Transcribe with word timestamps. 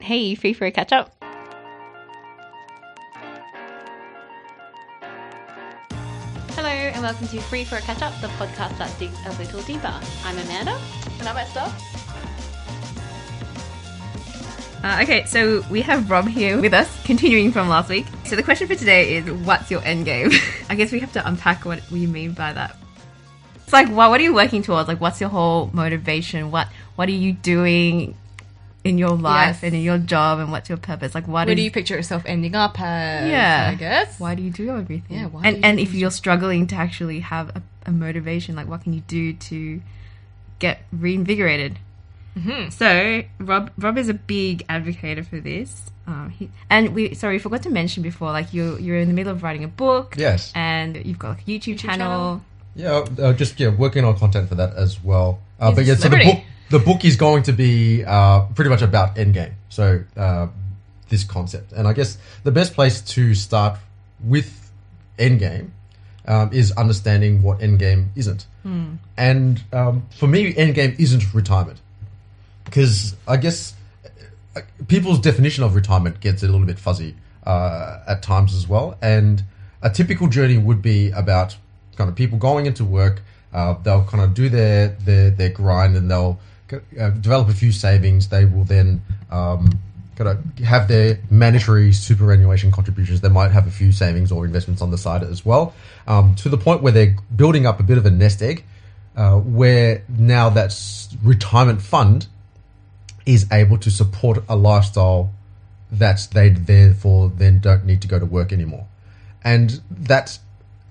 Hey, 0.00 0.36
free 0.36 0.52
for 0.52 0.64
a 0.64 0.70
catch 0.70 0.92
up? 0.92 1.12
Hello, 6.54 6.68
and 6.68 7.02
welcome 7.02 7.26
to 7.26 7.40
Free 7.40 7.64
for 7.64 7.76
a 7.76 7.80
Catch 7.80 8.02
Up, 8.02 8.18
the 8.20 8.28
podcast 8.28 8.78
that 8.78 8.96
digs 9.00 9.18
a 9.26 9.32
little 9.32 9.60
deeper. 9.62 9.92
I'm 10.24 10.38
Amanda. 10.38 10.78
And 11.18 11.28
I'm 11.28 11.36
Esther. 11.36 11.70
Uh, 14.84 15.00
okay, 15.02 15.24
so 15.26 15.64
we 15.68 15.82
have 15.82 16.08
Rob 16.08 16.28
here 16.28 16.60
with 16.60 16.72
us, 16.72 16.88
continuing 17.04 17.50
from 17.50 17.68
last 17.68 17.90
week. 17.90 18.06
So 18.24 18.36
the 18.36 18.44
question 18.44 18.68
for 18.68 18.76
today 18.76 19.16
is, 19.16 19.28
what's 19.28 19.68
your 19.68 19.82
end 19.82 20.04
game? 20.04 20.30
I 20.70 20.76
guess 20.76 20.92
we 20.92 21.00
have 21.00 21.12
to 21.14 21.28
unpack 21.28 21.64
what 21.64 21.82
we 21.90 22.06
mean 22.06 22.32
by 22.32 22.52
that. 22.52 22.76
It's 23.64 23.72
like, 23.72 23.88
what, 23.88 24.10
what 24.10 24.20
are 24.20 24.24
you 24.24 24.32
working 24.32 24.62
towards? 24.62 24.86
Like, 24.86 25.00
what's 25.00 25.20
your 25.20 25.30
whole 25.30 25.70
motivation? 25.72 26.52
What 26.52 26.68
What 26.94 27.08
are 27.08 27.12
you 27.12 27.32
doing 27.32 28.16
in 28.88 28.98
your 28.98 29.10
life 29.16 29.56
Yes. 29.56 29.62
and 29.64 29.74
in 29.74 29.82
your 29.82 29.98
job, 29.98 30.38
and 30.40 30.50
what's 30.50 30.68
your 30.68 30.78
purpose? 30.78 31.14
Like, 31.14 31.28
what 31.28 31.46
Where 31.46 31.50
is- 31.50 31.56
do 31.56 31.62
you 31.62 31.70
picture 31.70 31.94
yourself 31.94 32.22
ending 32.26 32.54
up 32.54 32.80
as? 32.80 33.30
Yeah. 33.30 33.68
I 33.72 33.74
guess. 33.76 34.18
Why 34.18 34.34
do 34.34 34.42
you 34.42 34.50
do 34.50 34.70
everything? 34.70 35.02
Yeah, 35.18 35.26
why 35.26 35.42
and 35.44 35.54
do 35.56 35.60
you 35.60 35.66
and 35.66 35.80
if 35.80 35.94
you're 35.94 36.10
struggling 36.10 36.66
to 36.68 36.74
actually 36.76 37.20
have 37.20 37.50
a, 37.50 37.62
a 37.86 37.92
motivation, 37.92 38.56
like 38.56 38.66
what 38.68 38.82
can 38.82 38.92
you 38.94 39.00
do 39.06 39.32
to 39.34 39.80
get 40.58 40.80
reinvigorated? 40.92 41.78
Mm-hmm. 42.36 42.70
So 42.70 43.22
Rob 43.40 43.70
Rob 43.78 43.98
is 43.98 44.08
a 44.08 44.14
big 44.14 44.64
advocate 44.68 45.24
for 45.26 45.40
this. 45.40 45.90
Um, 46.06 46.30
he, 46.30 46.50
and 46.70 46.94
we 46.94 47.14
sorry 47.14 47.34
we 47.34 47.38
forgot 47.38 47.62
to 47.64 47.70
mention 47.70 48.02
before, 48.02 48.30
like 48.32 48.54
you 48.54 48.78
you're 48.78 48.96
in 48.98 49.08
the 49.08 49.14
middle 49.14 49.32
of 49.32 49.42
writing 49.42 49.64
a 49.64 49.68
book. 49.68 50.14
Yes. 50.16 50.52
And 50.54 50.96
you've 51.04 51.18
got 51.18 51.30
like 51.30 51.42
a 51.42 51.50
YouTube, 51.50 51.78
channel. 51.78 51.96
channel. 51.98 52.42
Yeah, 52.76 53.24
uh, 53.24 53.32
just 53.32 53.58
yeah, 53.58 53.70
working 53.74 54.04
on 54.04 54.16
content 54.16 54.48
for 54.48 54.54
that 54.54 54.74
as 54.74 55.02
well. 55.02 55.40
Uh, 55.58 55.72
but 55.72 55.80
a 55.80 55.84
yeah, 55.84 55.94
so 55.96 56.08
the 56.08 56.16
book 56.16 56.44
the 56.70 56.78
book 56.78 57.04
is 57.04 57.16
going 57.16 57.42
to 57.44 57.52
be 57.52 58.04
uh, 58.04 58.42
pretty 58.54 58.70
much 58.70 58.82
about 58.82 59.16
Endgame. 59.16 59.52
So 59.68 60.02
uh, 60.16 60.48
this 61.08 61.24
concept, 61.24 61.72
and 61.72 61.88
I 61.88 61.92
guess 61.92 62.18
the 62.44 62.52
best 62.52 62.74
place 62.74 63.00
to 63.00 63.34
start 63.34 63.78
with 64.22 64.70
Endgame 65.18 65.70
um, 66.26 66.52
is 66.52 66.72
understanding 66.72 67.42
what 67.42 67.60
Endgame 67.60 68.08
isn't. 68.16 68.46
And 69.16 69.62
um, 69.72 70.06
for 70.18 70.26
me, 70.26 70.52
Endgame 70.52 70.98
isn't 71.00 71.34
retirement 71.34 71.80
because 72.64 73.16
I 73.26 73.38
guess 73.38 73.74
uh, 74.54 74.60
people's 74.88 75.20
definition 75.20 75.64
of 75.64 75.74
retirement 75.74 76.20
gets 76.20 76.42
a 76.42 76.46
little 76.46 76.66
bit 76.66 76.78
fuzzy 76.78 77.14
uh, 77.44 78.00
at 78.06 78.22
times 78.22 78.54
as 78.54 78.68
well. 78.68 78.96
And 79.00 79.42
a 79.82 79.88
typical 79.88 80.28
journey 80.28 80.58
would 80.58 80.82
be 80.82 81.10
about 81.12 81.56
kind 81.96 82.10
of 82.10 82.16
people 82.16 82.38
going 82.38 82.66
into 82.66 82.84
work. 82.84 83.22
Uh, 83.52 83.74
they'll 83.82 84.04
kind 84.04 84.22
of 84.22 84.34
do 84.34 84.50
their 84.50 84.88
their, 84.88 85.30
their 85.30 85.48
grind 85.48 85.96
and 85.96 86.10
they'll 86.10 86.38
uh, 86.72 87.10
develop 87.10 87.48
a 87.48 87.54
few 87.54 87.72
savings. 87.72 88.28
They 88.28 88.44
will 88.44 88.64
then 88.64 89.02
um, 89.30 89.78
kind 90.16 90.30
of 90.30 90.58
have 90.64 90.88
their 90.88 91.20
mandatory 91.30 91.92
superannuation 91.92 92.70
contributions. 92.70 93.20
They 93.20 93.28
might 93.28 93.52
have 93.52 93.66
a 93.66 93.70
few 93.70 93.92
savings 93.92 94.32
or 94.32 94.44
investments 94.44 94.82
on 94.82 94.90
the 94.90 94.98
side 94.98 95.22
as 95.22 95.44
well, 95.44 95.74
um, 96.06 96.34
to 96.36 96.48
the 96.48 96.58
point 96.58 96.82
where 96.82 96.92
they're 96.92 97.16
building 97.34 97.66
up 97.66 97.80
a 97.80 97.82
bit 97.82 97.98
of 97.98 98.06
a 98.06 98.10
nest 98.10 98.42
egg. 98.42 98.64
Uh, 99.16 99.36
where 99.36 100.04
now 100.08 100.48
that 100.48 100.72
retirement 101.24 101.82
fund 101.82 102.28
is 103.26 103.50
able 103.50 103.76
to 103.76 103.90
support 103.90 104.38
a 104.48 104.54
lifestyle 104.54 105.32
that 105.90 106.28
they 106.32 106.50
therefore 106.50 107.28
then 107.28 107.58
don't 107.58 107.84
need 107.84 108.00
to 108.00 108.06
go 108.06 108.20
to 108.20 108.24
work 108.24 108.52
anymore. 108.52 108.86
And 109.42 109.80
that 109.90 110.38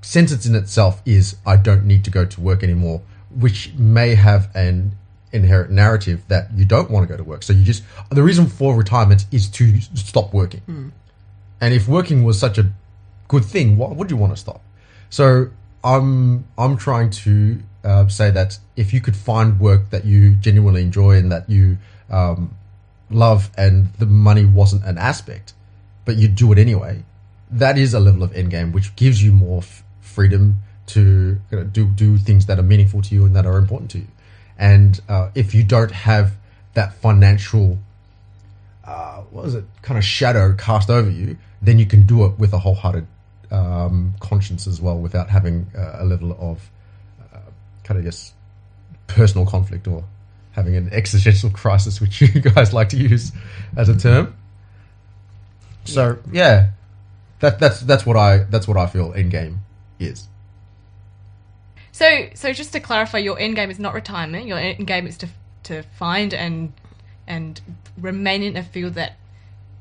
sentence 0.02 0.46
in 0.46 0.56
itself 0.56 1.02
is 1.06 1.38
I 1.46 1.56
don't 1.56 1.86
need 1.86 2.04
to 2.04 2.12
go 2.12 2.26
to 2.26 2.42
work 2.42 2.64
anymore, 2.64 3.02
which 3.34 3.74
may 3.76 4.16
have 4.16 4.54
an 4.54 4.98
inherent 5.38 5.72
narrative 5.72 6.20
that 6.28 6.44
you 6.54 6.66
don't 6.66 6.90
want 6.92 7.08
to 7.08 7.10
go 7.14 7.18
to 7.18 7.24
work. 7.24 7.42
So 7.44 7.54
you 7.54 7.64
just 7.64 7.84
the 8.10 8.24
reason 8.24 8.48
for 8.48 8.76
retirement 8.76 9.26
is 9.32 9.48
to 9.60 9.66
stop 9.82 10.34
working. 10.34 10.62
And 11.62 11.74
if 11.74 11.88
working 11.88 12.24
was 12.24 12.38
such 12.40 12.58
a 12.58 12.66
good 13.28 13.46
thing, 13.46 13.78
why 13.78 13.90
would 13.98 14.10
you 14.12 14.18
want 14.18 14.34
to 14.34 14.40
stop? 14.46 14.62
So 15.10 15.50
I'm 15.84 16.46
I'm 16.58 16.76
trying 16.78 17.10
to 17.26 17.60
uh, 17.84 18.08
say 18.08 18.32
that 18.32 18.60
if 18.76 18.94
you 18.94 19.02
could 19.02 19.16
find 19.16 19.60
work 19.60 19.90
that 19.92 20.06
you 20.06 20.36
genuinely 20.36 20.82
enjoy 20.82 21.18
and 21.18 21.32
that 21.32 21.50
you 21.50 21.78
um, 22.10 22.56
love, 23.10 23.50
and 23.58 23.94
the 23.94 24.06
money 24.06 24.46
wasn't 24.46 24.84
an 24.86 24.98
aspect, 24.98 25.54
but 26.06 26.16
you 26.18 26.28
do 26.28 26.52
it 26.52 26.58
anyway, 26.58 27.04
that 27.50 27.78
is 27.78 27.94
a 27.94 28.00
level 28.00 28.24
of 28.24 28.32
endgame 28.32 28.74
which 28.74 28.96
gives 28.96 29.24
you 29.24 29.32
more 29.32 29.60
f- 29.60 29.84
freedom 30.02 30.58
to 30.88 31.40
you 31.52 31.58
know, 31.58 31.64
do 31.64 31.86
do 31.88 32.18
things 32.18 32.46
that 32.46 32.60
are 32.60 32.64
meaningful 32.64 33.02
to 33.02 33.16
you 33.16 33.26
and 33.26 33.36
that 33.36 33.46
are 33.46 33.58
important 33.58 33.92
to 33.92 34.00
you. 34.00 34.08
And 34.58 35.00
uh, 35.08 35.30
if 35.36 35.54
you 35.54 35.64
don't 35.64 35.92
have 35.92 36.34
that 36.74 36.94
financial 36.96 37.78
uh, 38.88 39.22
what 39.32 39.46
is 39.46 39.56
it 39.56 39.66
kind 39.82 39.98
of 39.98 40.04
shadow 40.04 40.54
cast 40.54 40.90
over 40.90 41.10
you, 41.10 41.38
then 41.62 41.78
you 41.78 41.86
can 41.86 42.04
do 42.04 42.26
it 42.26 42.40
with 42.40 42.54
a 42.54 42.58
wholehearted 42.58 43.06
um, 43.52 44.14
conscience 44.20 44.66
as 44.66 44.82
well, 44.82 44.98
without 44.98 45.30
having 45.30 45.68
uh, 45.78 45.98
a 46.00 46.06
level 46.06 46.32
of 46.40 46.70
uh, 47.34 47.40
kind 47.84 48.00
of 48.00 48.06
just 48.06 48.34
personal 49.08 49.46
conflict 49.46 49.88
or 49.88 50.06
having 50.52 50.76
an 50.76 50.90
existential 50.94 51.50
crisis, 51.50 52.00
which 52.02 52.22
you 52.22 52.28
guys 52.40 52.74
like 52.74 52.90
to 52.90 52.98
use 52.98 53.34
as 53.76 53.90
a 53.90 53.98
term. 53.98 54.36
So 55.84 56.20
yeah, 56.32 56.72
that 57.40 57.60
that's 57.60 57.82
that's 57.82 58.06
what 58.06 58.16
I 58.16 58.40
that's 58.40 58.68
what 58.68 58.78
I 58.78 58.88
feel 58.88 59.12
Endgame 59.12 59.58
is. 60.00 60.28
So, 61.98 62.30
so 62.36 62.54
just 62.54 62.74
to 62.74 62.80
clarify, 62.80 63.18
your 63.18 63.40
end 63.40 63.56
game 63.56 63.72
is 63.72 63.80
not 63.80 63.96
retirement. 63.96 64.46
Your 64.46 64.60
end 64.60 64.86
game 64.86 65.08
is 65.08 65.18
to 65.18 65.30
to 65.64 65.82
find 65.82 66.32
and 66.32 66.72
and 67.26 67.60
remain 68.00 68.44
in 68.44 68.56
a 68.56 68.62
field 68.62 68.94
that 68.94 69.14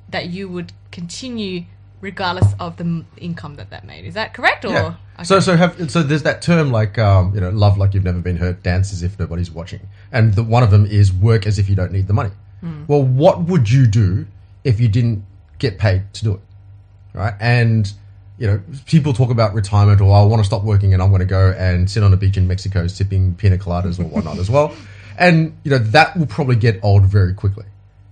that 0.09 0.31
you 0.31 0.49
would 0.49 0.73
continue 0.91 1.65
regardless 2.01 2.55
of 2.59 2.79
the 2.79 3.05
income 3.19 3.57
that 3.57 3.69
that 3.69 3.85
made. 3.85 4.07
Is 4.07 4.15
that 4.15 4.33
correct? 4.33 4.65
Or 4.65 4.71
Yeah. 4.71 4.95
Okay. 5.17 5.25
So 5.25 5.41
so 5.41 5.57
have 5.59 5.91
so 5.91 6.03
there's 6.03 6.23
that 6.23 6.41
term 6.41 6.73
like 6.73 6.97
um, 6.97 7.35
you 7.35 7.41
know 7.43 7.51
love 7.51 7.77
like 7.77 7.93
you've 7.93 8.05
never 8.05 8.21
been 8.21 8.39
hurt, 8.39 8.63
dance 8.63 8.95
as 8.95 9.03
if 9.03 9.19
nobody's 9.19 9.51
watching, 9.51 9.81
and 10.11 10.33
the, 10.33 10.43
one 10.43 10.63
of 10.63 10.71
them 10.71 10.87
is 10.87 11.13
work 11.13 11.47
as 11.47 11.59
if 11.59 11.69
you 11.69 11.77
don't 11.77 11.93
need 11.93 12.07
the 12.07 12.15
money. 12.15 12.31
Well, 12.89 13.03
what 13.03 13.43
would 13.43 13.71
you 13.71 13.87
do 13.87 14.27
if 14.65 14.81
you 14.81 14.89
didn't 14.89 15.23
get 15.59 15.79
paid 15.79 16.15
to 16.15 16.25
do 16.25 16.33
it, 16.33 16.41
right? 17.13 17.35
And 17.41 17.93
you 18.39 18.47
know 18.47 18.61
people 18.87 19.13
talk 19.13 19.31
about 19.31 19.55
retirement 19.55 20.01
or 20.01 20.15
I 20.15 20.23
want 20.25 20.41
to 20.41 20.45
stop 20.45 20.63
working 20.63 20.93
and 20.93 21.03
I'm 21.03 21.11
going 21.11 21.21
to 21.21 21.27
go 21.27 21.55
and 21.57 21.91
sit 21.91 22.03
on 22.03 22.13
a 22.13 22.17
beach 22.17 22.37
in 22.37 22.47
Mexico 22.47 22.87
sipping 22.87 23.35
pina 23.35 23.57
coladas 23.57 23.99
or 23.99 24.05
whatnot 24.05 24.39
as 24.39 24.51
well, 24.51 24.75
and 25.19 25.57
you 25.65 25.71
know 25.71 25.79
that 25.79 26.17
will 26.17 26.27
probably 26.27 26.57
get 26.57 26.81
old 26.83 27.07
very 27.07 27.35
quickly. 27.35 27.65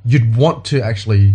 You'd 0.04 0.36
want 0.36 0.64
to 0.66 0.82
actually 0.82 1.34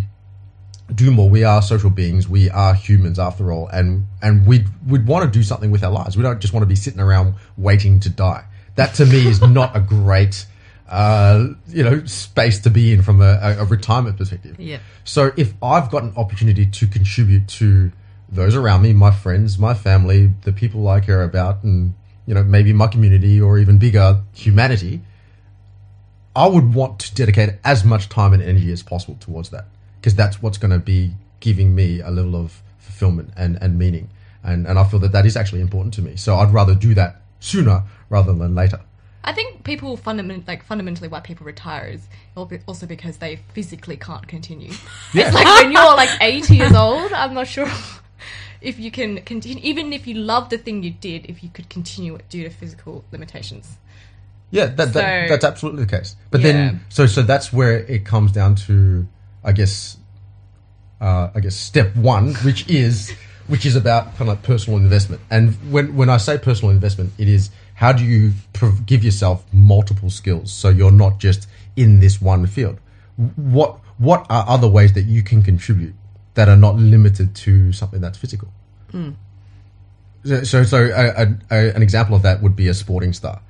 do 0.94 1.12
more. 1.12 1.30
We 1.30 1.44
are 1.44 1.62
social 1.62 1.90
beings. 1.90 2.28
We 2.28 2.50
are 2.50 2.74
humans 2.74 3.20
after 3.20 3.52
all, 3.52 3.68
and 3.68 4.08
and 4.22 4.46
we 4.46 4.66
would 4.88 5.08
want 5.08 5.32
to 5.32 5.40
do 5.40 5.44
something 5.44 5.72
with 5.72 5.84
our 5.84 5.92
lives. 5.92 6.18
We 6.18 6.24
don't 6.24 6.40
just 6.40 6.54
want 6.54 6.64
to 6.64 6.68
be 6.68 6.76
sitting 6.76 7.00
around 7.00 7.36
waiting 7.58 8.00
to 8.02 8.10
die. 8.10 8.46
That 8.76 8.96
to 8.96 9.06
me 9.06 9.28
is 9.28 9.42
not 9.42 9.76
a 9.76 9.80
great, 9.82 10.46
uh, 10.88 11.50
you 11.68 11.84
know, 11.84 12.06
space 12.06 12.60
to 12.60 12.70
be 12.70 12.94
in 12.94 13.02
from 13.02 13.22
a, 13.22 13.40
a, 13.42 13.58
a 13.60 13.66
retirement 13.66 14.18
perspective. 14.18 14.60
Yeah. 14.60 14.80
So 15.04 15.32
if 15.36 15.54
I've 15.62 15.92
got 15.92 16.04
an 16.04 16.14
opportunity 16.16 16.66
to 16.66 16.88
contribute 16.88 17.48
to 17.50 17.92
those 18.32 18.56
around 18.56 18.82
me, 18.82 18.94
my 18.94 19.12
friends, 19.12 19.58
my 19.58 19.74
family, 19.74 20.32
the 20.44 20.52
people 20.52 20.88
I 20.88 21.00
care 21.00 21.24
about, 21.24 21.64
and 21.64 21.94
you 22.26 22.34
know 22.34 22.44
maybe 22.44 22.74
my 22.74 22.88
community 22.88 23.42
or 23.42 23.58
even 23.58 23.78
bigger 23.78 24.22
humanity, 24.34 25.02
I 26.36 26.48
would 26.48 26.74
want 26.74 27.00
to 27.00 27.16
dedicate 27.16 27.56
as 27.64 27.84
much 27.84 28.10
time 28.10 28.34
and 28.34 28.42
energy 28.42 28.72
as 28.72 28.84
possible 28.84 29.18
towards 29.20 29.50
that 29.50 29.66
because 30.00 30.16
that's 30.16 30.42
what's 30.42 30.58
going 30.58 30.72
to 30.72 30.80
be 30.80 31.14
giving 31.40 31.76
me 31.76 32.02
a 32.02 32.10
level 32.10 32.36
of 32.36 32.62
fulfillment 32.78 33.32
and, 33.36 33.58
and 33.62 33.78
meaning. 33.78 34.10
And, 34.44 34.68
and 34.68 34.80
I 34.80 34.84
feel 34.86 35.00
that 35.00 35.12
that 35.12 35.26
is 35.26 35.36
actually 35.36 35.62
important 35.62 35.94
to 35.96 36.02
me. 36.02 36.16
So 36.16 36.36
I'd 36.36 36.54
rather 36.54 36.76
do 36.76 36.94
that 36.94 37.22
sooner 37.40 37.84
rather 38.10 38.34
than 38.34 38.56
later. 38.56 38.80
I 39.24 39.34
think 39.34 39.64
people 39.66 39.98
fundament 39.98 40.48
like 40.48 40.64
fundamentally 40.64 41.10
why 41.10 41.20
people 41.20 41.46
retire 41.46 41.88
is 41.88 42.08
also 42.68 42.86
because 42.86 43.18
they 43.18 43.40
physically 43.54 43.98
can't 43.98 44.28
continue. 44.28 44.72
Yeah. 45.14 45.28
It's 45.28 45.36
like 45.36 45.46
when 45.46 45.72
you're 45.72 45.96
like 45.96 46.10
80 46.22 46.56
years 46.56 46.74
old, 46.74 47.12
I'm 47.12 47.34
not 47.34 47.48
sure 47.48 47.70
if 48.62 48.80
you 48.80 48.92
can 48.92 49.22
continue, 49.24 49.60
even 49.64 49.94
if 49.94 50.08
you 50.08 50.16
love 50.16 50.50
the 50.50 50.58
thing 50.58 50.84
you 50.84 50.92
did, 50.92 51.26
if 51.28 51.44
you 51.44 51.50
could 51.50 51.70
continue 51.70 52.16
it 52.16 52.28
due 52.30 52.44
to 52.44 52.50
physical 52.50 53.04
limitations. 53.12 53.78
Yeah, 54.52 54.66
that, 54.68 54.88
So- 54.88 54.94
that 55.00 55.30
that's 55.30 55.46
absolutely 55.46 55.86
the 55.86 55.98
case. 55.98 56.16
But 56.32 56.42
Yeah. 56.42 56.52
then, 56.52 56.82
so 56.90 57.06
so 57.06 57.22
that's 57.22 57.54
where 57.54 57.78
it 57.80 58.04
comes 58.06 58.32
down 58.32 58.56
to, 58.68 59.08
I 59.44 59.52
guess, 59.52 59.98
uh, 61.02 61.30
I 61.36 61.40
guess 61.40 61.56
step 61.56 61.96
one, 61.96 62.34
which 62.44 62.68
is 62.68 63.12
which 63.48 63.66
is 63.66 63.76
about 63.76 64.06
kind 64.18 64.22
of 64.22 64.28
like 64.28 64.44
personal 64.44 64.78
investment. 64.80 65.22
And 65.32 65.56
when 65.72 65.96
when 65.96 66.10
I 66.10 66.18
say 66.18 66.38
personal 66.38 66.72
investment, 66.72 67.14
it 67.18 67.28
is 67.28 67.50
how 67.76 67.92
do 67.94 68.04
you 68.04 68.34
prov- 68.54 68.86
give 68.86 69.04
yourself 69.04 69.44
multiple 69.54 70.10
skills 70.10 70.52
so 70.52 70.70
you're 70.70 70.92
not 70.92 71.20
just 71.20 71.48
in 71.76 72.00
this 72.00 72.22
one 72.22 72.46
field. 72.48 72.78
What 73.36 73.80
what 73.98 74.26
are 74.30 74.46
other 74.48 74.68
ways 74.68 74.94
that 74.94 75.04
you 75.04 75.24
can 75.24 75.42
contribute 75.44 75.94
that 76.40 76.48
are 76.48 76.56
not 76.56 76.78
limited 76.78 77.36
to 77.36 77.74
something 77.74 78.00
that's 78.00 78.18
physical? 78.18 78.48
So, 80.24 80.44
so, 80.44 80.64
so 80.64 80.78
a, 80.78 81.24
a, 81.24 81.38
a, 81.52 81.76
an 81.76 81.84
example 81.84 82.16
of 82.16 82.22
that 82.22 82.42
would 82.42 82.56
be 82.56 82.70
a 82.70 82.74
sporting 82.74 83.12
star. 83.12 83.42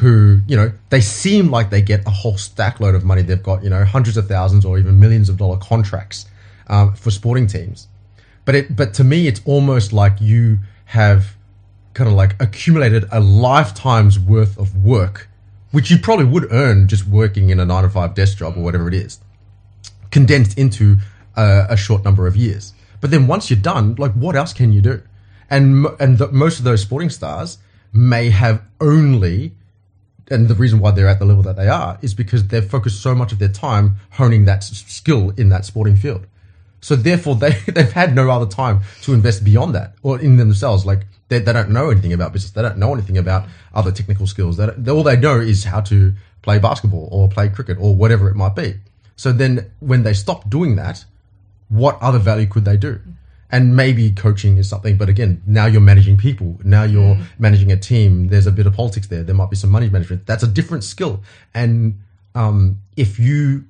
who 0.00 0.40
you 0.46 0.56
know 0.56 0.72
they 0.90 1.00
seem 1.00 1.50
like 1.50 1.70
they 1.70 1.80
get 1.80 2.06
a 2.06 2.10
whole 2.10 2.36
stack 2.36 2.80
load 2.80 2.94
of 2.94 3.02
money. 3.02 3.22
They've 3.22 3.42
got 3.42 3.64
you 3.64 3.70
know 3.70 3.82
hundreds 3.84 4.18
of 4.18 4.28
thousands 4.28 4.66
or 4.66 4.78
even 4.78 5.00
millions 5.00 5.30
of 5.30 5.38
dollar 5.38 5.56
contracts 5.56 6.26
um, 6.68 6.94
for 6.94 7.10
sporting 7.10 7.46
teams. 7.46 7.88
But 8.44 8.54
it 8.54 8.76
but 8.76 8.92
to 8.94 9.04
me, 9.04 9.26
it's 9.26 9.40
almost 9.46 9.94
like 9.94 10.20
you 10.20 10.58
have 10.86 11.36
kind 11.94 12.08
of 12.10 12.14
like 12.14 12.42
accumulated 12.42 13.06
a 13.10 13.20
lifetime's 13.20 14.18
worth 14.18 14.58
of 14.58 14.84
work, 14.84 15.30
which 15.70 15.90
you 15.90 15.98
probably 15.98 16.26
would 16.26 16.52
earn 16.52 16.88
just 16.88 17.06
working 17.06 17.48
in 17.48 17.58
a 17.58 17.64
nine 17.64 17.84
to 17.84 17.88
five 17.88 18.14
desk 18.14 18.36
job 18.36 18.56
or 18.58 18.62
whatever 18.62 18.86
it 18.88 18.94
is 18.94 19.18
condensed 20.14 20.56
into 20.56 20.96
a, 21.36 21.66
a 21.70 21.76
short 21.76 22.04
number 22.04 22.26
of 22.26 22.36
years. 22.36 22.72
But 23.00 23.10
then 23.10 23.26
once 23.26 23.50
you're 23.50 23.58
done, 23.60 23.94
like 23.96 24.12
what 24.12 24.36
else 24.36 24.52
can 24.52 24.72
you 24.72 24.80
do? 24.80 25.02
And 25.50 25.86
and 26.00 26.18
the, 26.18 26.28
most 26.28 26.58
of 26.58 26.64
those 26.64 26.82
sporting 26.82 27.10
stars 27.10 27.58
may 27.92 28.30
have 28.30 28.62
only, 28.80 29.52
and 30.30 30.48
the 30.48 30.54
reason 30.54 30.80
why 30.80 30.90
they're 30.90 31.08
at 31.08 31.18
the 31.18 31.24
level 31.24 31.42
that 31.42 31.56
they 31.56 31.68
are 31.68 31.98
is 32.02 32.14
because 32.14 32.48
they've 32.48 32.64
focused 32.64 33.00
so 33.02 33.14
much 33.14 33.30
of 33.32 33.38
their 33.38 33.48
time 33.48 33.96
honing 34.12 34.46
that 34.46 34.64
skill 34.64 35.30
in 35.36 35.50
that 35.50 35.64
sporting 35.64 35.96
field. 35.96 36.26
So 36.80 36.96
therefore, 36.96 37.34
they 37.42 37.52
they've 37.66 37.92
had 37.92 38.14
no 38.14 38.30
other 38.30 38.46
time 38.46 38.80
to 39.02 39.14
invest 39.14 39.44
beyond 39.44 39.74
that 39.74 39.94
or 40.02 40.20
in 40.20 40.36
themselves. 40.36 40.84
Like 40.84 41.06
they, 41.28 41.38
they 41.38 41.52
don't 41.52 41.70
know 41.70 41.90
anything 41.90 42.12
about 42.12 42.32
business. 42.32 42.52
They 42.52 42.62
don't 42.62 42.78
know 42.78 42.92
anything 42.92 43.18
about 43.18 43.48
other 43.74 43.92
technical 43.92 44.26
skills. 44.26 44.56
That 44.56 44.88
all 44.88 45.02
they 45.02 45.16
know 45.16 45.40
is 45.40 45.64
how 45.64 45.80
to 45.82 46.14
play 46.42 46.58
basketball 46.58 47.08
or 47.10 47.28
play 47.28 47.48
cricket 47.48 47.78
or 47.80 47.94
whatever 47.94 48.28
it 48.28 48.34
might 48.34 48.54
be. 48.54 48.74
So 49.16 49.32
then, 49.32 49.70
when 49.80 50.02
they 50.02 50.12
stop 50.12 50.50
doing 50.50 50.76
that, 50.76 51.04
what 51.74 52.00
other 52.00 52.18
value 52.18 52.46
could 52.46 52.64
they 52.64 52.76
do? 52.76 53.00
And 53.50 53.76
maybe 53.76 54.10
coaching 54.10 54.56
is 54.56 54.68
something, 54.68 54.96
but 54.96 55.08
again, 55.08 55.42
now 55.46 55.66
you're 55.66 55.80
managing 55.80 56.16
people. 56.16 56.58
Now 56.64 56.82
you're 56.82 57.18
managing 57.38 57.70
a 57.70 57.76
team. 57.76 58.28
There's 58.28 58.46
a 58.46 58.52
bit 58.52 58.66
of 58.66 58.74
politics 58.74 59.06
there. 59.06 59.22
There 59.22 59.34
might 59.34 59.50
be 59.50 59.56
some 59.56 59.70
money 59.70 59.88
management. 59.88 60.26
That's 60.26 60.42
a 60.42 60.48
different 60.48 60.82
skill. 60.82 61.22
And 61.52 62.00
um, 62.34 62.80
if 62.96 63.18
you 63.18 63.64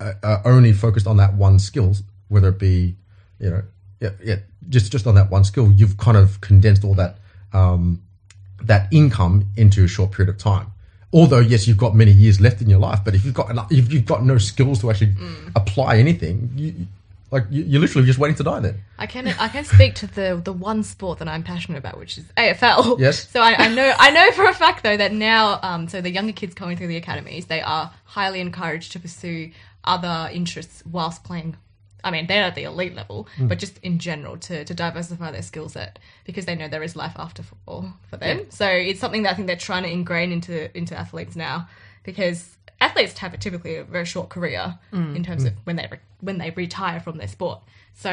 uh, 0.00 0.14
are 0.22 0.42
only 0.44 0.72
focused 0.72 1.06
on 1.06 1.18
that 1.18 1.34
one 1.34 1.58
skill, 1.58 1.94
whether 2.28 2.48
it 2.48 2.58
be, 2.58 2.96
you 3.38 3.50
know, 3.50 3.62
yeah, 4.00 4.10
yeah, 4.24 4.36
just 4.68 4.90
just 4.90 5.06
on 5.06 5.14
that 5.14 5.30
one 5.30 5.44
skill, 5.44 5.70
you've 5.70 5.96
kind 5.96 6.16
of 6.16 6.40
condensed 6.40 6.84
all 6.84 6.94
that 6.94 7.18
um, 7.52 8.02
that 8.62 8.92
income 8.92 9.46
into 9.56 9.84
a 9.84 9.88
short 9.88 10.12
period 10.12 10.34
of 10.34 10.38
time. 10.38 10.72
Although 11.12 11.40
yes, 11.40 11.68
you've 11.68 11.78
got 11.78 11.94
many 11.94 12.10
years 12.10 12.40
left 12.40 12.60
in 12.62 12.70
your 12.70 12.80
life, 12.80 13.00
but 13.04 13.14
if 13.14 13.24
you've 13.24 13.34
got 13.34 13.70
if 13.70 13.92
you've 13.92 14.06
got 14.06 14.24
no 14.24 14.38
skills 14.38 14.80
to 14.80 14.90
actually 14.90 15.14
apply 15.54 15.98
anything, 15.98 16.50
you, 16.56 16.86
like 17.32 17.44
you, 17.50 17.64
you're 17.64 17.80
literally 17.80 18.06
just 18.06 18.18
waiting 18.18 18.36
to 18.36 18.44
die. 18.44 18.60
Then 18.60 18.82
I 18.98 19.06
can 19.06 19.26
I 19.26 19.48
can 19.48 19.64
speak 19.64 19.94
to 19.96 20.06
the 20.06 20.40
the 20.44 20.52
one 20.52 20.84
sport 20.84 21.18
that 21.18 21.28
I'm 21.28 21.42
passionate 21.42 21.78
about, 21.78 21.98
which 21.98 22.18
is 22.18 22.24
AFL. 22.36 23.00
Yes. 23.00 23.28
So 23.30 23.40
I, 23.40 23.54
I 23.64 23.68
know 23.74 23.92
I 23.98 24.10
know 24.10 24.30
for 24.32 24.44
a 24.44 24.54
fact 24.54 24.82
though 24.84 24.96
that 24.96 25.12
now, 25.12 25.58
um, 25.62 25.88
so 25.88 26.00
the 26.00 26.10
younger 26.10 26.32
kids 26.32 26.54
coming 26.54 26.76
through 26.76 26.88
the 26.88 26.96
academies, 26.98 27.46
they 27.46 27.62
are 27.62 27.90
highly 28.04 28.40
encouraged 28.40 28.92
to 28.92 29.00
pursue 29.00 29.50
other 29.82 30.30
interests 30.32 30.84
whilst 30.86 31.24
playing. 31.24 31.56
I 32.04 32.10
mean, 32.10 32.26
they're 32.26 32.42
at 32.42 32.56
the 32.56 32.64
elite 32.64 32.96
level, 32.96 33.28
Hmm. 33.36 33.46
but 33.46 33.58
just 33.60 33.78
in 33.78 33.98
general 33.98 34.36
to 34.36 34.64
to 34.64 34.74
diversify 34.74 35.30
their 35.30 35.42
skill 35.42 35.68
set 35.68 35.98
because 36.24 36.44
they 36.46 36.54
know 36.54 36.68
there 36.68 36.82
is 36.82 36.94
life 36.96 37.14
after 37.16 37.42
football 37.42 37.94
for 38.10 38.16
them. 38.18 38.46
So 38.50 38.66
it's 38.68 39.00
something 39.00 39.22
that 39.22 39.32
I 39.32 39.34
think 39.34 39.46
they're 39.46 39.56
trying 39.56 39.84
to 39.84 39.90
ingrain 39.90 40.32
into 40.32 40.76
into 40.76 40.94
athletes 40.98 41.34
now 41.34 41.68
because 42.02 42.56
athletes 42.82 43.16
have 43.18 43.32
a 43.34 43.38
typically 43.38 43.76
a 43.76 43.84
very 43.84 44.04
short 44.04 44.28
career 44.28 44.78
in 44.92 45.22
terms 45.24 45.44
of 45.44 45.52
when 45.64 45.76
they 45.76 45.88
re- 45.90 45.98
when 46.20 46.38
they 46.38 46.50
retire 46.50 47.00
from 47.00 47.18
their 47.18 47.28
sport. 47.28 47.60
So 47.94 48.10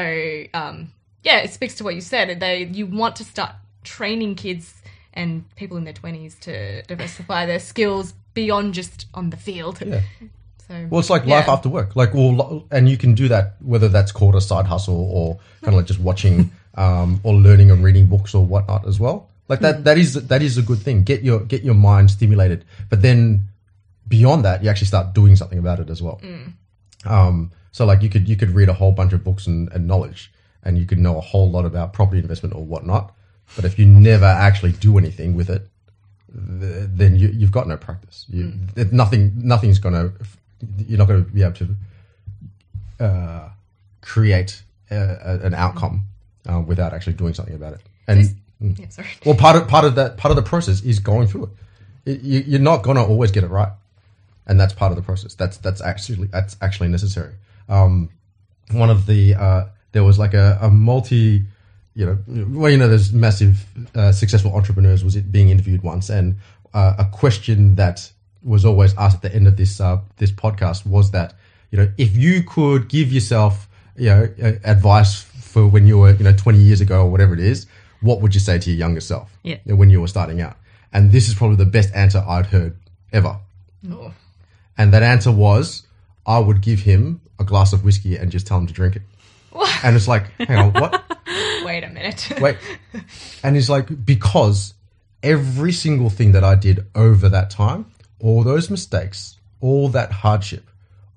um, 0.54 0.92
yeah, 1.22 1.38
it 1.38 1.52
speaks 1.52 1.74
to 1.76 1.84
what 1.84 1.94
you 1.94 2.00
said. 2.00 2.40
They 2.40 2.64
you 2.64 2.86
want 2.86 3.16
to 3.16 3.24
start 3.24 3.52
training 3.84 4.34
kids 4.36 4.82
and 5.12 5.44
people 5.56 5.76
in 5.76 5.84
their 5.84 5.92
twenties 5.92 6.36
to 6.40 6.82
diversify 6.82 7.46
their 7.46 7.58
skills 7.60 8.14
beyond 8.34 8.74
just 8.74 9.06
on 9.14 9.30
the 9.30 9.36
field. 9.36 9.80
Yeah. 9.84 10.02
So 10.70 10.86
Well, 10.88 11.00
it's 11.00 11.10
like 11.10 11.26
life 11.26 11.48
after 11.48 11.68
work. 11.68 11.96
Like, 11.96 12.14
well, 12.14 12.64
and 12.70 12.88
you 12.88 12.96
can 12.96 13.14
do 13.14 13.26
that 13.26 13.56
whether 13.60 13.88
that's 13.88 14.12
called 14.12 14.36
a 14.36 14.40
side 14.40 14.66
hustle 14.66 15.10
or 15.10 15.40
kind 15.62 15.74
of 15.74 15.78
like 15.80 15.86
just 15.86 15.98
watching 15.98 16.52
um, 16.76 17.18
or 17.24 17.34
learning 17.34 17.72
and 17.72 17.82
reading 17.82 18.06
books 18.06 18.34
or 18.36 18.46
whatnot 18.46 18.86
as 18.86 19.00
well. 19.00 19.30
Like 19.48 19.58
that, 19.60 19.82
that 19.82 19.98
is 19.98 20.14
that 20.14 20.42
is 20.42 20.58
a 20.58 20.62
good 20.62 20.78
thing. 20.78 21.02
Get 21.02 21.24
your 21.24 21.40
get 21.40 21.64
your 21.64 21.74
mind 21.74 22.12
stimulated, 22.12 22.64
but 22.88 23.02
then 23.02 23.48
beyond 24.10 24.44
that, 24.44 24.62
you 24.62 24.68
actually 24.68 24.88
start 24.88 25.14
doing 25.14 25.34
something 25.36 25.58
about 25.58 25.80
it 25.80 25.88
as 25.88 26.02
well. 26.02 26.20
Um, 27.06 27.50
so, 27.72 27.86
like, 27.86 28.02
you 28.02 28.10
could 28.10 28.28
you 28.28 28.36
could 28.36 28.50
read 28.50 28.68
a 28.68 28.74
whole 28.74 28.92
bunch 28.92 29.12
of 29.14 29.24
books 29.24 29.46
and, 29.46 29.72
and 29.72 29.86
knowledge, 29.86 30.30
and 30.64 30.76
you 30.76 30.84
could 30.84 30.98
know 30.98 31.16
a 31.16 31.20
whole 31.22 31.50
lot 31.50 31.64
about 31.64 31.92
property 31.94 32.20
investment 32.20 32.54
or 32.54 32.62
whatnot. 32.64 33.14
But 33.56 33.64
if 33.64 33.78
you 33.78 33.86
never 33.86 34.26
actually 34.26 34.72
do 34.72 34.98
anything 34.98 35.34
with 35.34 35.48
it, 35.50 35.62
th- 36.60 36.88
then 37.00 37.16
you, 37.16 37.28
you've 37.28 37.50
got 37.52 37.66
no 37.66 37.76
practice. 37.76 38.26
You, 38.28 38.52
it- 38.76 38.92
nothing, 38.92 39.32
nothing's 39.36 39.78
going 39.78 39.94
to, 39.94 40.12
you're 40.86 40.98
not 40.98 41.08
going 41.08 41.24
to 41.24 41.30
be 41.30 41.42
able 41.42 41.54
to 41.54 41.68
uh, 43.00 43.48
create 44.02 44.62
a, 44.90 44.96
a, 44.96 45.46
an 45.46 45.54
outcome 45.54 46.02
uh, 46.48 46.60
without 46.60 46.92
actually 46.92 47.14
doing 47.14 47.34
something 47.34 47.54
about 47.54 47.72
it. 47.74 47.80
And 48.06 48.18
yeah, 48.78 48.88
sorry. 48.88 49.08
well, 49.24 49.34
part 49.36 49.56
of 49.56 49.68
part 49.68 49.84
of 49.84 49.94
that 49.94 50.16
part 50.16 50.30
of 50.30 50.36
the 50.36 50.42
process 50.48 50.82
is 50.82 50.98
going 50.98 51.26
through 51.28 51.44
it. 51.44 51.50
it 52.12 52.20
you, 52.22 52.40
you're 52.46 52.60
not 52.60 52.82
going 52.82 52.96
to 52.96 53.02
always 53.02 53.30
get 53.30 53.42
it 53.44 53.48
right, 53.48 53.72
and 54.50 54.58
that's 54.60 54.74
part 54.74 54.90
of 54.92 54.96
the 54.96 55.02
process. 55.10 55.32
That's 55.34 55.56
that's 55.58 55.80
actually 55.80 56.26
that's 56.26 56.56
actually 56.60 56.88
necessary. 56.88 57.34
Um, 57.68 58.10
one 58.72 58.90
of 58.90 59.06
the 59.06 59.34
uh, 59.34 59.64
there 59.92 60.04
was 60.04 60.18
like 60.18 60.34
a, 60.34 60.58
a 60.60 60.68
multi 60.70 61.42
you 61.94 62.06
know 62.06 62.18
well 62.60 62.70
you 62.70 62.76
know 62.78 62.88
there's 62.88 63.12
massive 63.12 63.64
uh, 63.94 64.12
successful 64.12 64.52
entrepreneurs 64.54 65.02
was 65.04 65.16
it 65.16 65.32
being 65.32 65.48
interviewed 65.50 65.82
once 65.82 66.08
and 66.08 66.36
uh, 66.72 66.94
a 66.98 67.04
question 67.04 67.74
that 67.76 68.10
was 68.44 68.64
always 68.64 68.94
asked 68.96 69.16
at 69.16 69.22
the 69.22 69.34
end 69.34 69.46
of 69.48 69.56
this 69.56 69.80
uh, 69.80 69.98
this 70.18 70.30
podcast 70.30 70.86
was 70.86 71.10
that 71.10 71.34
you 71.72 71.78
know 71.78 71.88
if 71.98 72.16
you 72.16 72.42
could 72.44 72.88
give 72.88 73.12
yourself 73.12 73.68
you 73.96 74.06
know 74.08 74.28
advice 74.64 75.22
for 75.22 75.66
when 75.66 75.84
you 75.86 75.98
were 75.98 76.12
you 76.14 76.22
know 76.24 76.32
20 76.32 76.58
years 76.58 76.80
ago 76.80 77.02
or 77.04 77.10
whatever 77.10 77.34
it 77.34 77.40
is 77.40 77.66
what 78.02 78.20
would 78.20 78.34
you 78.34 78.40
say 78.40 78.56
to 78.58 78.70
your 78.70 78.78
younger 78.78 79.00
self 79.00 79.36
Yeah. 79.42 79.58
when 79.66 79.90
you 79.90 80.00
were 80.00 80.08
starting 80.08 80.40
out 80.40 80.56
and 80.92 81.10
this 81.10 81.28
is 81.28 81.34
probably 81.34 81.56
the 81.56 81.66
best 81.78 81.92
answer 81.94 82.22
I'd 82.26 82.46
heard 82.46 82.76
ever 83.12 83.36
Oh. 83.90 84.12
And 84.80 84.94
that 84.94 85.02
answer 85.02 85.30
was, 85.30 85.82
I 86.26 86.38
would 86.38 86.62
give 86.62 86.80
him 86.80 87.20
a 87.38 87.44
glass 87.44 87.74
of 87.74 87.84
whiskey 87.84 88.16
and 88.16 88.32
just 88.32 88.46
tell 88.46 88.56
him 88.56 88.66
to 88.66 88.72
drink 88.72 88.96
it. 88.96 89.02
And 89.84 89.94
it's 89.94 90.08
like, 90.08 90.30
hang 90.38 90.56
on, 90.56 90.72
what? 90.72 91.04
Wait 91.66 91.84
a 91.84 91.90
minute. 91.90 92.32
Wait. 92.40 92.56
And 93.42 93.56
he's 93.56 93.68
like, 93.68 94.06
because 94.06 94.72
every 95.22 95.72
single 95.72 96.08
thing 96.08 96.32
that 96.32 96.44
I 96.44 96.54
did 96.54 96.86
over 96.94 97.28
that 97.28 97.50
time, 97.50 97.92
all 98.20 98.42
those 98.42 98.70
mistakes, 98.70 99.36
all 99.60 99.90
that 99.90 100.12
hardship, 100.12 100.64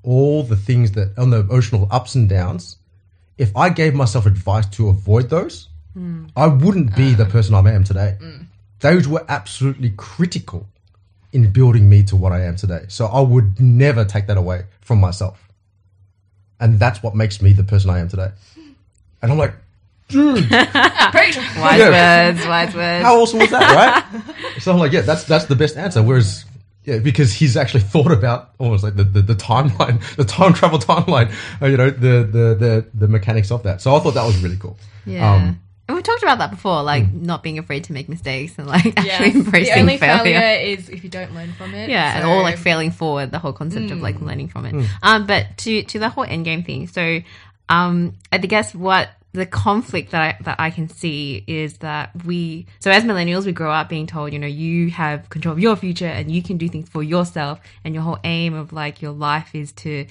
all 0.03 0.43
the 0.43 0.57
things 0.57 0.91
that 0.91 1.17
on 1.17 1.29
the 1.29 1.39
emotional 1.39 1.87
ups 1.89 2.15
and 2.15 2.27
downs, 2.27 2.75
if 3.37 3.55
I 3.55 3.69
gave 3.69 3.93
myself 3.93 4.25
advice 4.25 4.65
to 4.71 4.89
avoid 4.89 5.29
those, 5.29 5.69
hmm. 5.93 6.25
I 6.35 6.47
wouldn't 6.47 6.97
be 6.97 7.13
the 7.13 7.27
ah. 7.27 7.29
person 7.29 7.55
I 7.55 7.59
am 7.71 7.85
today. 7.85 8.17
Mm. 8.19 8.47
Those 8.81 9.07
were 9.07 9.25
absolutely 9.29 9.91
critical 9.95 10.67
in 11.33 11.51
building 11.51 11.89
me 11.89 12.03
to 12.03 12.15
what 12.15 12.31
I 12.31 12.45
am 12.45 12.55
today. 12.55 12.85
So 12.87 13.07
I 13.07 13.19
would 13.19 13.59
never 13.59 14.05
take 14.05 14.27
that 14.27 14.37
away 14.37 14.63
from 14.81 14.99
myself. 15.01 15.39
And 16.59 16.79
that's 16.79 17.03
what 17.03 17.15
makes 17.15 17.41
me 17.41 17.51
the 17.53 17.63
person 17.63 17.89
I 17.89 17.99
am 17.99 18.07
today. 18.07 18.29
And 19.21 19.31
I'm 19.31 19.37
like, 19.37 19.53
dude, 20.09 20.35
Wise 20.51 21.35
Yeah. 21.35 22.29
words, 22.31 22.45
wise 22.47 22.75
words. 22.75 23.03
how 23.05 23.19
awesome 23.19 23.39
was 23.39 23.49
that, 23.49 23.75
right? 23.75 24.59
so 24.61 24.71
I'm 24.71 24.77
like, 24.79 24.91
yeah, 24.91 25.01
that's 25.01 25.23
that's 25.25 25.45
the 25.45 25.55
best 25.55 25.75
answer. 25.75 26.01
Whereas, 26.03 26.45
yeah, 26.85 26.99
because 26.99 27.33
he's 27.33 27.57
actually 27.57 27.81
thought 27.81 28.11
about 28.11 28.51
almost 28.59 28.83
like 28.83 28.95
the, 28.95 29.03
the, 29.03 29.21
the 29.21 29.35
timeline, 29.35 29.99
the 30.15 30.25
time 30.25 30.53
travel 30.53 30.79
timeline, 30.79 31.33
uh, 31.61 31.65
you 31.65 31.77
know, 31.77 31.89
the, 31.89 32.23
the 32.23 32.55
the 32.55 32.85
the 32.93 33.07
mechanics 33.07 33.51
of 33.51 33.63
that. 33.63 33.81
So 33.81 33.95
I 33.95 33.99
thought 33.99 34.13
that 34.13 34.25
was 34.25 34.37
really 34.41 34.57
cool. 34.57 34.77
Yeah. 35.05 35.33
Um, 35.33 35.59
and 35.93 35.97
we 35.97 36.01
talked 36.01 36.23
about 36.23 36.39
that 36.39 36.49
before, 36.49 36.81
like 36.81 37.11
not 37.13 37.43
being 37.43 37.59
afraid 37.59 37.83
to 37.85 37.93
make 37.93 38.09
mistakes 38.09 38.57
and 38.57 38.67
like 38.67 38.85
Yeah. 38.85 38.91
actually 39.13 39.31
embracing 39.41 39.73
the 39.75 39.79
only 39.79 39.97
failure. 39.97 40.23
failure 40.39 40.59
is 40.73 40.89
if 40.89 41.03
you 41.03 41.09
don't 41.09 41.33
learn 41.35 41.53
from 41.53 41.75
it. 41.75 41.87
Yeah, 41.89 42.15
and 42.15 42.23
So- 42.23 42.29
all 42.31 42.41
like 42.41 42.57
failing 42.57 42.91
forward, 42.91 43.31
the 43.31 43.39
whole 43.39 43.53
concept 43.53 43.91
of 43.91 43.99
like 44.01 44.19
learning 44.19 44.47
from 44.49 44.65
it. 44.65 44.89
Um, 45.03 45.27
but 45.27 45.57
to 45.59 45.83
to 45.83 45.99
the 45.99 46.09
whole 46.09 46.25
endgame 46.25 46.65
thing, 46.65 46.87
so 46.87 47.19
um, 47.69 48.15
I 48.31 48.37
guess 48.39 48.73
what 48.73 49.09
the 49.33 49.45
conflict 49.47 50.11
that 50.11 50.21
I, 50.21 50.43
that 50.43 50.59
I 50.59 50.69
can 50.69 50.87
see 50.87 51.43
is 51.47 51.77
that 51.77 52.11
we 52.23 52.67
so 52.79 52.91
as 52.91 53.03
millennials 53.03 53.45
we 53.45 53.51
grow 53.51 53.71
up 53.71 53.89
being 53.89 54.05
told 54.05 54.31
you 54.31 54.37
know 54.37 54.47
you 54.47 54.91
have 54.91 55.27
control 55.29 55.53
of 55.53 55.59
your 55.59 55.75
future 55.75 56.05
and 56.05 56.31
you 56.31 56.43
can 56.43 56.57
do 56.57 56.69
things 56.69 56.87
for 56.87 57.01
yourself 57.01 57.59
and 57.83 57.95
your 57.95 58.03
whole 58.03 58.19
aim 58.23 58.53
of 58.53 58.71
like 58.71 59.01
your 59.01 59.11
life 59.11 59.55
is 59.55 59.71
to 59.71 60.05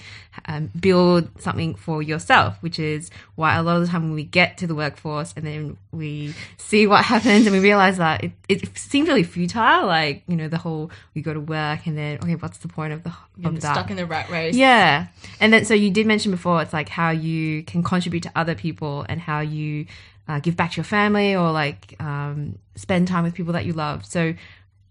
um, 0.45 0.69
build 0.79 1.29
something 1.41 1.73
for 1.73 2.03
yourself 2.03 2.57
which 2.59 2.77
is 2.77 3.09
why 3.35 3.55
a 3.55 3.63
lot 3.63 3.77
of 3.77 3.83
the 3.83 3.87
time 3.87 4.03
when 4.03 4.13
we 4.13 4.25
get 4.25 4.57
to 4.57 4.67
the 4.67 4.75
workforce 4.75 5.33
and 5.37 5.47
then 5.47 5.77
we 5.93 6.33
see 6.57 6.87
what 6.87 7.05
happens 7.05 7.45
and 7.45 7.55
we 7.55 7.59
realize 7.59 7.97
that 7.97 8.23
it, 8.23 8.31
it 8.49 8.77
seems 8.77 9.07
really 9.07 9.23
futile 9.23 9.85
like 9.85 10.23
you 10.27 10.35
know 10.35 10.47
the 10.47 10.57
whole 10.57 10.89
we 11.13 11.21
go 11.21 11.33
to 11.33 11.39
work 11.39 11.85
and 11.85 11.97
then 11.97 12.17
okay 12.23 12.35
what's 12.35 12.57
the 12.57 12.67
point 12.67 12.91
of 12.93 13.03
the 13.03 13.13
of 13.45 13.61
that 13.61 13.73
stuck 13.73 13.89
in 13.89 13.97
the 13.97 14.05
rat 14.05 14.29
race. 14.29 14.55
yeah. 14.55 15.07
And 15.39 15.51
then, 15.51 15.65
so 15.65 15.73
you 15.73 15.91
did 15.91 16.05
mention 16.05 16.31
before, 16.31 16.61
it's 16.61 16.73
like 16.73 16.89
how 16.89 17.09
you 17.09 17.63
can 17.63 17.83
contribute 17.83 18.23
to 18.23 18.31
other 18.35 18.55
people 18.55 19.05
and 19.09 19.19
how 19.19 19.39
you 19.39 19.87
uh, 20.27 20.39
give 20.39 20.55
back 20.55 20.71
to 20.71 20.77
your 20.77 20.83
family 20.85 21.35
or 21.35 21.51
like 21.51 21.95
um, 22.01 22.57
spend 22.75 23.07
time 23.07 23.23
with 23.23 23.33
people 23.33 23.53
that 23.53 23.65
you 23.65 23.73
love. 23.73 24.05
So, 24.05 24.33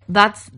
that's 0.09 0.51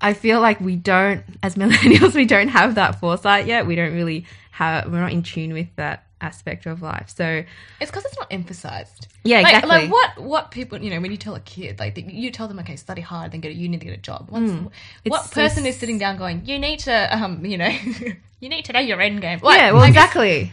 I 0.00 0.12
feel 0.12 0.40
like 0.40 0.60
we 0.60 0.76
don't 0.76 1.24
as 1.42 1.54
millennials 1.56 2.14
we 2.14 2.26
don't 2.26 2.48
have 2.48 2.74
that 2.74 3.00
foresight 3.00 3.46
yet. 3.46 3.66
We 3.66 3.74
don't 3.74 3.94
really 3.94 4.26
have 4.52 4.90
we're 4.92 5.00
not 5.00 5.12
in 5.12 5.22
tune 5.22 5.52
with 5.52 5.68
that 5.76 6.06
aspect 6.20 6.66
of 6.66 6.82
life. 6.82 7.08
So 7.14 7.42
It's 7.80 7.90
because 7.90 8.04
it's 8.04 8.16
not 8.18 8.28
emphasized. 8.30 9.06
Yeah, 9.24 9.40
Like- 9.40 9.54
exactly. 9.54 9.70
Like, 9.70 9.90
what 9.90 10.18
what 10.22 10.50
people 10.50 10.78
you 10.82 10.90
know 10.90 11.00
when 11.00 11.10
you 11.10 11.16
tell 11.16 11.34
a 11.34 11.40
kid 11.40 11.78
like 11.78 11.94
they- 11.94 12.02
you 12.02 12.30
tell 12.30 12.48
them 12.48 12.58
okay 12.60 12.76
study 12.76 13.00
hard 13.02 13.32
then 13.32 13.40
get 13.40 13.50
a 13.52 13.54
uni 13.54 13.78
to 13.78 13.84
get 13.84 13.94
a 13.94 14.00
job. 14.00 14.26
What's, 14.30 14.52
what 14.52 14.72
It's 15.04 15.30
so 15.30 15.34
person 15.34 15.66
is 15.66 15.76
sitting 15.78 15.98
down 15.98 16.16
going 16.16 16.42
you 16.44 16.58
need 16.58 16.80
to 16.80 17.16
um 17.16 17.44
you 17.44 17.56
know 17.58 17.68
you 18.40 18.48
need 18.48 18.64
to 18.66 18.72
know 18.72 18.80
your 18.80 19.00
end 19.00 19.20
game. 19.20 19.40
Like, 19.42 19.58
yeah, 19.58 19.72
well 19.72 19.82
I 19.82 19.90
guess- 19.90 20.04
exactly. 20.04 20.52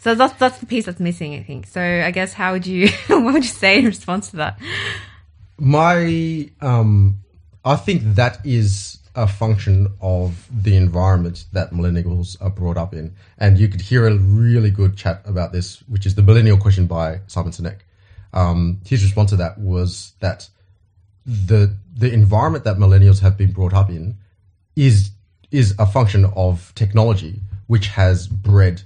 So 0.00 0.14
that's 0.14 0.32
that's 0.34 0.58
the 0.58 0.66
piece 0.66 0.86
that's 0.86 1.00
missing, 1.00 1.34
I 1.34 1.42
think. 1.42 1.66
So 1.66 1.80
I 1.80 2.10
guess 2.10 2.32
how 2.32 2.52
would 2.52 2.66
you 2.66 2.88
what 3.08 3.32
would 3.34 3.44
you 3.44 3.50
say 3.50 3.78
in 3.80 3.84
response 3.86 4.30
to 4.30 4.36
that? 4.36 4.58
My, 5.58 6.48
um, 6.60 7.18
I 7.64 7.76
think 7.76 8.14
that 8.14 8.38
is 8.44 8.97
a 9.18 9.26
function 9.26 9.88
of 10.00 10.46
the 10.62 10.76
environment 10.76 11.44
that 11.52 11.72
millennials 11.72 12.40
are 12.40 12.50
brought 12.50 12.76
up 12.76 12.94
in. 12.94 13.12
And 13.36 13.58
you 13.58 13.66
could 13.66 13.80
hear 13.80 14.06
a 14.06 14.14
really 14.14 14.70
good 14.70 14.96
chat 14.96 15.22
about 15.24 15.50
this, 15.52 15.82
which 15.88 16.06
is 16.06 16.14
the 16.14 16.22
millennial 16.22 16.56
question 16.56 16.86
by 16.86 17.20
Simon 17.26 17.50
Sinek. 17.50 17.80
Um, 18.32 18.80
his 18.86 19.02
response 19.02 19.30
to 19.30 19.36
that 19.36 19.58
was 19.58 20.12
that 20.20 20.48
the 21.26 21.74
the 21.96 22.12
environment 22.12 22.64
that 22.64 22.76
millennials 22.76 23.20
have 23.20 23.36
been 23.36 23.50
brought 23.50 23.74
up 23.74 23.90
in 23.90 24.16
is 24.76 25.10
is 25.50 25.74
a 25.80 25.86
function 25.86 26.24
of 26.36 26.72
technology, 26.76 27.40
which 27.66 27.88
has 27.88 28.28
bred 28.28 28.82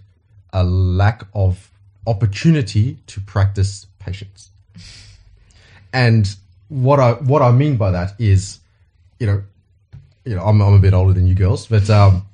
a 0.55 0.65
lack 0.65 1.25
of 1.35 1.71
opportunity 2.07 2.99
to 3.07 3.21
practice 3.21 3.87
patience. 3.99 4.49
And 5.93 6.35
what 6.69 7.01
I 7.01 7.13
what 7.13 7.43
I 7.43 7.53
mean 7.53 7.77
by 7.77 7.91
that 7.91 8.15
is, 8.19 8.61
you 9.21 9.27
know, 9.27 9.43
you 10.25 10.37
know, 10.37 10.45
I'm, 10.45 10.61
I'm 10.61 10.75
a 10.75 10.79
bit 10.79 10.95
older 10.95 11.13
than 11.13 11.27
you 11.27 11.35
girls, 11.35 11.67
but 11.67 11.89
um, 11.91 12.27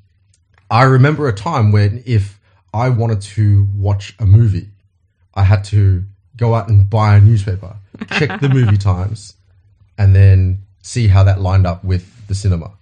I 0.70 0.82
remember 0.82 1.28
a 1.28 1.32
time 1.32 1.72
when 1.72 2.02
if 2.06 2.38
I 2.72 2.90
wanted 2.90 3.22
to 3.22 3.66
watch 3.74 4.14
a 4.18 4.26
movie, 4.26 4.68
I 5.34 5.44
had 5.44 5.64
to 5.64 6.04
go 6.36 6.54
out 6.54 6.68
and 6.68 6.88
buy 6.88 7.16
a 7.16 7.20
newspaper, 7.20 7.76
check 8.12 8.40
the 8.40 8.48
movie 8.48 8.76
times, 8.92 9.34
and 9.96 10.14
then 10.14 10.62
see 10.82 11.08
how 11.08 11.24
that 11.24 11.40
lined 11.40 11.66
up 11.66 11.84
with 11.84 12.26
the 12.28 12.34
cinema. 12.34 12.72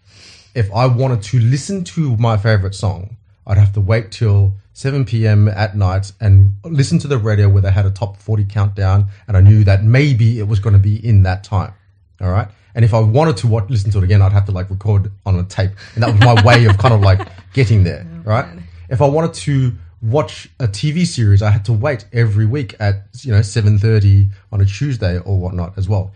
If 0.54 0.72
I 0.72 0.86
wanted 0.86 1.22
to 1.25 1.38
listen 1.38 1.84
to 1.84 2.16
my 2.16 2.36
favorite 2.36 2.75
song, 2.75 3.16
I'd 3.46 3.58
have 3.58 3.72
to 3.75 3.80
wait 3.80 4.10
till 4.10 4.54
7 4.72 5.04
p.m. 5.04 5.48
at 5.48 5.76
night 5.76 6.12
and 6.20 6.56
listen 6.64 6.98
to 6.98 7.08
the 7.08 7.18
radio 7.18 7.48
where 7.48 7.62
they 7.62 7.70
had 7.70 7.86
a 7.86 7.90
top 7.90 8.16
40 8.16 8.44
countdown, 8.46 9.06
and 9.28 9.36
I 9.36 9.40
knew 9.40 9.64
that 9.64 9.84
maybe 9.84 10.38
it 10.38 10.48
was 10.48 10.58
going 10.58 10.72
to 10.72 10.78
be 10.78 10.96
in 11.06 11.22
that 11.22 11.44
time. 11.44 11.72
All 12.20 12.30
right. 12.30 12.49
And 12.75 12.85
if 12.85 12.92
I 12.92 13.00
wanted 13.00 13.38
to 13.38 13.46
watch, 13.46 13.70
listen 13.70 13.90
to 13.92 13.99
it 13.99 14.04
again, 14.04 14.20
I'd 14.20 14.32
have 14.32 14.44
to 14.46 14.52
like 14.52 14.68
record 14.68 15.11
on 15.25 15.38
a 15.38 15.44
tape, 15.44 15.70
and 15.94 16.02
that 16.02 16.12
was 16.12 16.20
my 16.20 16.42
way 16.44 16.66
of 16.66 16.76
kind 16.76 16.92
of 16.92 17.00
like 17.00 17.26
getting 17.54 17.85
there. 17.85 18.06
Oh, 18.26 18.30
right. 18.30 18.46
If 18.90 19.00
I 19.00 19.06
wanted 19.06 19.35
to 19.35 19.73
watch 20.02 20.49
a 20.61 20.68
TV 20.68 21.06
series, 21.06 21.40
I 21.42 21.50
had 21.50 21.64
to 21.66 21.73
wait 21.73 22.04
every 22.12 22.44
week 22.44 22.75
at 22.78 23.06
you 23.23 23.32
know 23.32 23.40
7:30 23.40 24.28
on 24.52 24.61
a 24.61 24.66
Tuesday 24.66 25.18
or 25.18 25.38
whatnot 25.38 25.78
as 25.78 25.88
well. 25.88 26.12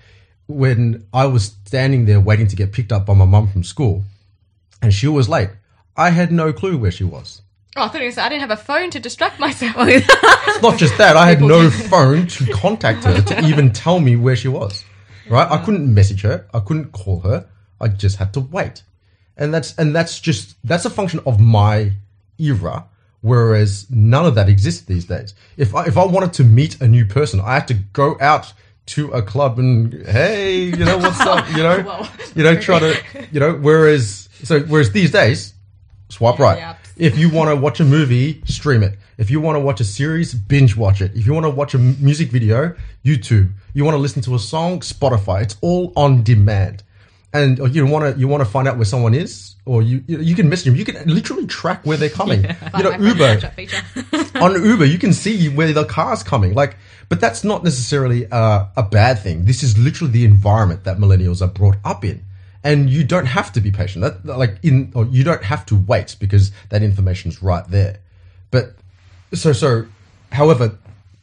When 0.49 1.07
I 1.14 1.26
was 1.26 1.57
standing 1.64 2.04
there 2.04 2.21
waiting 2.21 2.47
to 2.49 2.57
get 2.57 2.73
picked 2.73 2.92
up 2.92 3.07
by 3.07 3.14
my 3.14 3.25
mum 3.25 3.49
from 3.49 3.64
school, 3.64 4.04
and 4.83 4.92
she 4.92 5.09
was 5.09 5.28
late, 5.28 5.50
I 5.97 6.11
had 6.11 6.30
no 6.30 6.52
clue 6.52 6.76
where 6.76 6.90
she 6.90 7.04
was. 7.04 7.42
Oh, 7.76 7.85
I 7.85 7.88
thought 7.88 8.02
you 8.02 8.12
were 8.14 8.21
I 8.21 8.28
didn't 8.28 8.40
have 8.40 8.50
a 8.50 8.57
phone 8.57 8.90
to 8.90 9.00
distract 9.00 9.38
myself. 9.38 9.76
It's 9.78 10.62
not 10.62 10.76
just 10.76 10.99
that, 10.99 11.16
I 11.16 11.28
had 11.28 11.40
no 11.54 11.71
phone 11.71 12.26
to 12.26 12.52
contact 12.52 13.04
her 13.04 13.23
to 13.23 13.47
even 13.47 13.73
tell 13.73 14.00
me 14.00 14.16
where 14.16 14.37
she 14.37 14.49
was. 14.49 14.85
Right? 15.31 15.51
I 15.51 15.59
mm. 15.59 15.65
couldn't 15.65 15.95
message 15.95 16.23
her, 16.23 16.47
I 16.53 16.61
couldn't 16.61 16.93
call 16.93 17.21
her. 17.21 17.47
I 17.81 17.89
just 17.89 18.17
had 18.17 18.35
to 18.35 18.41
wait. 18.41 18.83
And 19.37 19.55
that's 19.55 19.75
and 19.79 19.95
that's 19.95 20.21
just 20.21 20.57
that's 20.65 20.85
a 20.85 20.91
function 20.91 21.21
of 21.25 21.41
my 21.41 21.93
era 22.39 22.85
whereas 23.23 23.87
none 23.91 24.27
of 24.27 24.35
that 24.35 24.49
exists 24.49 24.83
these 24.83 25.05
days. 25.05 25.35
If 25.57 25.75
I, 25.75 25.85
if 25.87 25.97
I 25.97 26.05
wanted 26.05 26.33
to 26.35 26.45
meet 26.45 26.81
a 26.81 26.89
new 26.89 27.05
person, 27.05 27.41
I 27.41 27.55
had 27.55 27.69
to 27.69 27.75
go 27.75 28.17
out 28.21 28.53
to 28.87 29.11
a 29.13 29.23
club 29.23 29.59
and 29.59 29.93
hey, 30.07 30.65
you 30.65 30.85
know 30.85 30.99
what's 30.99 31.21
up, 31.21 31.49
you 31.51 31.63
know, 31.63 31.83
Whoa. 31.87 32.09
you 32.35 32.43
know, 32.43 32.59
try 32.59 32.79
to, 32.79 33.01
you 33.33 33.41
know, 33.41 33.55
whereas 33.55 34.29
so 34.43 34.61
whereas 34.61 34.91
these 34.93 35.13
days, 35.13 35.55
swipe 36.09 36.39
right. 36.39 36.59
Yep. 36.59 36.77
If 36.97 37.19
you 37.19 37.31
want 37.31 37.51
to 37.51 37.57
watch 37.57 37.81
a 37.81 37.85
movie, 37.85 38.43
stream 38.45 38.83
it. 38.83 38.99
If 39.17 39.31
you 39.31 39.41
want 39.41 39.57
to 39.57 39.61
watch 39.61 39.81
a 39.81 39.85
series, 39.85 40.35
binge 40.35 40.77
watch 40.77 41.01
it. 41.01 41.13
If 41.15 41.27
you 41.27 41.33
want 41.33 41.45
to 41.45 41.51
watch 41.51 41.75
a 41.75 41.79
m- 41.79 41.97
music 42.01 42.31
video, 42.31 42.75
YouTube. 43.05 43.53
You 43.73 43.85
want 43.85 43.95
to 43.95 43.99
listen 43.99 44.23
to 44.23 44.35
a 44.35 44.39
song, 44.39 44.81
Spotify. 44.81 45.43
It's 45.43 45.57
all 45.61 45.93
on 45.97 46.23
demand. 46.23 46.83
And 47.33 47.61
or 47.61 47.69
you 47.69 47.87
want 47.87 48.12
to 48.12 48.21
you 48.21 48.27
want 48.27 48.41
to 48.43 48.50
find 48.50 48.67
out 48.67 48.77
where 48.77 48.85
someone 48.85 49.15
is, 49.15 49.55
or 49.65 49.83
you 49.83 50.03
you, 50.09 50.35
can 50.35 50.49
message 50.49 50.65
them. 50.65 50.75
You 50.75 50.85
can 50.85 51.07
literally 51.07 51.47
track 51.47 51.87
where 51.87 51.97
they're 51.97 52.09
coming. 52.09 52.45
You 52.77 52.83
know, 52.83 52.99
Uber 52.99 53.53
on 54.35 54.65
Uber, 54.65 54.85
you 54.85 54.99
can 54.99 55.12
see 55.12 55.49
where 55.49 55.73
the 55.73 55.85
car's 55.85 56.25
coming. 56.25 56.55
Like, 56.55 56.77
but 57.09 57.21
that's 57.21 57.45
not 57.45 57.62
necessarily 57.62 58.31
uh, 58.33 58.67
a 58.77 58.83
bad 58.83 59.21
thing. 59.21 59.45
This 59.45 59.62
is 59.62 59.79
literally 59.79 60.12
the 60.12 60.25
environment 60.25 60.85
that 60.85 60.99
millennials 60.99 61.41
are 61.41 61.49
brought 61.49 61.77
up 61.85 62.05
in, 62.05 62.25
and 62.65 62.91
you 62.91 63.05
don't 63.05 63.27
have 63.27 63.53
to 63.53 63.61
be 63.61 63.71
patient. 63.71 64.03
That 64.03 64.25
like 64.25 64.59
in, 64.65 64.91
or 64.97 65.05
you 65.07 65.23
don't 65.23 65.45
have 65.45 65.65
to 65.67 65.77
wait 65.77 66.17
because 66.19 66.50
that 66.71 66.83
information's 66.83 67.43
right 67.43 67.67
there. 67.69 67.99
But 68.50 68.75
so 69.35 69.53
so, 69.53 69.87
however, 70.33 70.77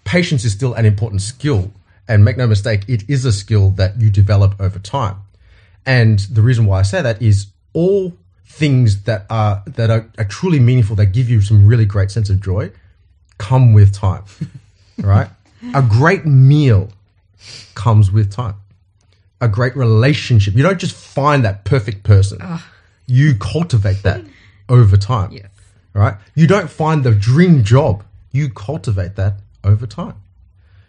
patience 0.04 0.46
is 0.46 0.54
still 0.54 0.74
an 0.74 0.86
important 0.86 1.22
skill, 1.22 1.72
and 2.08 2.24
make 2.24 2.38
no 2.38 2.48
mistake, 2.48 2.82
it 2.88 3.10
is 3.10 3.26
a 3.26 3.32
skill 3.32 3.72
that 3.72 4.00
you 4.00 4.10
develop 4.10 4.56
over 4.60 4.80
time. 4.80 5.18
And 5.86 6.20
the 6.20 6.42
reason 6.42 6.66
why 6.66 6.80
I 6.80 6.84
say 6.84 7.02
that 7.02 7.22
is 7.22 7.48
all 7.74 8.14
things 8.46 9.04
that 9.04 9.26
are 9.30 9.64
that 9.68 9.90
are, 9.90 10.10
are 10.18 10.26
truly 10.26 10.60
meaningful 10.60 10.96
that 10.96 11.08
give 11.08 11.30
you 11.30 11.42
some 11.42 11.68
really 11.68 11.86
great 11.86 12.12
sense 12.12 12.30
of 12.30 12.42
joy 12.42 12.72
come 13.38 13.74
with 13.74 13.94
time. 13.94 14.24
right? 15.02 15.30
A 15.74 15.82
great 15.82 16.26
meal 16.26 16.90
comes 17.76 18.12
with 18.12 18.32
time. 18.32 18.56
A 19.42 19.48
great 19.48 19.76
relationship. 19.76 20.56
You 20.56 20.64
don't 20.64 20.80
just 20.80 20.96
find 20.96 21.46
that 21.46 21.64
perfect 21.64 22.04
person. 22.04 22.40
You 23.06 23.36
cultivate 23.36 24.04
that 24.04 24.22
over 24.68 24.98
time. 24.98 25.32
Yes. 25.32 25.50
Right? 25.94 26.16
You 26.36 26.48
don't 26.48 26.70
find 26.70 27.04
the 27.04 27.12
dream 27.12 27.64
job. 27.64 28.04
You 28.32 28.50
cultivate 28.50 29.16
that 29.16 29.36
over 29.64 29.88
time. 29.88 30.16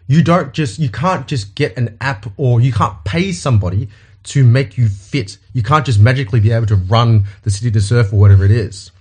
You 0.09 0.23
don't 0.23 0.53
just 0.53 0.79
you 0.79 0.89
can't 0.89 1.27
just 1.27 1.53
get 1.53 1.77
an 1.77 1.95
app 2.01 2.25
or 2.35 2.59
you 2.59 2.73
can't 2.73 2.95
pay 3.05 3.31
somebody 3.31 3.89
to 4.23 4.43
make 4.43 4.75
you 4.75 4.89
fit. 4.89 5.37
You 5.53 5.61
can't 5.61 5.85
just 5.85 5.99
magically 5.99 6.39
be 6.39 6.51
able 6.51 6.65
to 6.65 6.75
run 6.75 7.25
the 7.43 7.51
city 7.51 7.69
to 7.69 7.79
surf 7.79 8.11
or 8.11 8.15
whatever 8.19 8.43
it 8.43 8.49
is. 8.49 8.91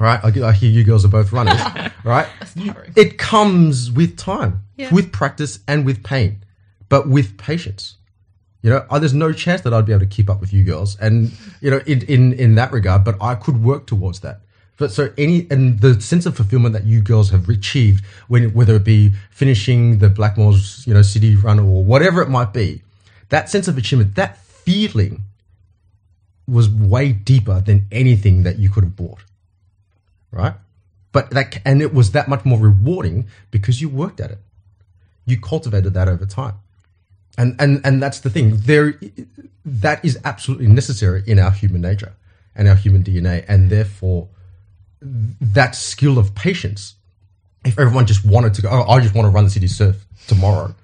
Right? 0.00 0.18
I, 0.24 0.48
I 0.48 0.52
hear 0.52 0.68
you 0.68 0.82
girls 0.82 1.04
are 1.04 1.08
both 1.08 1.32
runners. 1.32 1.60
right? 2.04 2.26
It 2.96 3.18
comes 3.18 3.88
with 3.92 4.16
time, 4.16 4.64
Yeah. 4.76 4.92
with 4.92 5.12
practice 5.12 5.60
and 5.68 5.86
with 5.86 6.02
pain, 6.02 6.44
but 6.88 7.08
with 7.08 7.38
patience. 7.38 7.98
You 8.62 8.70
know, 8.70 8.84
uh, 8.90 8.98
there's 8.98 9.14
no 9.14 9.32
chance 9.32 9.60
that 9.60 9.72
I'd 9.72 9.86
be 9.86 9.92
able 9.92 10.00
to 10.00 10.06
keep 10.06 10.28
up 10.28 10.40
with 10.40 10.52
you 10.52 10.64
girls, 10.64 10.96
and 10.98 11.30
you 11.60 11.70
know, 11.70 11.80
in 11.86 12.02
in 12.02 12.32
in 12.32 12.54
that 12.56 12.72
regard. 12.72 13.04
But 13.04 13.16
I 13.22 13.36
could 13.36 13.62
work 13.62 13.86
towards 13.86 14.20
that. 14.20 14.40
But 14.82 14.90
so 14.90 15.12
any 15.16 15.46
and 15.48 15.78
the 15.78 16.00
sense 16.00 16.26
of 16.26 16.34
fulfillment 16.34 16.72
that 16.72 16.82
you 16.82 17.02
girls 17.02 17.30
have 17.30 17.48
achieved, 17.48 18.04
when 18.26 18.52
whether 18.52 18.74
it 18.74 18.82
be 18.82 19.12
finishing 19.30 19.98
the 19.98 20.08
Blackmore's 20.08 20.84
you 20.88 20.92
know 20.92 21.02
city 21.02 21.36
run 21.36 21.60
or 21.60 21.84
whatever 21.84 22.20
it 22.20 22.28
might 22.28 22.52
be, 22.52 22.82
that 23.28 23.48
sense 23.48 23.68
of 23.68 23.78
achievement, 23.78 24.16
that 24.16 24.38
feeling, 24.38 25.22
was 26.48 26.68
way 26.68 27.12
deeper 27.12 27.60
than 27.60 27.86
anything 27.92 28.42
that 28.42 28.58
you 28.58 28.70
could 28.70 28.82
have 28.82 28.96
bought. 28.96 29.20
Right, 30.32 30.54
but 31.12 31.30
that 31.30 31.62
and 31.64 31.80
it 31.80 31.94
was 31.94 32.10
that 32.10 32.26
much 32.26 32.44
more 32.44 32.58
rewarding 32.58 33.28
because 33.52 33.80
you 33.80 33.88
worked 33.88 34.18
at 34.18 34.32
it, 34.32 34.38
you 35.26 35.40
cultivated 35.40 35.94
that 35.94 36.08
over 36.08 36.26
time. 36.26 36.56
And 37.38 37.54
and 37.60 37.80
and 37.84 38.02
that's 38.02 38.18
the 38.18 38.30
thing. 38.30 38.56
There 38.56 38.98
that 39.64 40.04
is 40.04 40.18
absolutely 40.24 40.66
necessary 40.66 41.22
in 41.24 41.38
our 41.38 41.52
human 41.52 41.82
nature 41.82 42.14
and 42.56 42.66
our 42.66 42.74
human 42.74 43.04
dna 43.04 43.44
and 43.46 43.70
therefore 43.70 44.28
that 45.40 45.74
skill 45.74 46.18
of 46.18 46.34
patience 46.34 46.94
if 47.64 47.78
everyone 47.78 48.06
just 48.06 48.24
wanted 48.24 48.54
to 48.54 48.62
go 48.62 48.68
oh 48.70 48.82
i 48.90 49.00
just 49.00 49.14
want 49.14 49.24
to 49.26 49.30
run 49.30 49.44
the 49.44 49.50
city 49.50 49.66
surf 49.66 50.04
tomorrow 50.28 50.74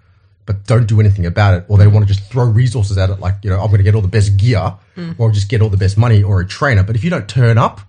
but 0.47 0.65
don't 0.67 0.87
do 0.89 0.99
anything 1.01 1.25
about 1.27 1.55
it 1.55 1.65
or 1.69 1.79
they 1.79 1.87
want 1.87 2.07
to 2.07 2.13
just 2.13 2.29
throw 2.31 2.45
resources 2.45 2.99
at 2.99 3.11
it 3.11 3.21
like 3.21 3.35
you 3.43 3.51
know 3.51 3.61
i'm 3.61 3.67
going 3.69 3.79
to 3.79 3.83
get 3.85 3.95
all 3.95 4.01
the 4.01 4.09
best 4.09 4.37
gear 4.37 4.75
or 5.19 5.31
just 5.31 5.49
get 5.49 5.63
all 5.63 5.69
the 5.69 5.77
best 5.77 5.97
money 5.97 6.23
or 6.23 6.41
a 6.41 6.47
trainer 6.47 6.83
but 6.83 6.97
if 6.97 7.05
you 7.05 7.11
don't 7.11 7.29
turn 7.29 7.57
up 7.59 7.81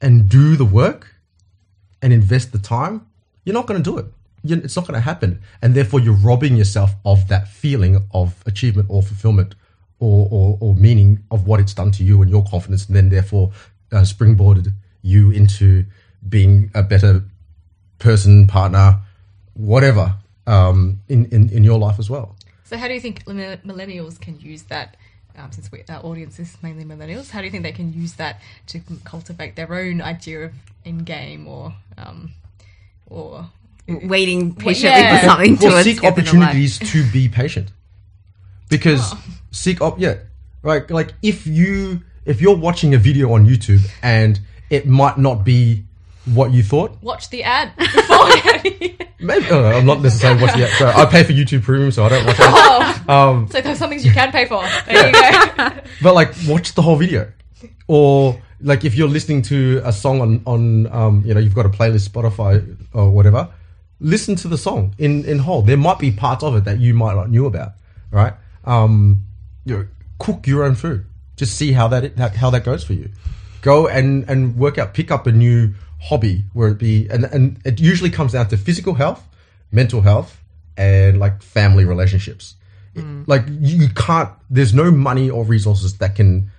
and 0.00 0.28
do 0.28 0.56
the 0.56 0.64
work 0.64 1.08
and 2.02 2.12
invest 2.12 2.52
the 2.52 2.58
time, 2.58 3.06
you're 3.44 3.54
not 3.54 3.66
going 3.66 3.82
to 3.82 3.90
do 3.90 3.96
it. 3.98 4.04
You- 4.42 4.60
It's 4.62 4.76
not 4.76 4.86
going 4.86 4.94
to 4.94 5.00
happen. 5.00 5.40
And 5.62 5.74
therefore, 5.74 6.00
you're 6.00 6.12
robbing 6.30 6.54
yourself 6.56 6.90
of 7.06 7.28
that 7.28 7.48
feeling 7.48 8.04
of 8.12 8.42
achievement 8.44 8.88
or 8.90 9.02
fulfillment 9.02 9.54
or, 10.00 10.28
or, 10.30 10.58
or 10.60 10.74
meaning 10.74 11.20
of 11.30 11.46
what 11.46 11.60
it's 11.60 11.72
done 11.72 11.90
to 11.92 12.04
you 12.04 12.20
and 12.20 12.30
your 12.30 12.44
confidence. 12.44 12.86
And 12.86 12.94
then, 12.96 13.08
therefore, 13.08 13.52
uh, 13.92 14.02
springboarded 14.02 14.72
you 15.04 15.30
into 15.30 15.84
being 16.26 16.70
a 16.74 16.82
better 16.82 17.22
person, 17.98 18.46
partner, 18.48 18.98
whatever 19.54 20.16
um, 20.46 20.98
in, 21.08 21.26
in, 21.26 21.48
in 21.50 21.62
your 21.62 21.78
life 21.78 21.98
as 22.00 22.08
well. 22.10 22.34
So 22.64 22.76
how 22.76 22.88
do 22.88 22.94
you 22.94 23.00
think 23.00 23.24
millennials 23.26 24.20
can 24.20 24.40
use 24.40 24.62
that 24.64 24.96
um, 25.36 25.52
since 25.52 25.70
we, 25.70 25.82
our 25.88 26.02
audience 26.04 26.38
is 26.38 26.56
mainly 26.62 26.84
millennials, 26.84 27.30
how 27.30 27.40
do 27.40 27.44
you 27.44 27.50
think 27.50 27.62
they 27.64 27.72
can 27.72 27.92
use 27.92 28.14
that 28.14 28.40
to 28.68 28.80
cultivate 29.04 29.56
their 29.56 29.72
own 29.74 30.00
idea 30.00 30.44
of 30.44 30.52
end 30.84 31.04
game 31.06 31.46
or 31.46 31.74
um, 31.98 32.32
or 33.06 33.46
Waiting 33.86 34.54
patiently 34.54 34.98
yeah. 34.98 35.20
for 35.20 35.26
something 35.26 35.58
to 35.58 35.66
well, 35.66 35.76
escape 35.76 35.96
seek 35.96 35.96
in 35.96 36.02
their 36.02 36.10
life. 36.10 36.18
opportunities 36.18 36.78
to 36.78 37.04
be 37.12 37.28
patient 37.28 37.68
because 38.70 39.12
Oh. 39.12 39.22
seek 39.50 39.82
op 39.82 39.98
yeah 40.00 40.14
right 40.62 40.90
like 40.90 41.12
if 41.22 41.46
you 41.46 42.00
if 42.24 42.40
you're 42.40 42.56
watching 42.56 42.94
a 42.94 42.98
video 42.98 43.32
on 43.34 43.46
youtube 43.46 43.82
and 44.02 44.40
it 44.70 44.86
might 44.86 45.18
not 45.18 45.44
be 45.44 45.84
what 46.26 46.52
you 46.52 46.62
thought. 46.62 46.96
Watch 47.02 47.30
the 47.30 47.42
ad 47.42 47.76
beforehand? 47.76 49.06
maybe 49.20 49.46
oh, 49.50 49.64
i'm 49.64 49.86
not 49.86 50.00
necessarily 50.02 50.40
watching 50.42 50.62
it. 50.62 50.70
So 50.72 50.86
i 50.86 51.06
pay 51.06 51.22
for 51.24 51.32
youtube 51.32 51.62
premium 51.62 51.90
so 51.90 52.04
i 52.04 52.08
don't 52.10 52.26
watch 52.26 52.36
it. 52.38 52.44
Oh, 52.46 53.04
um, 53.08 53.48
so 53.48 53.60
there's 53.60 53.78
some 53.78 53.90
things 53.90 54.04
you 54.04 54.12
can 54.12 54.30
pay 54.30 54.44
for. 54.46 54.62
There 54.86 55.06
you 55.06 55.12
go. 55.56 55.70
but 56.02 56.14
like 56.14 56.32
watch 56.46 56.74
the 56.74 56.82
whole 56.82 56.96
video. 56.96 57.30
Or 57.88 58.40
like 58.60 58.84
if 58.84 58.94
you're 58.94 59.08
listening 59.08 59.42
to 59.42 59.80
a 59.84 59.92
song 59.92 60.20
on 60.20 60.42
on 60.46 60.86
um, 60.92 61.22
you 61.24 61.34
know 61.34 61.40
you've 61.40 61.54
got 61.54 61.66
a 61.66 61.70
playlist 61.70 62.08
spotify 62.08 62.76
or 62.92 63.10
whatever 63.10 63.48
listen 64.00 64.34
to 64.36 64.48
the 64.48 64.58
song 64.58 64.94
in 64.98 65.24
in 65.24 65.38
whole. 65.38 65.62
There 65.62 65.76
might 65.76 65.98
be 65.98 66.10
parts 66.10 66.42
of 66.42 66.56
it 66.56 66.64
that 66.64 66.78
you 66.80 66.94
might 66.94 67.14
not 67.14 67.30
knew 67.30 67.46
about 67.46 67.72
right? 68.10 68.34
Um 68.64 69.24
you 69.64 69.76
know, 69.76 69.86
cook 70.18 70.46
your 70.46 70.64
own 70.64 70.74
food. 70.74 71.06
Just 71.36 71.56
see 71.56 71.72
how 71.72 71.88
that- 71.88 72.16
how 72.36 72.50
that 72.50 72.64
goes 72.64 72.84
for 72.84 72.92
you 72.92 73.10
go 73.64 73.88
and 73.88 74.28
and 74.30 74.56
work 74.56 74.76
out 74.78 74.94
pick 74.94 75.10
up 75.10 75.26
a 75.26 75.32
new 75.32 75.74
hobby 76.08 76.44
where 76.52 76.68
it 76.68 76.78
be 76.78 77.08
and 77.08 77.24
and 77.24 77.58
it 77.64 77.80
usually 77.80 78.10
comes 78.10 78.32
down 78.32 78.46
to 78.48 78.56
physical 78.56 78.94
health 78.94 79.22
mental 79.72 80.02
health 80.02 80.40
and 80.76 81.18
like 81.18 81.42
family 81.42 81.84
relationships. 81.84 82.56
Like 83.26 83.44
you 83.48 83.76
you 83.82 83.88
can't 83.88 84.30
there's 84.50 84.74
no 84.74 84.90
money 84.90 85.28
or 85.30 85.44
resources 85.44 85.98
that 85.98 86.14
can 86.14 86.50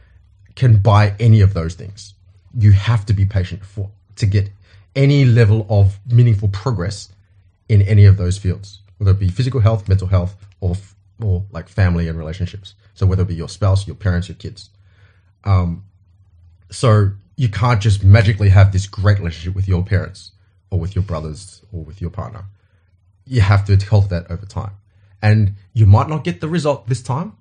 can 0.55 0.77
buy 0.77 1.15
any 1.19 1.41
of 1.41 1.53
those 1.53 1.75
things. 1.75 2.13
You 2.57 2.71
have 2.71 3.05
to 3.05 3.13
be 3.13 3.25
patient 3.25 3.65
for 3.65 3.89
to 4.17 4.25
get 4.25 4.49
any 4.95 5.25
level 5.25 5.65
of 5.69 5.99
meaningful 6.09 6.49
progress 6.49 7.09
in 7.67 7.81
any 7.81 8.05
of 8.05 8.17
those 8.17 8.37
fields 8.37 8.79
whether 8.97 9.11
it 9.11 9.19
be 9.19 9.29
physical 9.29 9.59
health 9.59 9.87
mental 9.89 10.07
health 10.07 10.35
or 10.61 10.75
or 11.21 11.43
like 11.51 11.69
family 11.69 12.07
and 12.07 12.17
relationships. 12.17 12.75
So 12.93 13.05
whether 13.05 13.23
it 13.23 13.27
be 13.27 13.35
your 13.35 13.49
spouse 13.49 13.87
your 13.87 13.95
parents 13.95 14.27
your 14.27 14.35
kids. 14.35 14.69
Um 15.43 15.83
so 16.69 17.11
you 17.35 17.49
can't 17.49 17.81
just 17.81 18.03
magically 18.03 18.49
have 18.49 18.71
this 18.71 18.87
great 18.87 19.19
relationship 19.19 19.55
with 19.55 19.67
your 19.67 19.83
parents 19.83 20.31
or 20.69 20.79
with 20.79 20.95
your 20.95 21.03
brothers 21.03 21.61
or 21.71 21.83
with 21.83 22.01
your 22.01 22.09
partner 22.09 22.45
you 23.25 23.41
have 23.41 23.65
to 23.65 23.77
cultivate 23.77 24.27
that 24.27 24.31
over 24.31 24.45
time. 24.45 24.71
And 25.21 25.55
you 25.73 25.85
might 25.85 26.07
not 26.07 26.23
get 26.23 26.41
the 26.41 26.47
result 26.47 26.87
this 26.87 27.01
time, 27.01 27.35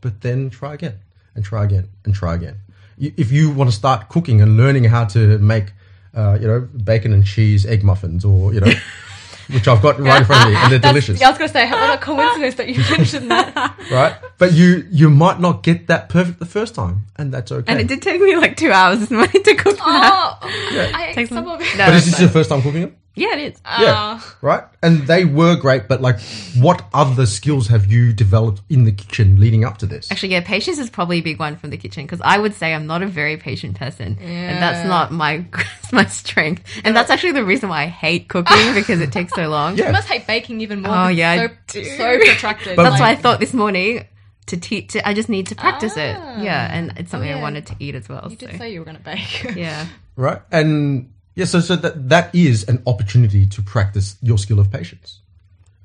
but 0.00 0.20
then 0.20 0.50
try 0.50 0.74
again 0.74 1.00
and 1.34 1.44
try 1.44 1.64
again 1.64 1.88
and 2.04 2.14
try 2.14 2.34
again. 2.34 2.56
If 2.98 3.32
you 3.32 3.50
want 3.50 3.70
to 3.70 3.76
start 3.76 4.08
cooking 4.08 4.40
and 4.40 4.56
learning 4.56 4.84
how 4.84 5.06
to 5.06 5.38
make, 5.38 5.72
uh, 6.14 6.38
you 6.40 6.46
know, 6.46 6.60
bacon 6.60 7.12
and 7.12 7.26
cheese 7.26 7.66
egg 7.66 7.82
muffins 7.82 8.24
or, 8.24 8.54
you 8.54 8.60
know, 8.60 8.72
which 9.48 9.68
I've 9.68 9.82
got 9.82 9.98
right 10.00 10.20
in 10.20 10.24
front 10.26 10.44
of 10.46 10.50
me 10.50 10.56
and 10.56 10.72
they're 10.72 10.78
delicious, 10.92 11.20
Yeah, 11.20 11.28
I 11.28 11.30
was 11.30 11.38
going 11.38 11.48
to 11.48 11.52
say, 11.52 11.70
what 11.70 11.94
a 11.98 12.02
coincidence 12.02 12.54
that 12.56 12.68
you 12.68 12.82
mentioned 12.96 13.30
that. 13.30 13.76
right? 13.90 14.16
But 14.38 14.52
you, 14.52 14.86
you 14.90 15.10
might 15.10 15.40
not 15.40 15.62
get 15.62 15.86
that 15.88 16.08
perfect 16.08 16.38
the 16.38 16.46
first 16.46 16.74
time 16.74 17.02
and 17.16 17.32
that's 17.32 17.50
okay. 17.52 17.70
And 17.70 17.80
it 17.80 17.86
did 17.88 18.02
take 18.02 18.20
me 18.20 18.36
like 18.36 18.56
two 18.56 18.72
hours 18.72 19.00
this 19.00 19.10
morning 19.10 19.42
to 19.42 19.54
cook 19.54 19.76
that. 19.76 20.38
Oh, 20.42 20.48
I 20.94 21.06
ate 21.10 21.14
Takes 21.14 21.30
some 21.30 21.46
of 21.48 21.60
it. 21.60 21.76
No. 21.76 21.86
but 21.86 21.94
is 21.94 22.06
this 22.10 22.20
your 22.20 22.30
first 22.30 22.48
time 22.50 22.62
cooking 22.62 22.82
it? 22.82 22.98
Yeah, 23.16 23.36
it 23.36 23.52
is. 23.54 23.60
Yeah. 23.64 24.20
Uh, 24.20 24.20
right? 24.40 24.64
And 24.82 25.06
they 25.06 25.24
were 25.24 25.54
great, 25.54 25.86
but 25.86 26.00
like, 26.02 26.18
what 26.58 26.84
other 26.92 27.26
skills 27.26 27.68
have 27.68 27.86
you 27.90 28.12
developed 28.12 28.62
in 28.68 28.84
the 28.84 28.90
kitchen 28.92 29.38
leading 29.38 29.64
up 29.64 29.78
to 29.78 29.86
this? 29.86 30.10
Actually, 30.10 30.32
yeah, 30.32 30.40
patience 30.40 30.78
is 30.78 30.90
probably 30.90 31.18
a 31.18 31.22
big 31.22 31.38
one 31.38 31.56
from 31.56 31.70
the 31.70 31.76
kitchen 31.76 32.04
because 32.04 32.20
I 32.24 32.38
would 32.38 32.54
say 32.54 32.74
I'm 32.74 32.86
not 32.88 33.02
a 33.02 33.06
very 33.06 33.36
patient 33.36 33.76
person, 33.78 34.18
and 34.20 34.60
that's 34.60 34.78
Yeah. 34.78 34.88
not 34.88 35.12
my 35.12 35.44
my 35.92 36.06
strength. 36.06 36.64
And 36.84 36.96
that's 36.96 37.08
actually 37.10 37.32
the 37.32 37.44
reason 37.44 37.68
why 37.68 37.82
I 37.84 37.86
hate 37.86 38.28
cooking 38.28 38.74
because 38.74 39.00
it 39.00 39.12
takes 39.12 39.32
so 39.32 39.48
long. 39.56 39.78
Yeah. 39.78 39.86
You 39.86 39.92
must 39.92 40.08
hate 40.08 40.26
baking 40.26 40.60
even 40.60 40.82
more. 40.82 40.92
Oh, 40.94 41.06
yeah, 41.08 41.30
I 41.30 41.44
it's 41.44 41.72
so, 41.72 41.80
do. 41.80 41.84
so 41.96 42.18
protracted. 42.18 42.74
But- 42.76 42.82
That's 42.82 43.00
why 43.00 43.10
I 43.10 43.14
thought 43.16 43.38
this 43.38 43.54
morning 43.54 44.06
to 44.46 44.56
teach. 44.58 44.96
I 45.04 45.14
just 45.14 45.28
need 45.28 45.46
to 45.46 45.54
practice 45.54 45.96
it. 45.96 46.16
Ah. 46.18 46.42
Yeah, 46.42 46.68
and 46.76 46.92
it's 46.98 47.12
something 47.12 47.30
Oh, 47.30 47.34
I 47.34 47.36
yeah. 47.36 47.42
wanted 47.42 47.66
to 47.68 47.76
eat 47.78 47.94
as 47.94 48.08
well. 48.08 48.26
You 48.28 48.36
did 48.36 48.58
say 48.58 48.72
you 48.72 48.80
were 48.80 48.84
going 48.84 48.96
to 48.98 49.02
bake. 49.04 49.54
yeah. 49.56 49.86
right? 50.16 50.42
And 50.52 51.13
yeah, 51.34 51.44
so 51.46 51.60
so 51.60 51.76
that 51.76 52.08
that 52.08 52.34
is 52.34 52.68
an 52.68 52.82
opportunity 52.86 53.46
to 53.46 53.62
practice 53.62 54.16
your 54.22 54.38
skill 54.38 54.58
of 54.60 54.70
patience. 54.70 55.20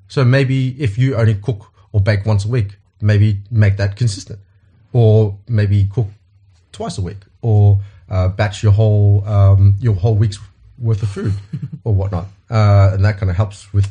So 0.08 0.24
maybe 0.26 0.76
if 0.82 0.98
you 0.98 1.16
only 1.16 1.36
cook 1.36 1.72
or 1.92 2.02
bake 2.02 2.26
once 2.26 2.46
a 2.46 2.48
week, 2.48 2.78
maybe 3.02 3.40
make 3.52 3.78
that 3.78 3.96
consistent, 3.96 4.40
or 4.94 5.38
maybe 5.48 5.88
cook 5.94 6.08
twice 6.72 6.98
a 6.98 7.02
week, 7.02 7.18
or 7.42 7.80
uh, 8.10 8.28
batch 8.30 8.64
your 8.64 8.72
whole 8.72 9.24
um, 9.28 9.76
your 9.80 9.96
whole 9.96 10.16
week's 10.16 10.40
worth 10.78 11.04
of 11.04 11.10
food 11.10 11.34
or 11.84 11.94
whatnot, 11.94 12.26
uh, 12.50 12.92
and 12.94 13.04
that 13.06 13.18
kind 13.18 13.30
of 13.30 13.36
helps 13.36 13.72
with 13.74 13.88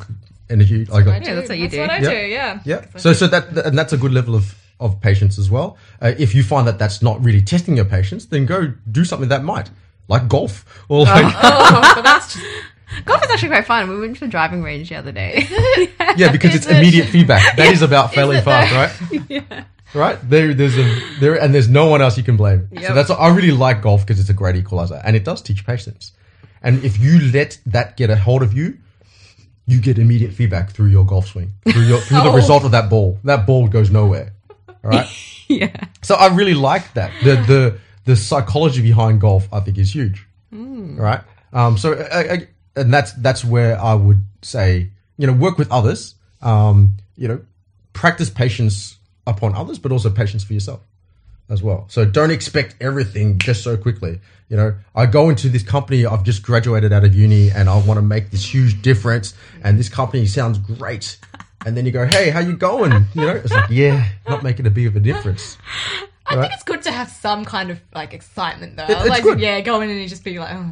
energy. 0.49 0.85
Like, 0.85 1.07
I 1.07 1.17
Yeah, 1.17 1.19
do. 1.19 1.35
that's 1.35 1.49
what 1.49 1.57
you 1.59 1.69
do. 1.69 1.79
what 1.81 1.89
I 1.91 1.97
Yeah. 1.99 2.09
do, 2.09 2.15
yeah. 2.27 2.59
yeah. 2.65 2.85
So 2.97 3.13
so 3.13 3.27
that 3.27 3.57
and 3.65 3.77
that's 3.77 3.93
a 3.93 3.97
good 3.97 4.11
level 4.13 4.35
of 4.35 4.55
of 4.79 4.99
patience 5.01 5.37
as 5.37 5.49
well. 5.51 5.77
Uh, 6.01 6.13
if 6.17 6.33
you 6.33 6.41
find 6.43 6.65
that 6.67 6.79
that's 6.79 7.01
not 7.01 7.21
really 7.23 7.41
testing 7.41 7.75
your 7.75 7.85
patience, 7.85 8.25
then 8.25 8.45
go 8.45 8.73
do 8.91 9.03
something 9.05 9.27
that 9.29 9.43
might, 9.43 9.69
like 10.09 10.27
golf 10.27 10.65
or 10.89 11.01
oh, 11.01 11.03
like 11.03 11.33
Oh, 11.43 11.91
so 11.95 12.01
that's 12.01 12.33
just, 12.33 12.45
Golf 13.05 13.23
is 13.23 13.29
actually 13.29 13.49
quite 13.49 13.65
fun. 13.67 13.87
We 13.87 13.99
went 13.99 14.15
to 14.15 14.21
the 14.21 14.27
driving 14.27 14.63
range 14.63 14.89
the 14.89 14.95
other 14.95 15.11
day. 15.11 15.47
yeah, 16.17 16.31
because 16.31 16.55
it's 16.55 16.65
it? 16.65 16.75
immediate 16.77 17.05
feedback. 17.07 17.55
That 17.55 17.71
is 17.71 17.81
about 17.83 18.13
failing 18.13 18.39
it 18.39 18.43
fast, 18.43 18.99
though? 18.99 19.37
right? 19.39 19.65
Right 19.93 20.29
there, 20.29 20.53
there's 20.55 20.77
a 20.77 20.99
there, 21.19 21.35
and 21.39 21.53
there's 21.53 21.69
no 21.69 21.85
one 21.85 22.01
else 22.01 22.17
you 22.17 22.23
can 22.23 22.35
blame. 22.35 22.67
So 22.81 22.93
that's 22.93 23.09
I 23.11 23.29
really 23.29 23.51
like 23.51 23.81
golf 23.83 24.01
because 24.05 24.19
it's 24.19 24.29
a 24.29 24.33
great 24.33 24.55
equalizer, 24.55 24.99
and 25.03 25.15
it 25.15 25.23
does 25.23 25.41
teach 25.41 25.65
patience. 25.65 26.11
And 26.63 26.83
if 26.83 26.99
you 26.99 27.31
let 27.31 27.59
that 27.67 27.95
get 27.95 28.09
a 28.09 28.15
hold 28.15 28.41
of 28.43 28.53
you, 28.53 28.77
you 29.67 29.79
get 29.79 29.97
immediate 29.99 30.33
feedback 30.33 30.71
through 30.71 30.87
your 30.89 31.05
golf 31.05 31.27
swing, 31.27 31.53
through 31.71 31.83
your 31.83 31.99
through 31.99 32.21
the 32.21 32.29
Oh. 32.31 32.35
result 32.35 32.63
of 32.65 32.71
that 32.71 32.89
ball. 32.89 33.19
That 33.23 33.45
ball 33.45 33.67
goes 33.67 33.89
nowhere. 33.91 34.33
All 34.83 34.89
right. 34.91 35.07
yeah. 35.47 35.69
So 36.01 36.15
I 36.15 36.27
really 36.35 36.55
like 36.55 36.93
that. 36.95 37.11
The 37.23 37.35
the 37.35 37.79
the 38.09 38.15
psychology 38.15 38.81
behind 38.81 39.21
golf, 39.21 39.47
I 39.53 39.59
think, 39.59 39.77
is 39.77 39.93
huge. 39.93 40.27
Right. 40.97 41.21
Um. 41.53 41.77
So 41.77 41.93
I, 41.93 42.33
I, 42.33 42.47
and 42.75 42.91
that's 42.91 43.13
that's 43.13 43.45
where 43.45 43.79
I 43.79 43.93
would 43.93 44.25
say, 44.41 44.89
you 45.17 45.27
know, 45.27 45.33
work 45.33 45.57
with 45.59 45.71
others. 45.71 46.15
Um. 46.41 46.97
You 47.15 47.27
know, 47.27 47.41
practice 47.93 48.29
patience 48.29 48.97
upon 49.27 49.53
others, 49.53 49.77
but 49.77 49.91
also 49.91 50.09
patience 50.09 50.43
for 50.43 50.53
yourself 50.53 50.81
as 51.49 51.61
well. 51.61 51.85
So 51.89 52.03
don't 52.03 52.31
expect 52.31 52.75
everything 52.81 53.37
just 53.37 53.63
so 53.63 53.77
quickly. 53.77 54.19
You 54.49 54.57
know, 54.57 54.75
I 54.95 55.05
go 55.05 55.29
into 55.29 55.49
this 55.49 55.61
company, 55.61 56.05
I've 56.05 56.23
just 56.23 56.41
graduated 56.41 56.91
out 56.91 57.03
of 57.03 57.13
uni 57.13 57.51
and 57.51 57.69
I 57.69 57.77
want 57.81 57.97
to 57.97 58.01
make 58.01 58.31
this 58.31 58.51
huge 58.51 58.81
difference 58.81 59.35
and 59.63 59.77
this 59.77 59.89
company 59.89 60.25
sounds 60.25 60.57
great. 60.57 61.17
And 61.65 61.75
then 61.75 61.85
you 61.85 61.91
go, 61.91 62.05
hey, 62.07 62.29
how 62.29 62.39
you 62.39 62.55
going? 62.55 63.05
You 63.13 63.25
know, 63.27 63.35
it's 63.35 63.51
like, 63.51 63.69
yeah, 63.69 64.07
not 64.27 64.43
making 64.43 64.65
a 64.65 64.69
big 64.69 64.87
of 64.87 64.95
a 64.95 64.99
difference. 64.99 65.57
I 66.29 66.35
Right. 66.35 66.41
think 66.43 66.53
it's 66.53 66.63
good 66.63 66.81
to 66.83 66.91
have 66.91 67.09
some 67.09 67.43
kind 67.45 67.71
of 67.71 67.79
like 67.93 68.13
excitement 68.13 68.75
though. 68.77 68.83
it's 68.85 68.95
Otherwise, 68.95 69.21
good. 69.21 69.39
yeah, 69.39 69.59
go 69.61 69.81
in 69.81 69.89
and 69.89 70.07
just 70.09 70.23
be 70.23 70.37
like, 70.39 70.53
oh. 70.53 70.71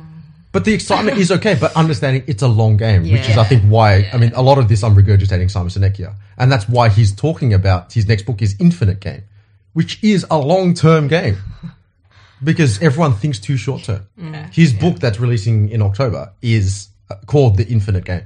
But 0.52 0.66
the 0.66 0.74
excitement 0.74 1.18
is 1.18 1.32
okay, 1.32 1.56
but 1.60 1.76
understanding 1.76 2.24
it's 2.28 2.42
a 2.42 2.48
long 2.48 2.78
game, 2.78 3.04
which 3.04 3.30
is, 3.30 3.38
I 3.38 3.44
think, 3.44 3.64
why. 3.64 4.10
I 4.14 4.18
mean, 4.18 4.32
a 4.34 4.42
lot 4.42 4.58
of 4.58 4.68
this 4.70 4.84
I'm 4.84 4.96
regurgitating 4.96 5.52
Simon 5.52 5.70
Sinek 5.70 5.98
here, 5.98 6.16
and 6.38 6.52
that's 6.52 6.68
why 6.70 6.90
he's 6.90 7.14
talking 7.14 7.54
about 7.54 7.94
his 7.94 8.08
next 8.08 8.24
book 8.24 8.42
is 8.42 8.56
Infinite 8.60 9.00
Game, 9.00 9.24
which 9.74 10.02
is 10.04 10.26
a 10.32 10.38
long 10.40 10.74
term 10.74 11.08
game, 11.10 11.38
because 12.44 12.82
everyone 12.82 13.14
thinks 13.14 13.40
too 13.40 13.58
short 13.58 13.84
term. 13.84 14.08
His 14.52 14.74
book 14.74 15.00
that's 15.00 15.20
releasing 15.20 15.70
in 15.70 15.82
October 15.82 16.32
is 16.42 16.90
uh, 17.10 17.16
called 17.26 17.58
The 17.58 17.68
Infinite 17.68 18.06
Game. 18.06 18.24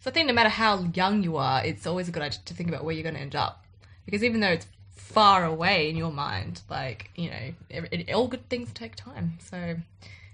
So 0.00 0.10
I 0.10 0.12
think 0.12 0.26
no 0.26 0.32
matter 0.34 0.48
how 0.48 0.84
young 0.94 1.22
you 1.22 1.36
are, 1.36 1.64
it's 1.64 1.86
always 1.86 2.08
a 2.08 2.10
good 2.10 2.22
idea 2.24 2.40
to 2.46 2.54
think 2.54 2.68
about 2.68 2.84
where 2.84 2.92
you're 2.92 3.04
going 3.04 3.14
to 3.14 3.20
end 3.20 3.36
up. 3.36 3.64
Because 4.04 4.24
even 4.24 4.40
though 4.40 4.48
it's 4.48 4.66
far 4.92 5.44
away 5.44 5.90
in 5.90 5.96
your 5.96 6.12
mind, 6.12 6.62
like, 6.70 7.10
you 7.16 7.30
know, 7.30 7.54
it, 7.68 7.88
it, 7.92 8.12
all 8.12 8.28
good 8.28 8.48
things 8.48 8.72
take 8.72 8.96
time. 8.96 9.38
So, 9.40 9.76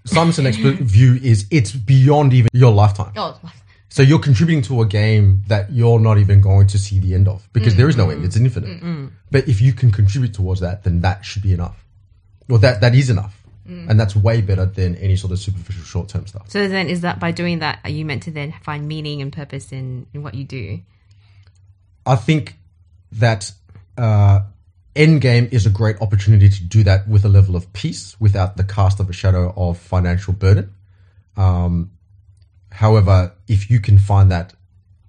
Simon 0.05 0.33
Sinek's 0.33 0.57
view 0.57 1.19
is 1.21 1.45
it's 1.51 1.71
beyond 1.71 2.33
even 2.33 2.49
your 2.53 2.71
lifetime. 2.71 3.13
oh, 3.15 3.39
So 3.89 4.01
you're 4.01 4.19
contributing 4.19 4.61
to 4.63 4.81
a 4.81 4.85
game 4.85 5.43
that 5.47 5.71
you're 5.71 5.99
not 5.99 6.17
even 6.17 6.41
going 6.41 6.67
to 6.67 6.79
see 6.79 6.99
the 6.99 7.13
end 7.13 7.27
of 7.27 7.47
because 7.53 7.75
there 7.75 7.89
is 7.89 7.97
no 7.97 8.09
end; 8.09 8.23
it's 8.23 8.35
mm-hmm. 8.35 8.45
infinite. 8.45 8.69
Mm-hmm. 8.69 9.07
But 9.31 9.47
if 9.47 9.61
you 9.61 9.73
can 9.73 9.91
contribute 9.91 10.33
towards 10.33 10.61
that, 10.61 10.83
then 10.83 11.01
that 11.01 11.25
should 11.25 11.43
be 11.43 11.53
enough. 11.53 11.83
Well, 12.47 12.59
that 12.59 12.81
that 12.81 12.95
is 12.95 13.09
enough, 13.09 13.43
mm. 13.67 13.89
and 13.89 13.99
that's 13.99 14.15
way 14.15 14.41
better 14.41 14.65
than 14.65 14.95
any 14.95 15.15
sort 15.15 15.33
of 15.33 15.39
superficial 15.39 15.83
short-term 15.83 16.25
stuff. 16.27 16.49
So 16.49 16.67
then, 16.67 16.87
is 16.87 17.01
that 17.01 17.19
by 17.19 17.31
doing 17.31 17.59
that, 17.59 17.79
are 17.83 17.89
you 17.89 18.05
meant 18.05 18.23
to 18.23 18.31
then 18.31 18.53
find 18.63 18.87
meaning 18.87 19.21
and 19.21 19.31
purpose 19.31 19.71
in, 19.71 20.07
in 20.13 20.23
what 20.23 20.33
you 20.33 20.45
do? 20.45 20.79
I 22.05 22.15
think 22.15 22.55
that 23.11 23.51
uh, 23.99 24.39
Endgame 24.95 25.51
is 25.53 25.65
a 25.65 25.69
great 25.69 25.97
opportunity 26.01 26.49
to 26.49 26.63
do 26.63 26.83
that 26.83 27.07
with 27.07 27.23
a 27.25 27.29
level 27.29 27.55
of 27.55 27.71
peace, 27.73 28.15
without 28.19 28.57
the 28.57 28.63
cast 28.63 28.99
of 28.99 29.09
a 29.09 29.13
shadow 29.13 29.53
of 29.55 29.77
financial 29.77 30.33
burden. 30.33 30.73
Um, 31.37 31.91
however, 32.71 33.33
if 33.47 33.69
you 33.71 33.79
can 33.79 33.97
find 33.97 34.31
that 34.31 34.53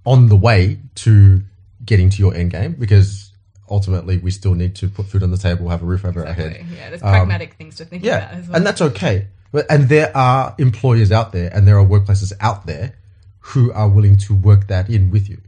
on 0.04 0.28
the 0.28 0.36
way 0.36 0.78
to 0.96 1.42
getting 1.84 2.10
to 2.10 2.18
your 2.18 2.34
end 2.34 2.50
game, 2.52 2.72
because 2.78 3.32
ultimately 3.68 4.18
we 4.18 4.30
still 4.30 4.54
need 4.54 4.74
to 4.76 4.88
put 4.88 5.06
food 5.06 5.22
on 5.22 5.30
the 5.30 5.38
table, 5.38 5.68
have 5.68 5.82
a 5.82 5.86
roof 5.86 6.04
over 6.04 6.26
our 6.26 6.32
head. 6.32 6.64
Yeah, 6.76 6.90
there's 6.90 7.02
Um, 7.02 7.10
pragmatic 7.10 7.54
things 7.54 7.76
to 7.76 7.84
think 7.84 8.02
about 8.04 8.22
Yeah, 8.32 8.38
as 8.38 8.46
well. 8.48 8.56
and 8.56 8.66
that's 8.66 8.80
okay. 8.82 9.28
But 9.52 9.66
and 9.70 9.88
there 9.88 10.14
are 10.16 10.54
employers 10.58 11.10
out 11.10 11.32
there, 11.32 11.48
and 11.54 11.66
there 11.66 11.78
are 11.78 11.86
workplaces 11.86 12.32
out 12.40 12.66
there 12.66 12.94
who 13.40 13.72
are 13.72 13.88
willing 13.88 14.16
to 14.18 14.34
work 14.34 14.66
that 14.68 14.88
in 14.90 15.10
with 15.10 15.28
you. 15.28 15.40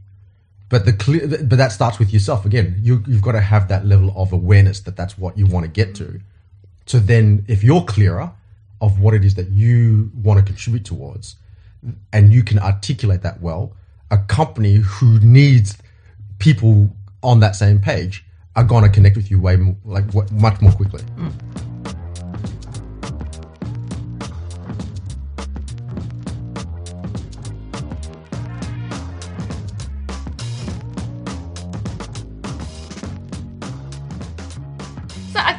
But 0.73 0.85
the 0.85 0.93
clear, 0.93 1.27
but 1.27 1.57
that 1.57 1.71
starts 1.71 1.99
with 1.99 2.11
yourself 2.11 2.47
again. 2.47 2.79
You, 2.81 3.03
you've 3.05 3.21
got 3.21 3.33
to 3.33 3.41
have 3.41 3.67
that 3.67 3.85
level 3.85 4.11
of 4.15 4.33
awareness 4.33 4.79
that 4.79 4.95
that's 4.95 5.19
what 5.19 5.37
you 5.37 5.45
want 5.45 5.65
to 5.65 5.71
get 5.71 5.93
to. 5.97 6.19
So 6.87 6.97
then, 6.97 7.45
if 7.47 7.63
you're 7.63 7.83
clearer 7.83 8.31
of 8.81 8.99
what 8.99 9.13
it 9.13 9.23
is 9.23 9.35
that 9.35 9.49
you 9.49 10.09
want 10.15 10.39
to 10.39 10.43
contribute 10.43 10.83
towards, 10.83 11.35
and 12.11 12.33
you 12.33 12.41
can 12.41 12.57
articulate 12.57 13.21
that 13.21 13.39
well, 13.39 13.73
a 14.09 14.17
company 14.17 14.77
who 14.77 15.19
needs 15.19 15.77
people 16.39 16.89
on 17.21 17.39
that 17.41 17.55
same 17.55 17.79
page 17.79 18.25
are 18.55 18.63
going 18.63 18.83
to 18.83 18.89
connect 18.89 19.15
with 19.15 19.29
you 19.29 19.39
way 19.39 19.57
more, 19.57 19.75
like 19.85 20.11
much 20.31 20.59
more 20.59 20.71
quickly. 20.71 21.03
So 21.19 21.72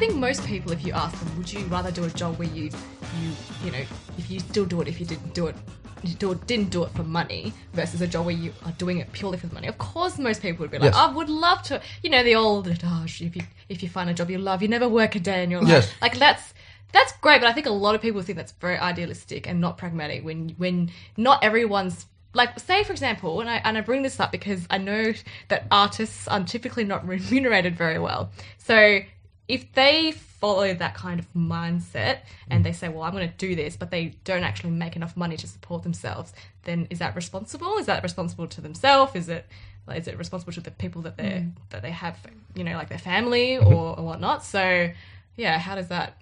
think 0.06 0.18
most 0.18 0.44
people, 0.46 0.70
if 0.72 0.84
you 0.84 0.92
ask 0.92 1.18
them, 1.18 1.38
would 1.38 1.50
you 1.50 1.60
rather 1.66 1.90
do 1.90 2.04
a 2.04 2.10
job 2.10 2.38
where 2.38 2.48
you, 2.48 2.64
you, 2.64 3.30
you 3.64 3.70
know, 3.70 3.84
if 4.18 4.30
you 4.30 4.38
still 4.38 4.66
do 4.66 4.82
it, 4.82 4.88
if 4.88 5.00
you 5.00 5.06
didn't 5.06 5.32
do 5.32 5.46
it, 5.46 5.56
you 6.02 6.14
do 6.16 6.34
didn't 6.46 6.68
do 6.68 6.84
it 6.84 6.90
for 6.90 7.02
money, 7.02 7.54
versus 7.72 8.02
a 8.02 8.06
job 8.06 8.26
where 8.26 8.34
you 8.34 8.52
are 8.66 8.72
doing 8.72 8.98
it 8.98 9.10
purely 9.12 9.38
for 9.38 9.46
the 9.46 9.54
money. 9.54 9.66
Of 9.66 9.78
course, 9.78 10.18
most 10.18 10.42
people 10.42 10.64
would 10.64 10.70
be 10.70 10.78
like, 10.78 10.92
Yes. 10.92 10.94
I 10.94 11.10
would 11.10 11.30
love 11.30 11.62
to, 11.64 11.80
you 12.02 12.10
know, 12.10 12.22
the 12.22 12.34
old 12.34 12.68
adage: 12.68 13.22
if 13.22 13.34
you 13.34 13.42
if 13.70 13.82
you 13.82 13.88
find 13.88 14.10
a 14.10 14.14
job 14.14 14.28
you 14.28 14.36
love, 14.36 14.60
you 14.60 14.68
never 14.68 14.86
work 14.86 15.14
a 15.14 15.20
day 15.20 15.42
in 15.42 15.50
your 15.50 15.62
life. 15.62 15.70
Yes. 15.70 15.94
Like 16.02 16.18
that's 16.18 16.52
that's 16.92 17.12
great, 17.22 17.40
but 17.40 17.48
I 17.48 17.54
think 17.54 17.64
a 17.66 17.70
lot 17.70 17.94
of 17.94 18.02
people 18.02 18.20
think 18.20 18.36
that's 18.36 18.52
very 18.52 18.76
idealistic 18.76 19.48
and 19.48 19.62
not 19.62 19.78
pragmatic. 19.78 20.22
When 20.22 20.50
when 20.58 20.90
not 21.16 21.42
everyone's 21.42 22.04
like, 22.34 22.60
say 22.60 22.84
for 22.84 22.92
example, 22.92 23.40
and 23.40 23.48
I 23.48 23.62
and 23.64 23.78
I 23.78 23.80
bring 23.80 24.02
this 24.02 24.20
up 24.20 24.30
because 24.30 24.66
I 24.68 24.76
know 24.76 25.14
that 25.48 25.66
artists 25.70 26.28
are 26.28 26.44
typically 26.44 26.84
not 26.84 27.06
remunerated 27.14 27.78
very 27.78 27.98
well. 27.98 28.30
So 28.58 29.00
if 29.48 29.72
they 29.74 30.12
follow 30.12 30.72
that 30.74 30.94
kind 30.94 31.20
of 31.20 31.26
mindset 31.34 32.20
and 32.48 32.64
they 32.64 32.72
say, 32.72 32.88
"Well, 32.88 33.02
I'm 33.02 33.12
going 33.12 33.28
to 33.28 33.36
do 33.36 33.54
this," 33.54 33.76
but 33.76 33.90
they 33.90 34.14
don't 34.24 34.44
actually 34.44 34.70
make 34.70 34.96
enough 34.96 35.16
money 35.16 35.36
to 35.36 35.46
support 35.46 35.82
themselves, 35.82 36.32
then 36.64 36.86
is 36.90 36.98
that 36.98 37.14
responsible? 37.14 37.76
Is 37.78 37.86
that 37.86 38.02
responsible 38.02 38.46
to 38.48 38.60
themselves? 38.60 39.14
Is 39.14 39.28
it 39.28 39.46
like, 39.86 40.00
is 40.00 40.08
it 40.08 40.16
responsible 40.16 40.52
to 40.54 40.60
the 40.60 40.70
people 40.70 41.02
that 41.02 41.16
they 41.16 41.46
that 41.70 41.82
they 41.82 41.90
have, 41.90 42.18
you 42.54 42.64
know, 42.64 42.74
like 42.74 42.88
their 42.88 42.98
family 42.98 43.58
or, 43.58 43.98
or 43.98 44.04
whatnot? 44.04 44.44
So, 44.44 44.90
yeah, 45.36 45.58
how 45.58 45.74
does 45.74 45.88
that? 45.88 46.16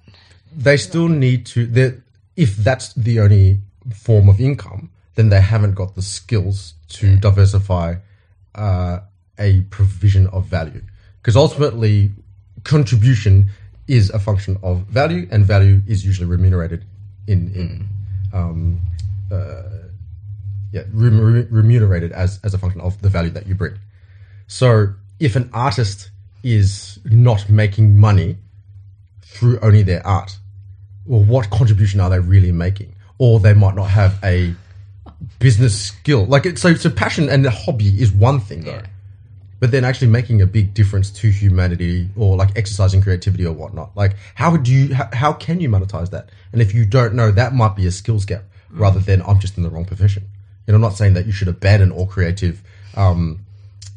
they 0.54 0.76
still 0.76 1.08
need 1.08 1.46
to 1.46 2.02
if 2.36 2.56
that's 2.56 2.92
the 2.94 3.20
only 3.20 3.58
form 3.94 4.28
of 4.28 4.40
income 4.40 4.90
then 5.14 5.28
they 5.28 5.40
haven't 5.40 5.74
got 5.74 5.94
the 5.94 6.02
skills 6.02 6.74
to 6.88 7.16
diversify 7.16 7.94
uh, 8.54 9.00
a 9.38 9.60
provision 9.62 10.26
of 10.28 10.46
value 10.46 10.82
because 11.20 11.36
ultimately 11.36 12.10
contribution 12.64 13.50
is 13.88 14.10
a 14.10 14.18
function 14.18 14.56
of 14.62 14.80
value 14.86 15.26
and 15.30 15.44
value 15.44 15.82
is 15.86 16.04
usually 16.04 16.26
remunerated 16.26 16.84
in 17.26 17.52
in 17.54 17.88
um, 18.32 18.80
uh, 19.30 19.62
yeah 20.72 20.82
remunerated 20.92 22.12
as 22.12 22.40
as 22.44 22.54
a 22.54 22.58
function 22.58 22.80
of 22.80 23.00
the 23.02 23.08
value 23.08 23.30
that 23.30 23.46
you 23.46 23.54
bring 23.54 23.74
so 24.46 24.94
if 25.18 25.36
an 25.36 25.50
artist 25.52 26.10
is 26.42 26.98
not 27.04 27.48
making 27.48 27.98
money 27.98 28.36
through 29.22 29.58
only 29.60 29.82
their 29.82 30.06
art. 30.06 30.36
Well, 31.06 31.22
what 31.22 31.50
contribution 31.50 32.00
are 32.00 32.10
they 32.10 32.18
really 32.18 32.52
making? 32.52 32.94
Or 33.18 33.40
they 33.40 33.54
might 33.54 33.74
not 33.74 33.90
have 33.90 34.18
a 34.22 34.54
business 35.38 35.80
skill. 35.80 36.26
Like, 36.26 36.46
it, 36.46 36.58
so, 36.58 36.74
so 36.74 36.90
passion 36.90 37.28
and 37.28 37.44
the 37.44 37.50
hobby 37.50 38.00
is 38.00 38.12
one 38.12 38.40
thing, 38.40 38.62
though. 38.64 38.72
Yeah. 38.72 38.86
But 39.62 39.70
then 39.70 39.84
actually 39.84 40.08
making 40.08 40.42
a 40.42 40.46
big 40.46 40.74
difference 40.74 41.08
to 41.20 41.30
humanity 41.30 42.08
or 42.16 42.34
like 42.36 42.58
exercising 42.58 43.00
creativity 43.00 43.46
or 43.46 43.52
whatnot. 43.52 43.96
Like, 43.96 44.16
how 44.34 44.50
would 44.50 44.66
you, 44.66 44.92
how, 44.92 45.08
how 45.12 45.32
can 45.32 45.60
you 45.60 45.68
monetize 45.68 46.10
that? 46.10 46.30
And 46.52 46.60
if 46.60 46.74
you 46.74 46.84
don't 46.84 47.14
know, 47.14 47.30
that 47.30 47.54
might 47.54 47.76
be 47.76 47.86
a 47.86 47.92
skills 47.92 48.24
gap 48.24 48.42
rather 48.72 48.98
mm. 48.98 49.04
than 49.04 49.22
I'm 49.22 49.38
just 49.38 49.56
in 49.56 49.62
the 49.62 49.70
wrong 49.70 49.84
profession. 49.84 50.24
And 50.66 50.74
I'm 50.74 50.82
not 50.82 50.94
saying 50.94 51.14
that 51.14 51.26
you 51.26 51.32
should 51.32 51.46
abandon 51.46 51.92
all 51.92 52.08
creative, 52.08 52.60
um, 52.96 53.46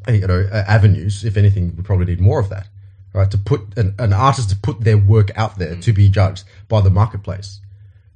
you 0.07 0.27
know, 0.27 0.47
avenues. 0.53 1.25
If 1.25 1.35
anything, 1.35 1.75
we 1.75 1.81
probably 1.81 2.05
need 2.05 2.21
more 2.21 2.39
of 2.39 2.49
that, 2.49 2.67
right? 3.13 3.31
To 3.31 3.37
put 3.39 3.61
an, 3.75 3.95
an 3.97 4.13
artist 4.13 4.51
to 4.51 4.55
put 4.55 4.81
their 4.81 4.99
work 4.99 5.35
out 5.35 5.57
there 5.57 5.77
mm. 5.77 5.81
to 5.81 5.93
be 5.93 6.09
judged 6.09 6.43
by 6.67 6.81
the 6.81 6.91
marketplace, 6.91 7.59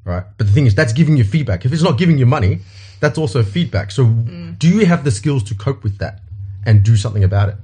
right? 0.05 0.23
But 0.37 0.45
the 0.45 0.53
thing 0.53 0.67
is, 0.67 0.75
that's 0.75 0.93
giving 0.93 1.17
you 1.17 1.23
feedback. 1.23 1.65
If 1.65 1.73
it's 1.73 1.81
not 1.81 1.97
giving 1.97 2.19
you 2.19 2.27
money, 2.27 2.59
that's 2.99 3.17
also 3.17 3.41
feedback. 3.41 3.89
So, 3.89 4.05
mm. 4.05 4.59
do 4.59 4.69
you 4.69 4.85
have 4.85 5.03
the 5.03 5.09
skills 5.09 5.41
to 5.45 5.55
cope 5.55 5.83
with 5.83 5.97
that 5.97 6.21
and 6.65 6.83
do 6.83 6.95
something 6.95 7.23
about 7.23 7.49
it? 7.49 7.55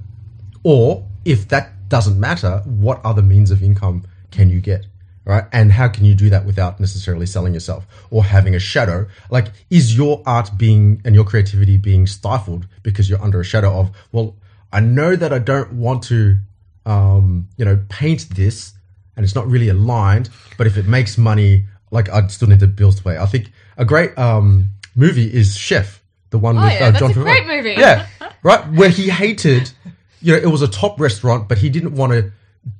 Or 0.62 1.06
if 1.24 1.48
that 1.48 1.88
doesn't 1.88 2.18
matter, 2.18 2.62
what 2.64 3.00
other 3.04 3.22
means 3.22 3.50
of 3.50 3.62
income 3.62 4.04
can 4.30 4.50
you 4.50 4.60
get? 4.60 4.86
Right. 5.24 5.42
And 5.52 5.72
how 5.72 5.88
can 5.88 6.04
you 6.04 6.14
do 6.14 6.30
that 6.30 6.46
without 6.46 6.78
necessarily 6.78 7.26
selling 7.26 7.52
yourself 7.52 7.84
or 8.10 8.22
having 8.22 8.54
a 8.54 8.60
shadow? 8.60 9.08
Like, 9.28 9.48
is 9.70 9.96
your 9.96 10.22
art 10.24 10.50
being 10.56 11.02
and 11.04 11.16
your 11.16 11.24
creativity 11.24 11.76
being 11.76 12.06
stifled 12.06 12.68
because 12.84 13.10
you're 13.10 13.20
under 13.20 13.40
a 13.40 13.44
shadow 13.44 13.72
of, 13.80 13.90
well, 14.12 14.36
I 14.72 14.78
know 14.78 15.16
that 15.16 15.32
I 15.32 15.40
don't 15.40 15.72
want 15.72 16.04
to, 16.04 16.38
um, 16.84 17.48
you 17.56 17.64
know, 17.64 17.80
paint 17.88 18.28
this 18.36 18.74
and 19.16 19.24
it's 19.24 19.34
not 19.34 19.48
really 19.48 19.68
aligned, 19.68 20.28
but 20.58 20.68
if 20.68 20.76
it 20.76 20.86
makes 20.86 21.18
money, 21.18 21.64
like, 21.90 22.08
I 22.08 22.24
still 22.28 22.46
need 22.48 22.60
the 22.60 22.68
bills 22.68 22.94
to 22.96 23.02
pay. 23.02 23.16
I 23.18 23.26
think 23.26 23.50
a 23.76 23.84
great, 23.84 24.16
um, 24.16 24.66
movie 24.94 25.32
is 25.32 25.56
Chef, 25.56 26.02
the 26.30 26.38
one 26.38 26.56
Oh, 26.56 26.62
with 26.62 26.72
yeah, 26.74 26.86
uh, 26.86 26.90
that's 26.92 26.98
Jon 27.00 27.10
a 27.10 27.14
Favreau. 27.14 27.22
great 27.24 27.46
movie. 27.48 27.74
Yeah, 27.80 28.06
right. 28.46 28.72
Where 28.72 28.88
he 28.88 29.10
hated, 29.10 29.72
you 30.20 30.32
know, 30.32 30.38
it 30.38 30.46
was 30.46 30.62
a 30.62 30.68
top 30.68 31.00
restaurant, 31.00 31.48
but 31.48 31.58
he 31.58 31.68
didn't 31.68 31.94
want 31.94 32.12
to 32.12 32.32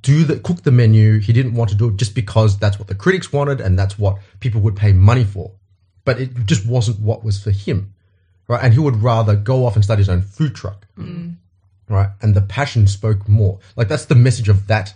do 0.02 0.24
the 0.24 0.38
cook 0.38 0.62
the 0.62 0.70
menu. 0.70 1.18
He 1.18 1.32
didn't 1.32 1.54
want 1.54 1.70
to 1.70 1.76
do 1.76 1.88
it 1.88 1.96
just 1.96 2.14
because 2.14 2.58
that's 2.58 2.78
what 2.78 2.88
the 2.88 2.94
critics 2.94 3.32
wanted 3.32 3.60
and 3.60 3.78
that's 3.78 3.98
what 3.98 4.18
people 4.40 4.60
would 4.62 4.76
pay 4.76 4.92
money 4.92 5.24
for. 5.24 5.52
But 6.04 6.20
it 6.20 6.46
just 6.46 6.66
wasn't 6.66 7.00
what 7.00 7.24
was 7.24 7.42
for 7.42 7.50
him, 7.50 7.94
right? 8.48 8.62
And 8.62 8.72
he 8.72 8.80
would 8.80 9.02
rather 9.02 9.34
go 9.34 9.66
off 9.66 9.74
and 9.74 9.84
start 9.84 9.98
his 9.98 10.08
own 10.08 10.22
food 10.22 10.54
truck, 10.54 10.86
mm. 10.96 11.34
right? 11.88 12.10
And 12.22 12.34
the 12.34 12.42
passion 12.42 12.86
spoke 12.86 13.28
more. 13.28 13.58
Like 13.74 13.88
that's 13.88 14.04
the 14.04 14.14
message 14.14 14.48
of 14.48 14.68
that 14.68 14.94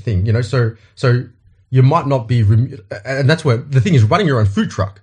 thing, 0.00 0.24
you 0.24 0.32
know. 0.32 0.42
So 0.42 0.76
so 0.94 1.26
you 1.70 1.82
might 1.82 2.06
not 2.06 2.28
be, 2.28 2.42
rem- 2.42 2.78
and 3.04 3.28
that's 3.28 3.44
where 3.44 3.56
the 3.56 3.80
thing 3.80 3.94
is 3.94 4.04
running 4.04 4.26
your 4.26 4.38
own 4.38 4.46
food 4.46 4.70
truck. 4.70 5.02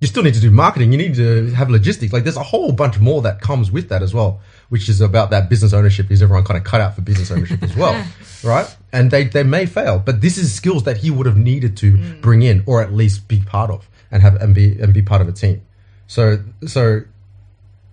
You 0.00 0.06
still 0.06 0.22
need 0.22 0.34
to 0.34 0.40
do 0.40 0.52
marketing. 0.52 0.92
You 0.92 0.98
need 0.98 1.16
to 1.16 1.50
have 1.54 1.70
logistics. 1.70 2.12
Like 2.12 2.22
there's 2.22 2.36
a 2.36 2.42
whole 2.42 2.70
bunch 2.70 3.00
more 3.00 3.20
that 3.22 3.40
comes 3.40 3.72
with 3.72 3.88
that 3.88 4.00
as 4.00 4.14
well, 4.14 4.40
which 4.68 4.88
is 4.88 5.00
about 5.00 5.30
that 5.30 5.48
business 5.48 5.72
ownership. 5.72 6.10
Is 6.10 6.22
everyone 6.22 6.44
kind 6.44 6.56
of 6.56 6.62
cut 6.62 6.80
out 6.80 6.94
for 6.94 7.00
business 7.00 7.32
ownership 7.32 7.62
as 7.64 7.74
well, 7.74 8.06
right? 8.44 8.76
And 8.92 9.10
they 9.10 9.24
they 9.24 9.42
may 9.42 9.66
fail, 9.66 9.98
but 9.98 10.20
this 10.20 10.38
is 10.38 10.54
skills 10.54 10.84
that 10.84 10.98
he 10.98 11.10
would 11.10 11.26
have 11.26 11.36
needed 11.36 11.76
to 11.78 12.14
bring 12.20 12.42
in, 12.42 12.62
or 12.66 12.80
at 12.80 12.92
least 12.92 13.26
be 13.26 13.40
part 13.40 13.70
of, 13.70 13.88
and 14.12 14.22
have 14.22 14.36
and 14.36 14.54
be 14.54 14.80
and 14.80 14.94
be 14.94 15.02
part 15.02 15.20
of 15.20 15.28
a 15.28 15.32
team. 15.32 15.62
So 16.06 16.44
so 16.66 17.00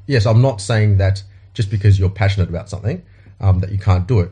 yes, 0.05 0.27
I'm 0.27 0.41
not 0.41 0.61
saying 0.61 0.97
that 0.97 1.23
just 1.55 1.71
because 1.71 1.97
you're 1.97 2.09
passionate 2.09 2.49
about 2.49 2.69
something 2.69 3.03
um, 3.39 3.61
that 3.61 3.71
you 3.71 3.79
can't 3.79 4.07
do 4.07 4.19
it. 4.19 4.31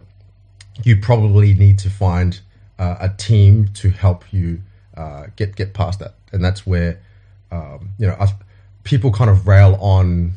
You 0.83 0.97
probably 0.97 1.53
need 1.53 1.79
to 1.79 1.89
find 1.89 2.39
uh, 2.77 2.97
a 2.99 3.09
team 3.09 3.69
to 3.75 3.89
help 3.89 4.31
you 4.31 4.61
uh, 4.95 5.27
get 5.35 5.55
get 5.55 5.73
past 5.73 5.99
that, 5.99 6.15
and 6.31 6.43
that's 6.43 6.67
where 6.67 6.99
um, 7.53 7.89
you 7.99 8.07
know 8.07 8.17
people 8.83 9.11
kind 9.11 9.29
of 9.29 9.47
rail 9.47 9.77
on 9.79 10.33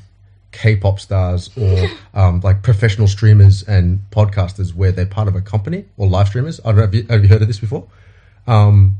K-pop 0.52 1.00
stars 1.00 1.50
or 1.56 1.88
um, 2.14 2.40
like 2.40 2.62
professional 2.62 3.08
streamers 3.08 3.62
and 3.64 4.00
podcasters 4.10 4.74
where 4.74 4.92
they're 4.92 5.06
part 5.06 5.28
of 5.28 5.34
a 5.34 5.40
company 5.40 5.84
or 5.96 6.06
live 6.06 6.28
streamers. 6.28 6.60
I 6.64 6.68
don't 6.68 6.76
know. 6.76 6.82
Have 6.82 6.94
you, 6.94 7.06
have 7.10 7.22
you 7.22 7.28
heard 7.28 7.42
of 7.42 7.48
this 7.48 7.58
before? 7.58 7.86
Um, 8.46 8.98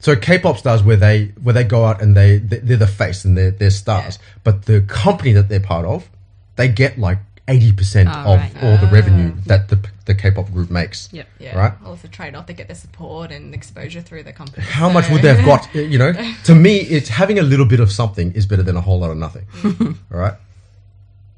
so 0.00 0.14
K-pop 0.14 0.58
stars 0.58 0.82
where 0.82 0.96
they 0.96 1.32
where 1.42 1.52
they 1.54 1.64
go 1.64 1.84
out 1.84 2.00
and 2.02 2.16
they 2.16 2.38
they- 2.38 2.58
they're 2.58 2.76
the 2.76 2.86
face 2.86 3.24
and 3.24 3.36
they're 3.36 3.50
they're 3.50 3.70
stars, 3.70 4.18
but 4.44 4.66
the 4.66 4.82
company 4.82 5.32
that 5.32 5.48
they're 5.48 5.60
part 5.60 5.86
of, 5.86 6.08
they 6.56 6.68
get 6.68 6.98
like 6.98 7.18
eighty 7.48 7.72
percent 7.72 8.08
Oh, 8.12 8.34
of 8.34 8.40
right. 8.40 8.52
all 8.62 8.76
the 8.78 8.88
revenue 8.92 9.32
ah. 9.36 9.40
that 9.46 9.68
the 9.68 9.78
the 10.04 10.14
K-pop 10.14 10.52
group 10.52 10.70
makes. 10.70 11.08
Yep. 11.12 11.28
Yeah. 11.40 11.58
Right. 11.58 11.72
Well, 11.82 11.94
it's 11.94 12.04
a 12.04 12.08
trade 12.08 12.34
off. 12.36 12.46
They 12.46 12.54
get 12.54 12.68
their 12.68 12.76
support 12.76 13.32
and 13.32 13.54
exposure 13.54 14.00
through 14.00 14.22
the 14.22 14.32
company. 14.32 14.64
How 14.64 14.88
much 14.88 15.10
would 15.10 15.22
they 15.22 15.34
have 15.34 15.44
got? 15.44 15.68
Eh, 15.74 15.80
you 15.82 15.98
know, 15.98 16.12
to 16.44 16.54
me, 16.54 16.76
it's 16.78 17.08
having 17.08 17.38
a 17.38 17.42
little 17.42 17.66
bit 17.66 17.80
of 17.80 17.90
something 17.90 18.32
is 18.32 18.46
better 18.46 18.62
than 18.62 18.76
a 18.76 18.80
whole 18.80 18.98
lot 19.00 19.10
of 19.10 19.16
nothing. 19.16 19.46
Mm. 19.62 19.96
all 20.12 20.18
right, 20.18 20.34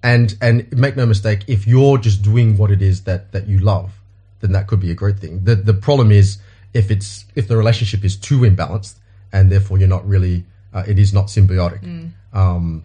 and 0.02 0.36
and 0.40 0.70
make 0.76 0.96
no 0.96 1.06
mistake, 1.06 1.40
if 1.46 1.66
you're 1.66 1.98
just 1.98 2.22
doing 2.22 2.56
what 2.56 2.70
it 2.70 2.82
is 2.82 3.02
that 3.04 3.32
that 3.32 3.46
you 3.48 3.58
love, 3.58 3.92
then 4.40 4.52
that 4.52 4.66
could 4.66 4.80
be 4.80 4.90
a 4.90 4.94
great 4.94 5.18
thing. 5.18 5.44
the 5.44 5.54
The 5.56 5.74
problem 5.74 6.12
is 6.12 6.38
if 6.74 6.90
it's 6.90 7.24
if 7.34 7.48
the 7.48 7.56
relationship 7.56 8.04
is 8.04 8.16
too 8.16 8.40
imbalanced, 8.40 8.94
and 9.32 9.50
therefore 9.50 9.78
you're 9.78 9.88
not 9.88 10.06
really, 10.06 10.44
uh, 10.74 10.84
it 10.86 10.98
is 10.98 11.12
not 11.12 11.26
symbiotic. 11.26 11.82
Mm. 11.82 12.10
Um, 12.32 12.84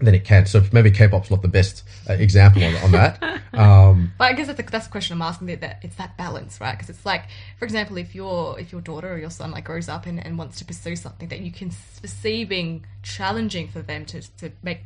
then 0.00 0.14
it 0.14 0.24
can. 0.24 0.46
So 0.46 0.62
maybe 0.72 0.90
K-pop's 0.90 1.30
not 1.30 1.42
the 1.42 1.48
best 1.48 1.82
uh, 2.08 2.12
example 2.14 2.62
on, 2.64 2.74
on 2.76 2.92
that. 2.92 3.22
Um, 3.54 4.12
But 4.18 4.26
I 4.26 4.32
guess 4.34 4.46
that's 4.46 4.58
the, 4.58 4.62
that's 4.62 4.86
the 4.86 4.90
question 4.92 5.14
I'm 5.14 5.22
asking. 5.22 5.48
That, 5.48 5.60
that 5.62 5.78
it's 5.82 5.96
that 5.96 6.16
balance, 6.16 6.60
right? 6.60 6.72
Because 6.72 6.90
it's 6.90 7.04
like, 7.06 7.24
for 7.58 7.64
example, 7.64 7.96
if 7.96 8.14
your 8.14 8.60
if 8.60 8.70
your 8.70 8.80
daughter 8.82 9.12
or 9.12 9.18
your 9.18 9.30
son 9.30 9.50
like 9.50 9.64
grows 9.64 9.88
up 9.88 10.06
and, 10.06 10.24
and 10.24 10.38
wants 10.38 10.58
to 10.58 10.64
pursue 10.64 10.94
something 10.94 11.28
that 11.28 11.40
you 11.40 11.50
can 11.50 11.72
see 12.04 12.44
being 12.44 12.84
challenging 13.02 13.66
for 13.66 13.80
them 13.80 14.04
to 14.06 14.20
to 14.36 14.52
make 14.62 14.82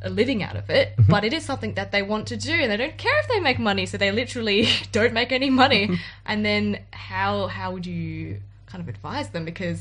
a 0.00 0.08
living 0.08 0.42
out 0.44 0.56
of 0.56 0.70
it, 0.70 0.94
but 1.08 1.24
it 1.24 1.32
is 1.32 1.44
something 1.44 1.74
that 1.74 1.90
they 1.90 2.02
want 2.02 2.28
to 2.28 2.36
do 2.36 2.52
and 2.52 2.70
they 2.70 2.76
don't 2.76 2.96
care 2.96 3.18
if 3.18 3.28
they 3.28 3.40
make 3.40 3.58
money, 3.58 3.84
so 3.84 3.98
they 3.98 4.12
literally 4.12 4.68
don't 4.92 5.12
make 5.12 5.32
any 5.32 5.50
money. 5.50 5.98
and 6.24 6.46
then 6.46 6.78
how 6.92 7.48
how 7.48 7.72
would 7.72 7.84
you 7.84 8.40
kind 8.66 8.80
of 8.80 8.88
advise 8.88 9.30
them? 9.30 9.44
Because 9.44 9.80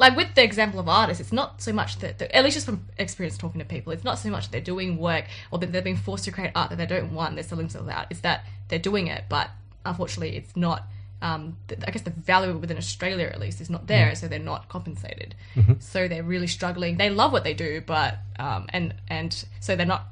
like 0.00 0.16
with 0.16 0.34
the 0.34 0.42
example 0.42 0.80
of 0.80 0.88
artists, 0.88 1.20
it's 1.20 1.32
not 1.32 1.60
so 1.60 1.74
much 1.74 1.98
that, 1.98 2.22
at 2.22 2.42
least 2.42 2.54
just 2.54 2.64
from 2.64 2.86
experience 2.96 3.36
talking 3.36 3.58
to 3.58 3.66
people, 3.66 3.92
it's 3.92 4.02
not 4.02 4.18
so 4.18 4.30
much 4.30 4.44
that 4.46 4.52
they're 4.52 4.60
doing 4.62 4.96
work 4.96 5.26
or 5.50 5.58
that 5.58 5.72
they're 5.72 5.82
being 5.82 5.96
forced 5.96 6.24
to 6.24 6.32
create 6.32 6.52
art 6.54 6.70
that 6.70 6.76
they 6.76 6.86
don't 6.86 7.12
want, 7.12 7.34
they're 7.34 7.44
selling 7.44 7.66
themselves 7.66 7.90
out. 7.90 8.06
It's 8.08 8.20
that 8.20 8.46
they're 8.68 8.78
doing 8.78 9.08
it, 9.08 9.24
but 9.28 9.50
unfortunately, 9.84 10.36
it's 10.36 10.56
not. 10.56 10.84
Um, 11.22 11.58
I 11.86 11.90
guess 11.90 12.00
the 12.00 12.08
value 12.10 12.56
within 12.56 12.78
Australia, 12.78 13.26
at 13.26 13.38
least, 13.38 13.60
is 13.60 13.68
not 13.68 13.86
there, 13.86 14.14
so 14.14 14.26
they're 14.26 14.38
not 14.38 14.70
compensated. 14.70 15.34
So 15.80 16.08
they're 16.08 16.22
really 16.22 16.46
struggling. 16.46 16.96
They 16.96 17.10
love 17.10 17.30
what 17.30 17.44
they 17.44 17.52
do, 17.52 17.82
but 17.84 18.16
um, 18.38 18.68
and 18.70 18.94
and 19.08 19.44
so 19.60 19.76
they're 19.76 19.84
not. 19.84 20.04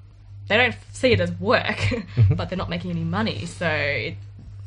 They 0.48 0.59
don't 0.59 0.74
see 0.92 1.12
it 1.12 1.20
as 1.20 1.33
work, 1.40 1.79
but 2.31 2.51
they're 2.51 2.59
not 2.59 2.68
making 2.68 2.90
any 2.90 3.05
money. 3.05 3.46
So 3.46 3.66
it, 3.70 4.16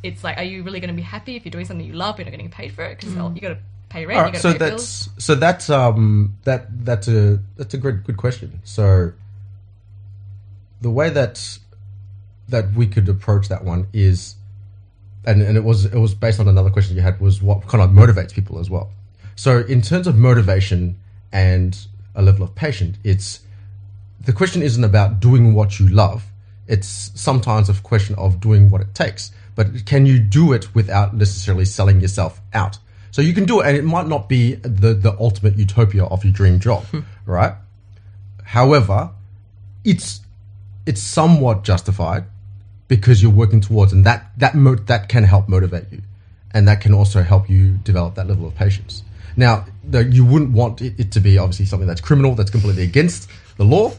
it's 0.01 0.23
like, 0.23 0.37
are 0.39 0.43
you 0.43 0.63
really 0.63 0.79
going 0.79 0.89
to 0.89 0.95
be 0.95 1.03
happy 1.03 1.35
if 1.35 1.45
you're 1.45 1.51
doing 1.51 1.65
something 1.65 1.85
you 1.85 1.93
love, 1.93 2.15
but 2.15 2.25
you're 2.25 2.31
not 2.31 2.37
getting 2.37 2.49
paid 2.49 2.73
for 2.73 2.83
it? 2.85 2.99
Because 2.99 3.13
you 3.13 3.41
got 3.41 3.49
to 3.49 3.57
pay 3.91 4.05
rent, 4.05 4.17
all 4.17 4.23
you 4.23 4.25
right, 4.25 4.33
got 4.33 4.41
so 4.41 4.53
pay 4.53 4.57
bills. 4.57 5.09
that's 5.09 5.25
so 5.25 5.35
that's 5.35 5.69
um 5.69 6.37
that 6.45 6.85
that's 6.85 7.07
a 7.07 7.39
that's 7.57 7.73
a 7.73 7.77
good 7.77 8.03
good 8.05 8.17
question. 8.17 8.61
So 8.63 9.13
the 10.81 10.89
way 10.89 11.09
that 11.09 11.59
that 12.49 12.73
we 12.73 12.87
could 12.87 13.07
approach 13.09 13.49
that 13.49 13.63
one 13.63 13.87
is, 13.93 14.35
and 15.25 15.41
and 15.41 15.57
it 15.57 15.63
was 15.63 15.85
it 15.85 15.97
was 15.97 16.13
based 16.15 16.39
on 16.39 16.47
another 16.47 16.69
question 16.69 16.95
you 16.95 17.01
had 17.01 17.19
was 17.19 17.41
what 17.41 17.67
kind 17.67 17.83
of 17.83 17.91
motivates 17.91 18.33
people 18.33 18.59
as 18.59 18.69
well. 18.69 18.89
So 19.35 19.59
in 19.59 19.81
terms 19.81 20.07
of 20.07 20.17
motivation 20.17 20.97
and 21.31 21.77
a 22.15 22.21
level 22.21 22.43
of 22.43 22.55
patience, 22.55 22.97
it's 23.03 23.41
the 24.19 24.33
question 24.33 24.61
isn't 24.61 24.83
about 24.83 25.19
doing 25.19 25.53
what 25.53 25.79
you 25.79 25.87
love. 25.87 26.25
It's 26.67 27.11
sometimes 27.15 27.69
a 27.69 27.73
question 27.73 28.15
of 28.15 28.39
doing 28.39 28.69
what 28.69 28.81
it 28.81 28.93
takes. 28.93 29.31
But 29.55 29.85
can 29.85 30.05
you 30.05 30.19
do 30.19 30.53
it 30.53 30.73
without 30.73 31.13
necessarily 31.13 31.65
selling 31.65 31.99
yourself 31.99 32.39
out? 32.53 32.77
So 33.11 33.21
you 33.21 33.33
can 33.33 33.45
do 33.45 33.59
it, 33.59 33.67
and 33.67 33.77
it 33.77 33.83
might 33.83 34.07
not 34.07 34.29
be 34.29 34.55
the, 34.55 34.93
the 34.93 35.15
ultimate 35.19 35.57
utopia 35.57 36.05
of 36.05 36.23
your 36.23 36.33
dream 36.33 36.59
job, 36.59 36.85
hmm. 36.85 37.01
right? 37.25 37.53
However, 38.43 39.11
it's 39.83 40.21
it's 40.85 41.01
somewhat 41.01 41.63
justified 41.63 42.23
because 42.87 43.21
you're 43.21 43.31
working 43.31 43.61
towards, 43.61 43.93
and 43.93 44.05
that 44.05 44.31
that 44.37 44.55
mo- 44.55 44.75
that 44.75 45.09
can 45.09 45.23
help 45.23 45.49
motivate 45.49 45.91
you, 45.91 46.01
and 46.51 46.67
that 46.67 46.81
can 46.81 46.93
also 46.93 47.21
help 47.21 47.49
you 47.49 47.77
develop 47.83 48.15
that 48.15 48.27
level 48.27 48.47
of 48.47 48.55
patience. 48.55 49.03
Now, 49.35 49.65
you 49.91 50.25
wouldn't 50.25 50.51
want 50.51 50.81
it, 50.81 50.99
it 50.99 51.11
to 51.13 51.19
be 51.19 51.37
obviously 51.37 51.65
something 51.65 51.87
that's 51.87 52.01
criminal, 52.01 52.35
that's 52.35 52.51
completely 52.51 52.83
against 52.83 53.29
the 53.57 53.63
law, 53.63 53.93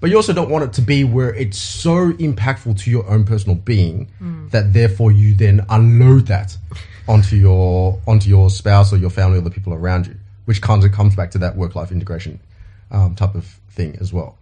but 0.00 0.10
you 0.10 0.16
also 0.16 0.32
don't 0.32 0.50
want 0.50 0.64
it 0.64 0.72
to 0.74 0.82
be 0.82 1.04
where 1.04 1.32
it's 1.34 1.58
so 1.58 2.12
impactful 2.12 2.80
to 2.82 2.90
your 2.90 3.08
own 3.08 3.24
personal 3.24 3.56
being 3.56 4.06
hmm. 4.18 4.48
that 4.48 4.72
therefore 4.72 5.12
you 5.12 5.34
then 5.34 5.64
unload 5.68 6.26
that 6.26 6.56
onto 7.06 7.36
your 7.36 8.00
onto 8.06 8.28
your 8.28 8.50
spouse 8.50 8.92
or 8.92 8.96
your 8.96 9.10
family 9.10 9.38
or 9.38 9.42
the 9.42 9.50
people 9.50 9.74
around 9.74 10.06
you, 10.06 10.16
which 10.44 10.60
comes 10.60 10.84
it 10.84 10.92
comes 10.92 11.14
back 11.14 11.30
to 11.32 11.38
that 11.38 11.56
work 11.56 11.74
life 11.74 11.92
integration 11.92 12.40
um, 12.90 13.14
type 13.14 13.34
of 13.34 13.44
thing 13.70 13.96
as 14.00 14.12
well. 14.12 14.38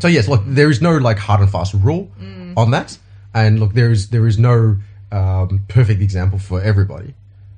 So 0.00 0.08
yes, 0.08 0.28
look, 0.28 0.42
there 0.46 0.70
is 0.70 0.80
no 0.80 0.96
like 0.96 1.18
hard 1.18 1.40
and 1.40 1.50
fast 1.50 1.74
rule 1.74 2.10
on 2.56 2.70
that, 2.70 2.98
and 3.34 3.58
look, 3.58 3.74
there 3.74 3.90
is 3.90 4.10
there 4.10 4.26
is 4.26 4.38
no 4.38 4.76
um, 5.10 5.64
perfect 5.68 6.00
example 6.00 6.38
for 6.38 6.60
everybody, 6.60 7.14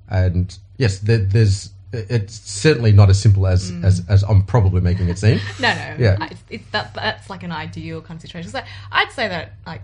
and 0.09 0.57
yes, 0.79 0.99
there, 0.99 1.19
there's 1.19 1.71
it's 1.93 2.35
certainly 2.35 2.93
not 2.93 3.11
as 3.11 3.21
simple 3.21 3.47
as, 3.47 3.73
as 3.83 4.05
as 4.09 4.23
I'm 4.23 4.45
probably 4.45 4.81
making 4.81 5.09
it 5.09 5.19
seem. 5.19 5.41
No, 5.61 5.75
no. 5.75 5.97
Yeah. 5.99 6.17
I, 6.21 6.27
it's, 6.27 6.43
it's 6.49 6.71
that 6.71 6.95
that's 6.95 7.29
like 7.29 7.43
an 7.43 7.53
ideal 7.53 8.01
kind 8.01 8.17
of 8.17 8.23
situation. 8.23 8.51
So 8.51 8.61
I'd 8.93 9.11
say 9.13 9.29
that 9.29 9.53
like 9.67 9.83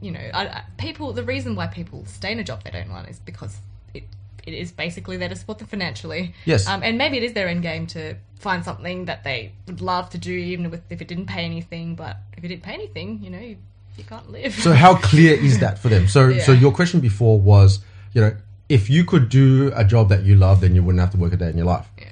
you 0.00 0.10
know, 0.10 0.20
I, 0.34 0.46
I, 0.46 0.62
people. 0.76 1.12
The 1.12 1.24
reason 1.24 1.56
why 1.56 1.68
people 1.68 2.04
stay 2.06 2.32
in 2.32 2.38
a 2.38 2.44
job 2.44 2.62
they 2.64 2.70
don't 2.70 2.90
want 2.90 3.08
is 3.08 3.18
because 3.18 3.56
it 3.96 4.04
it 4.46 4.54
is 4.54 4.70
basically 4.70 5.16
there 5.16 5.28
to 5.28 5.34
support 5.36 5.58
them 5.58 5.66
financially. 5.66 6.34
Yes. 6.44 6.68
Um, 6.68 6.82
and 6.82 6.96
maybe 6.96 7.16
it 7.16 7.24
is 7.24 7.32
their 7.32 7.48
end 7.48 7.62
game 7.62 7.86
to 7.88 8.14
find 8.38 8.64
something 8.64 9.06
that 9.06 9.24
they 9.24 9.52
would 9.66 9.80
love 9.80 10.08
to 10.10 10.18
do, 10.18 10.30
even 10.30 10.70
with, 10.70 10.82
if 10.88 11.02
it 11.02 11.08
didn't 11.08 11.26
pay 11.26 11.44
anything. 11.44 11.96
But 11.96 12.18
if 12.36 12.44
it 12.44 12.48
didn't 12.48 12.62
pay 12.62 12.74
anything, 12.74 13.20
you 13.24 13.30
know, 13.30 13.40
you, 13.40 13.56
you 13.96 14.04
can't 14.04 14.30
live. 14.30 14.54
So 14.54 14.72
how 14.72 14.94
clear 14.94 15.34
is 15.34 15.58
that 15.58 15.78
for 15.80 15.88
them? 15.88 16.06
So 16.06 16.38
so 16.38 16.52
your 16.52 16.72
question 16.72 17.00
before 17.00 17.40
was, 17.40 17.80
you 18.12 18.20
know, 18.20 18.36
if 18.68 18.88
you 18.88 19.04
could 19.04 19.28
do 19.28 19.72
a 19.74 19.84
job 19.84 20.08
that 20.10 20.22
you 20.22 20.36
love, 20.36 20.60
then 20.60 20.74
you 20.74 20.82
wouldn't 20.82 21.00
have 21.00 21.10
to 21.10 21.18
work 21.18 21.32
a 21.32 21.36
day 21.36 21.50
in 21.50 21.56
your 21.56 21.66
life. 21.66 21.88
Yeah. 21.98 22.06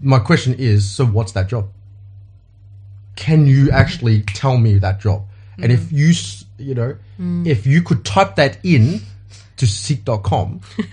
My 0.00 0.18
question 0.18 0.54
is, 0.54 0.88
so 0.88 1.04
what's 1.04 1.32
that 1.32 1.48
job? 1.48 1.68
Can 3.16 3.46
you 3.46 3.70
actually 3.70 4.22
tell 4.22 4.56
me 4.56 4.78
that 4.78 5.00
job? 5.00 5.26
And 5.62 5.70
if 5.70 5.92
you, 5.92 6.14
you 6.56 6.74
know, 6.74 6.96
if 7.44 7.66
you 7.66 7.82
could 7.82 8.02
type 8.04 8.36
that 8.36 8.56
in 8.64 9.02
to 9.60 9.66
seek.com 9.66 10.60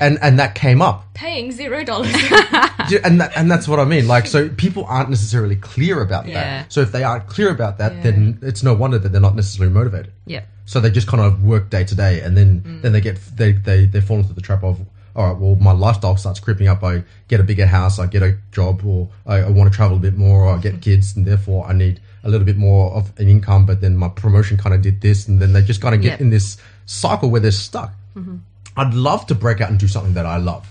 and 0.00 0.18
and 0.22 0.38
that 0.38 0.54
came 0.54 0.80
up, 0.80 1.12
Paying 1.14 1.52
zero 1.52 1.84
dollars. 1.84 2.14
And 3.04 3.20
that, 3.20 3.32
and 3.36 3.50
that's 3.50 3.66
what 3.68 3.78
I 3.80 3.84
mean. 3.84 4.06
Like, 4.06 4.26
so 4.26 4.48
people 4.50 4.84
aren't 4.86 5.08
necessarily 5.08 5.56
clear 5.56 6.02
about 6.02 6.26
Yeah. 6.26 6.34
that. 6.34 6.72
So 6.72 6.80
if 6.82 6.92
they 6.92 7.04
aren't 7.04 7.26
clear 7.26 7.50
about 7.50 7.78
that, 7.78 7.94
Yeah. 7.94 8.02
then 8.02 8.38
it's 8.42 8.62
no 8.62 8.74
wonder 8.74 8.98
that 8.98 9.12
they're 9.12 9.20
not 9.20 9.34
necessarily 9.34 9.72
motivated. 9.72 10.12
Yeah. 10.26 10.42
So 10.66 10.78
they 10.80 10.90
just 10.90 11.06
kind 11.06 11.22
of 11.22 11.42
work 11.42 11.70
day 11.70 11.84
to 11.84 11.94
day, 11.94 12.20
and 12.20 12.36
then 12.36 12.60
mm. 12.60 12.82
then 12.82 12.92
they 12.92 13.00
get 13.00 13.18
they, 13.36 13.52
they 13.52 13.86
they 13.86 14.00
fall 14.00 14.18
into 14.18 14.34
the 14.34 14.40
trap 14.42 14.62
of 14.62 14.80
all 15.14 15.28
right, 15.32 15.38
well 15.38 15.56
my 15.56 15.72
lifestyle 15.72 16.16
starts 16.16 16.40
creeping 16.40 16.68
up. 16.68 16.82
I 16.84 17.02
get 17.28 17.40
a 17.40 17.44
bigger 17.44 17.66
house, 17.66 17.98
I 17.98 18.06
get 18.06 18.22
a 18.22 18.36
job, 18.50 18.84
or 18.84 19.08
I, 19.26 19.36
I 19.38 19.48
want 19.50 19.72
to 19.72 19.76
travel 19.76 19.96
a 19.96 20.00
bit 20.00 20.16
more, 20.16 20.44
or 20.44 20.54
I 20.54 20.58
get 20.58 20.74
mm. 20.74 20.82
kids, 20.82 21.16
and 21.16 21.24
therefore 21.24 21.66
I 21.66 21.72
need 21.72 22.00
a 22.24 22.28
little 22.28 22.44
bit 22.46 22.56
more 22.56 22.92
of 22.92 23.12
an 23.18 23.28
income. 23.28 23.64
But 23.64 23.80
then 23.80 23.96
my 23.96 24.08
promotion 24.08 24.56
kind 24.58 24.74
of 24.74 24.82
did 24.82 25.00
this, 25.00 25.28
and 25.28 25.40
then 25.40 25.52
they 25.54 25.62
just 25.62 25.80
kind 25.80 25.94
of 25.94 26.02
get 26.02 26.18
Yeah. 26.18 26.24
in 26.24 26.30
this 26.30 26.56
cycle 26.86 27.30
where 27.30 27.40
they're 27.40 27.50
stuck. 27.50 27.92
Mm-hmm. 28.16 28.36
I'd 28.76 28.94
love 28.94 29.26
to 29.26 29.34
break 29.34 29.60
out 29.60 29.70
and 29.70 29.78
do 29.78 29.88
something 29.88 30.14
that 30.14 30.26
I 30.26 30.38
love. 30.38 30.68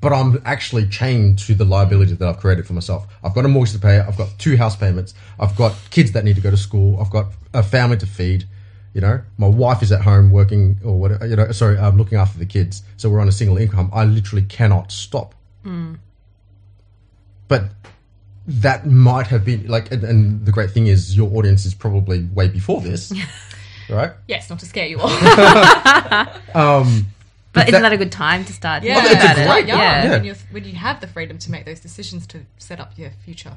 But 0.00 0.12
I'm 0.12 0.40
actually 0.44 0.86
chained 0.86 1.40
to 1.40 1.54
the 1.54 1.64
liability 1.64 2.14
that 2.14 2.28
I've 2.28 2.38
created 2.38 2.66
for 2.66 2.72
myself. 2.72 3.06
I've 3.24 3.34
got 3.34 3.44
a 3.44 3.48
mortgage 3.48 3.72
to 3.72 3.80
pay. 3.80 3.98
I've 3.98 4.16
got 4.16 4.28
two 4.38 4.56
house 4.56 4.76
payments. 4.76 5.14
I've 5.40 5.56
got 5.56 5.74
kids 5.90 6.12
that 6.12 6.24
need 6.24 6.36
to 6.36 6.40
go 6.40 6.50
to 6.50 6.56
school. 6.56 7.00
I've 7.00 7.10
got 7.10 7.26
a 7.52 7.62
family 7.62 7.96
to 7.98 8.06
feed. 8.06 8.44
You 8.94 9.00
know, 9.00 9.20
my 9.38 9.48
wife 9.48 9.82
is 9.82 9.90
at 9.92 10.02
home 10.02 10.30
working 10.30 10.78
or 10.84 10.98
whatever. 10.98 11.26
You 11.26 11.36
know, 11.36 11.50
sorry, 11.52 11.78
I'm 11.78 11.96
looking 11.96 12.18
after 12.18 12.38
the 12.38 12.46
kids. 12.46 12.82
So 12.96 13.10
we're 13.10 13.20
on 13.20 13.28
a 13.28 13.32
single 13.32 13.56
income. 13.56 13.90
I 13.92 14.04
literally 14.04 14.44
cannot 14.44 14.92
stop. 14.92 15.34
Mm. 15.64 15.98
But 17.48 17.64
that 18.46 18.86
might 18.86 19.26
have 19.26 19.44
been 19.44 19.66
like, 19.66 19.92
and, 19.92 20.04
and 20.04 20.46
the 20.46 20.52
great 20.52 20.70
thing 20.70 20.86
is, 20.86 21.16
your 21.16 21.30
audience 21.36 21.66
is 21.66 21.74
probably 21.74 22.24
way 22.24 22.48
before 22.48 22.80
this, 22.80 23.12
right? 23.90 24.12
yes, 24.26 24.48
not 24.50 24.58
to 24.60 24.66
scare 24.66 24.86
you 24.86 24.98
all. 25.02 25.10
Um, 26.54 27.06
But 27.52 27.68
isn't 27.68 27.82
that 27.82 27.92
a 27.92 27.96
good 27.96 28.12
time 28.12 28.44
to 28.44 28.52
start 28.52 28.82
Yeah, 28.82 28.94
thinking 29.00 29.12
it's 29.16 29.22
a 29.24 29.26
about 29.26 29.38
it? 29.38 29.48
great- 29.48 29.66
young, 29.66 29.78
yeah. 29.78 30.10
When, 30.10 30.24
you 30.24 30.34
when 30.50 30.64
you 30.64 30.74
have 30.74 31.00
the 31.00 31.06
freedom 31.06 31.38
to 31.38 31.50
make 31.50 31.64
those 31.64 31.80
decisions 31.80 32.26
to 32.28 32.40
set 32.58 32.78
up 32.80 32.92
your 32.96 33.10
future. 33.24 33.56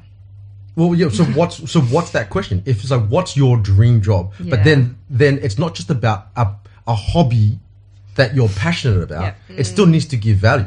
Well, 0.74 0.94
yeah. 0.94 1.10
So 1.10 1.24
what's 1.38 1.70
so 1.70 1.80
what's 1.80 2.10
that 2.12 2.30
question? 2.30 2.62
If 2.64 2.80
it's 2.82 2.90
like, 2.90 3.06
what's 3.08 3.36
your 3.36 3.56
dream 3.58 4.00
job? 4.00 4.32
But 4.40 4.64
then 4.64 4.96
then 5.10 5.38
it's 5.42 5.58
not 5.58 5.74
just 5.74 5.90
about 5.90 6.28
a, 6.36 6.48
a 6.86 6.94
hobby 6.94 7.58
that 8.16 8.34
you're 8.34 8.48
passionate 8.48 9.02
about. 9.02 9.22
Yeah. 9.48 9.56
It 9.60 9.64
still 9.64 9.86
needs 9.86 10.06
to 10.06 10.16
give 10.16 10.38
value. 10.38 10.66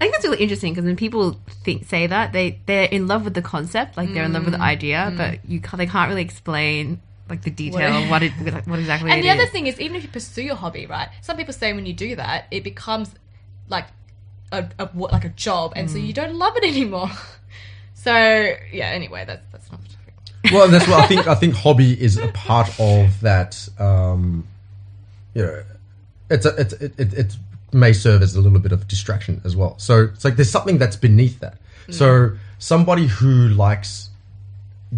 I 0.00 0.04
think 0.06 0.14
that's 0.14 0.24
really 0.24 0.38
interesting 0.42 0.72
because 0.72 0.84
when 0.84 0.96
people 0.96 1.40
think 1.64 1.86
say 1.86 2.06
that 2.06 2.32
they 2.32 2.60
they're 2.66 2.88
in 2.90 3.06
love 3.08 3.24
with 3.24 3.34
the 3.34 3.42
concept, 3.42 3.96
like 3.96 4.12
they're 4.14 4.24
in 4.24 4.32
love 4.32 4.44
with 4.44 4.52
the 4.54 4.58
Mm. 4.58 4.74
idea, 4.74 5.12
but 5.16 5.44
you 5.48 5.60
ca- 5.60 5.76
they 5.76 5.86
can't 5.86 6.08
really 6.08 6.22
explain 6.22 7.00
like 7.32 7.42
the 7.42 7.50
detail 7.50 7.92
of 8.02 8.10
what 8.10 8.22
it 8.22 8.32
what 8.70 8.78
exactly 8.78 9.10
And 9.10 9.20
it 9.20 9.22
the 9.22 9.30
other 9.30 9.42
is. 9.48 9.50
thing 9.54 9.66
is, 9.66 9.80
even 9.80 9.96
if 9.96 10.02
you 10.06 10.08
pursue 10.18 10.42
your 10.50 10.56
hobby, 10.56 10.84
right? 10.86 11.08
Some 11.22 11.36
people 11.38 11.54
say 11.54 11.72
when 11.72 11.86
you 11.86 11.94
do 12.06 12.14
that, 12.16 12.38
it 12.50 12.62
becomes 12.62 13.08
like 13.68 13.86
a, 14.52 14.60
a 14.78 14.88
like 14.94 15.24
a 15.24 15.30
job, 15.46 15.72
and 15.74 15.90
so 15.90 15.96
Mm. 15.98 16.06
you 16.08 16.12
don't 16.12 16.34
love 16.44 16.54
it 16.58 16.64
anymore. 16.74 17.10
so 17.94 18.12
yeah. 18.80 18.88
Anyway, 19.00 19.24
that's 19.26 19.44
that's 19.52 19.70
not. 19.72 19.80
the 19.82 19.88
topic. 19.88 20.14
Well, 20.52 20.68
that's 20.68 20.86
what 20.88 21.00
I 21.04 21.06
think. 21.06 21.26
I 21.26 21.34
think 21.34 21.54
hobby 21.54 21.90
is 22.00 22.16
a 22.18 22.28
part 22.48 22.68
of 22.78 23.20
that. 23.20 23.68
Um, 23.78 24.46
you 25.34 25.42
know, 25.46 25.62
it's 26.28 26.44
a, 26.46 26.50
it's 26.60 26.72
it, 26.74 26.92
it, 26.98 27.14
it 27.14 27.36
may 27.72 27.92
serve 27.94 28.20
as 28.22 28.34
a 28.36 28.40
little 28.42 28.58
bit 28.58 28.72
of 28.72 28.86
distraction 28.88 29.40
as 29.44 29.56
well. 29.56 29.78
So 29.78 30.04
it's 30.12 30.24
like 30.26 30.36
there's 30.36 30.50
something 30.50 30.76
that's 30.78 30.96
beneath 30.96 31.40
that. 31.40 31.56
So 31.90 32.36
somebody 32.58 33.06
who 33.06 33.48
likes 33.48 34.10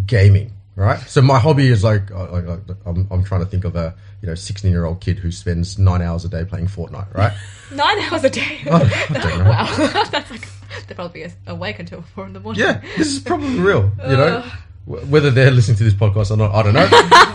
gaming, 0.06 0.50
right? 0.76 0.98
So 1.00 1.22
my 1.22 1.38
hobby 1.38 1.68
is 1.68 1.84
like 1.84 2.10
I, 2.12 2.24
I, 2.24 2.58
I'm, 2.86 3.06
I'm 3.10 3.24
trying 3.24 3.40
to 3.40 3.46
think 3.46 3.64
of 3.64 3.76
a 3.76 3.94
you 4.22 4.28
know 4.28 4.34
16 4.34 4.70
year 4.70 4.84
old 4.84 5.00
kid 5.00 5.18
who 5.18 5.30
spends 5.30 5.78
nine 5.78 6.02
hours 6.02 6.24
a 6.24 6.28
day 6.28 6.44
playing 6.44 6.66
Fortnite, 6.66 7.12
right? 7.14 7.32
Nine 7.72 7.98
hours 8.00 8.24
a 8.24 8.30
day. 8.30 8.58
I 8.70 8.78
don't 9.12 9.38
know. 9.38 9.44
wow, 9.50 10.06
that's 10.10 10.30
like 10.30 10.46
they're 10.86 10.94
probably 10.94 11.26
awake 11.46 11.78
until 11.78 12.02
four 12.02 12.26
in 12.26 12.32
the 12.34 12.40
morning. 12.40 12.60
Yeah, 12.62 12.82
this 12.96 13.08
is 13.08 13.20
probably 13.20 13.58
real, 13.58 13.90
you 14.06 14.16
know. 14.16 14.44
Whether 14.86 15.30
they're 15.30 15.50
listening 15.50 15.78
to 15.78 15.84
this 15.84 15.94
podcast 15.94 16.30
or 16.30 16.36
not, 16.36 16.54
I 16.54 16.62
don't 16.62 16.74
know. 16.74 16.88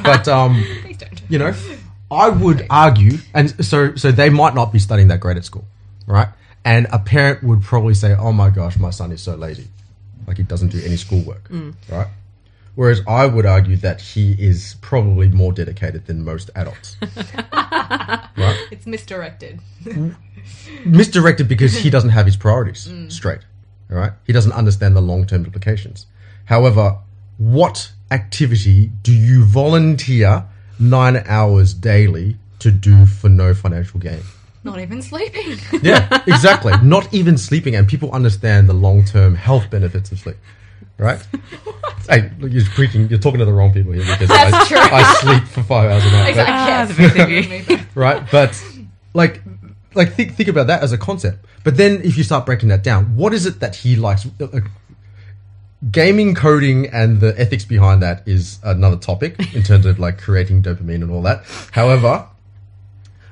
but 0.04 0.28
um, 0.28 0.64
Please 0.84 0.98
don't. 0.98 1.22
you 1.30 1.40
know, 1.40 1.54
I 2.12 2.30
would 2.30 2.68
argue, 2.70 3.18
and 3.34 3.66
so 3.66 3.96
so 3.96 4.12
they 4.12 4.30
might 4.30 4.54
not 4.54 4.72
be 4.72 4.78
studying 4.78 5.08
that 5.08 5.20
great 5.20 5.36
at 5.38 5.46
school, 5.46 5.66
right? 6.06 6.28
And 6.64 6.86
a 6.92 7.00
parent 7.00 7.44
would 7.44 7.64
probably 7.64 7.96
say, 7.96 8.16
"Oh 8.16 8.32
my 8.32 8.52
gosh, 8.52 8.78
my 8.78 8.92
son 8.92 9.12
is 9.12 9.22
so 9.22 9.34
lazy, 9.36 9.68
like 10.28 10.38
he 10.38 10.44
doesn't 10.44 10.70
do 10.70 10.80
any 10.86 10.96
schoolwork," 10.96 11.50
right? 11.90 12.08
Whereas 12.80 13.02
I 13.06 13.26
would 13.26 13.46
argue 13.46 13.76
that 13.76 14.00
he 14.00 14.32
is 14.40 14.78
probably 14.80 15.28
more 15.28 15.52
dedicated 15.52 16.06
than 16.06 16.24
most 16.24 16.50
adults, 16.56 16.96
right? 17.52 18.58
It's 18.72 18.88
misdirected. 18.88 19.60
Misdirected 20.86 21.50
because 21.50 21.76
he 21.76 21.90
doesn't 21.90 22.12
have 22.12 22.26
his 22.26 22.38
priorities 22.38 22.88
mm. 22.88 23.12
straight, 23.12 23.42
all 23.92 23.98
right? 23.98 24.14
He 24.26 24.32
doesn't 24.32 24.54
understand 24.54 24.96
the 24.96 25.02
long 25.02 25.26
term 25.28 25.44
implications. 25.44 26.06
However, 26.46 27.00
what 27.38 27.92
activity 28.12 28.92
do 29.04 29.12
you 29.12 29.44
volunteer 29.44 30.46
nine 30.80 31.22
hours 31.26 31.74
daily 31.74 32.38
to 32.60 32.72
do 32.72 33.06
for 33.06 33.28
no 33.28 33.54
financial 33.54 34.00
gain? 34.00 34.22
Not 34.64 34.80
even 34.80 35.02
sleeping. 35.02 35.58
Yeah, 35.82 36.24
exactly. 36.28 36.72
Not 36.82 37.14
even 37.14 37.38
sleeping, 37.38 37.76
and 37.76 37.90
people 37.90 38.10
understand 38.14 38.70
the 38.70 38.74
long 38.74 39.04
term 39.04 39.36
health 39.36 39.70
benefits 39.70 40.14
of 40.14 40.20
sleep, 40.20 40.38
right? 41.00 41.20
Hey, 42.08 42.32
look, 42.40 42.52
you're 42.52 42.64
preaching. 42.66 43.08
You're 43.10 43.20
talking 43.20 43.40
to 43.40 43.46
the 43.46 43.54
wrong 43.54 43.72
people 43.74 43.92
here 43.94 44.04
because 44.04 44.30
I, 44.32 44.52
That's 44.52 44.68
true. 44.68 44.78
I 44.80 45.14
sleep 45.22 45.44
for 45.48 45.64
five 45.64 45.92
hours 45.92 46.06
a 46.06 46.12
night, 46.12 46.22
but- 46.24 46.30
exactly. 46.30 46.54
Ah, 46.54 46.68
yes. 46.68 46.88
the 46.90 47.04
both 47.04 47.20
of 47.20 47.30
you. 47.30 47.50
Me 47.50 47.62
both. 47.68 47.96
right? 47.96 48.32
But 48.32 48.64
like, 49.14 49.42
like 49.96 50.14
think 50.14 50.34
think 50.36 50.50
about 50.50 50.68
that 50.68 50.84
as 50.84 50.92
a 50.92 50.98
concept. 50.98 51.46
But 51.64 51.78
then 51.78 52.02
if 52.04 52.18
you 52.18 52.24
start 52.24 52.46
breaking 52.46 52.70
that 52.70 52.84
down, 52.84 53.16
what 53.16 53.34
is 53.34 53.46
it 53.46 53.60
that 53.60 53.76
he 53.76 53.96
likes? 53.96 54.26
Uh, 54.40 54.46
uh, 54.46 54.60
Gaming, 55.92 56.36
coding, 56.36 56.88
and 56.88 57.22
the 57.22 57.34
ethics 57.40 57.64
behind 57.64 58.02
that 58.04 58.28
is 58.28 58.60
another 58.64 58.98
topic 58.98 59.40
in 59.56 59.64
terms 59.64 59.86
of 59.86 59.98
like 59.98 60.18
creating 60.20 60.62
dopamine 60.62 60.96
and 61.04 61.10
all 61.10 61.22
that. 61.22 61.44
However, 61.72 62.28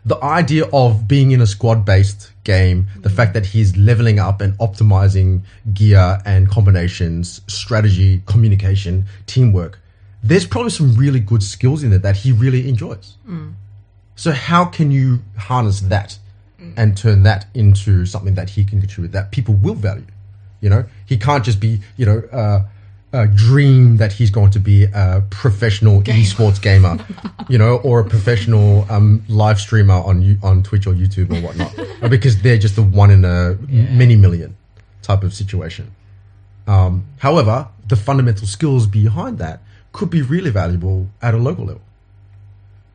the 0.05 0.15
idea 0.23 0.63
of 0.71 1.09
being 1.09 1.31
in 1.31 1.41
a 1.41 1.45
squad 1.47 1.83
based 1.83 2.31
game, 2.47 2.87
the 3.01 3.09
fact 3.09 3.33
that 3.33 3.45
he's 3.45 3.75
leveling 3.75 4.19
up 4.19 4.39
and 4.39 4.57
optimizing 4.57 5.41
gear 5.73 6.19
and 6.25 6.49
combinations, 6.49 7.41
strategy, 7.47 8.21
communication, 8.25 9.05
teamwork, 9.27 9.79
there's 10.23 10.47
probably 10.47 10.71
some 10.71 10.95
really 10.95 11.19
good 11.19 11.43
skills 11.43 11.83
in 11.83 11.91
it 11.93 12.01
that 12.01 12.15
he 12.15 12.31
really 12.31 12.67
enjoys. 12.69 13.17
So, 14.15 14.31
how 14.31 14.65
can 14.65 14.89
you 14.91 15.19
harness 15.37 15.81
that 15.81 16.17
and 16.75 16.97
turn 16.97 17.23
that 17.23 17.45
into 17.53 18.05
something 18.05 18.35
that 18.35 18.49
he 18.49 18.63
can 18.63 18.79
contribute 18.79 19.11
that 19.11 19.31
people 19.31 19.53
will 19.53 19.75
value? 19.75 20.07
You 20.61 20.69
know, 20.69 20.85
he 21.05 21.17
can't 21.17 21.43
just 21.45 21.59
be, 21.59 21.81
you 21.97 22.05
know, 22.05 22.19
uh, 22.31 22.61
a 23.13 23.27
dream 23.27 23.97
that 23.97 24.11
he's 24.11 24.29
going 24.29 24.51
to 24.51 24.59
be 24.59 24.83
a 24.83 25.23
professional 25.29 26.01
esports 26.03 26.61
gamer, 26.61 26.97
you 27.49 27.57
know, 27.57 27.77
or 27.77 28.01
a 28.01 28.03
professional 28.03 28.85
um, 28.89 29.23
live 29.29 29.59
streamer 29.59 29.95
on 29.95 30.37
on 30.43 30.61
Twitch 30.63 30.87
or 30.87 30.93
YouTube 30.93 31.31
or 31.31 31.41
whatnot, 31.41 31.73
Uh, 32.01 32.07
because 32.07 32.41
they're 32.43 32.59
just 32.59 32.75
the 32.75 32.83
one 32.83 33.09
in 33.09 33.25
a 33.25 33.57
many 33.69 34.15
million 34.15 34.55
type 35.01 35.23
of 35.23 35.33
situation. 35.33 35.91
Um, 36.67 37.05
however, 37.19 37.69
the 37.87 37.95
fundamental 37.95 38.45
skills 38.45 38.85
behind 38.85 39.39
that 39.39 39.61
could 39.93 40.11
be 40.11 40.21
really 40.21 40.51
valuable 40.51 41.07
at 41.21 41.33
a 41.33 41.37
local 41.37 41.65
level. 41.65 41.81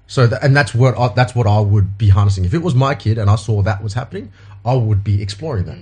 So, 0.06 0.26
that, 0.28 0.44
and 0.44 0.54
that's 0.54 0.72
what 0.74 0.96
I, 0.96 1.08
that's 1.08 1.34
what 1.34 1.46
I 1.46 1.58
would 1.58 1.98
be 1.98 2.10
harnessing. 2.10 2.44
If 2.44 2.54
it 2.54 2.62
was 2.62 2.74
my 2.74 2.94
kid 2.94 3.18
and 3.18 3.28
I 3.30 3.36
saw 3.36 3.62
that 3.62 3.82
was 3.82 3.94
happening, 3.94 4.30
I 4.64 4.74
would 4.74 5.02
be 5.02 5.20
exploring 5.22 5.64
that. 5.64 5.78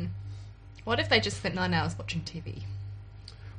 What 0.85 0.99
if 0.99 1.09
they 1.09 1.21
just 1.21 1.38
spent 1.38 1.55
nine 1.55 1.75
hours 1.75 1.99
watching 1.99 2.23
TV? 2.23 2.62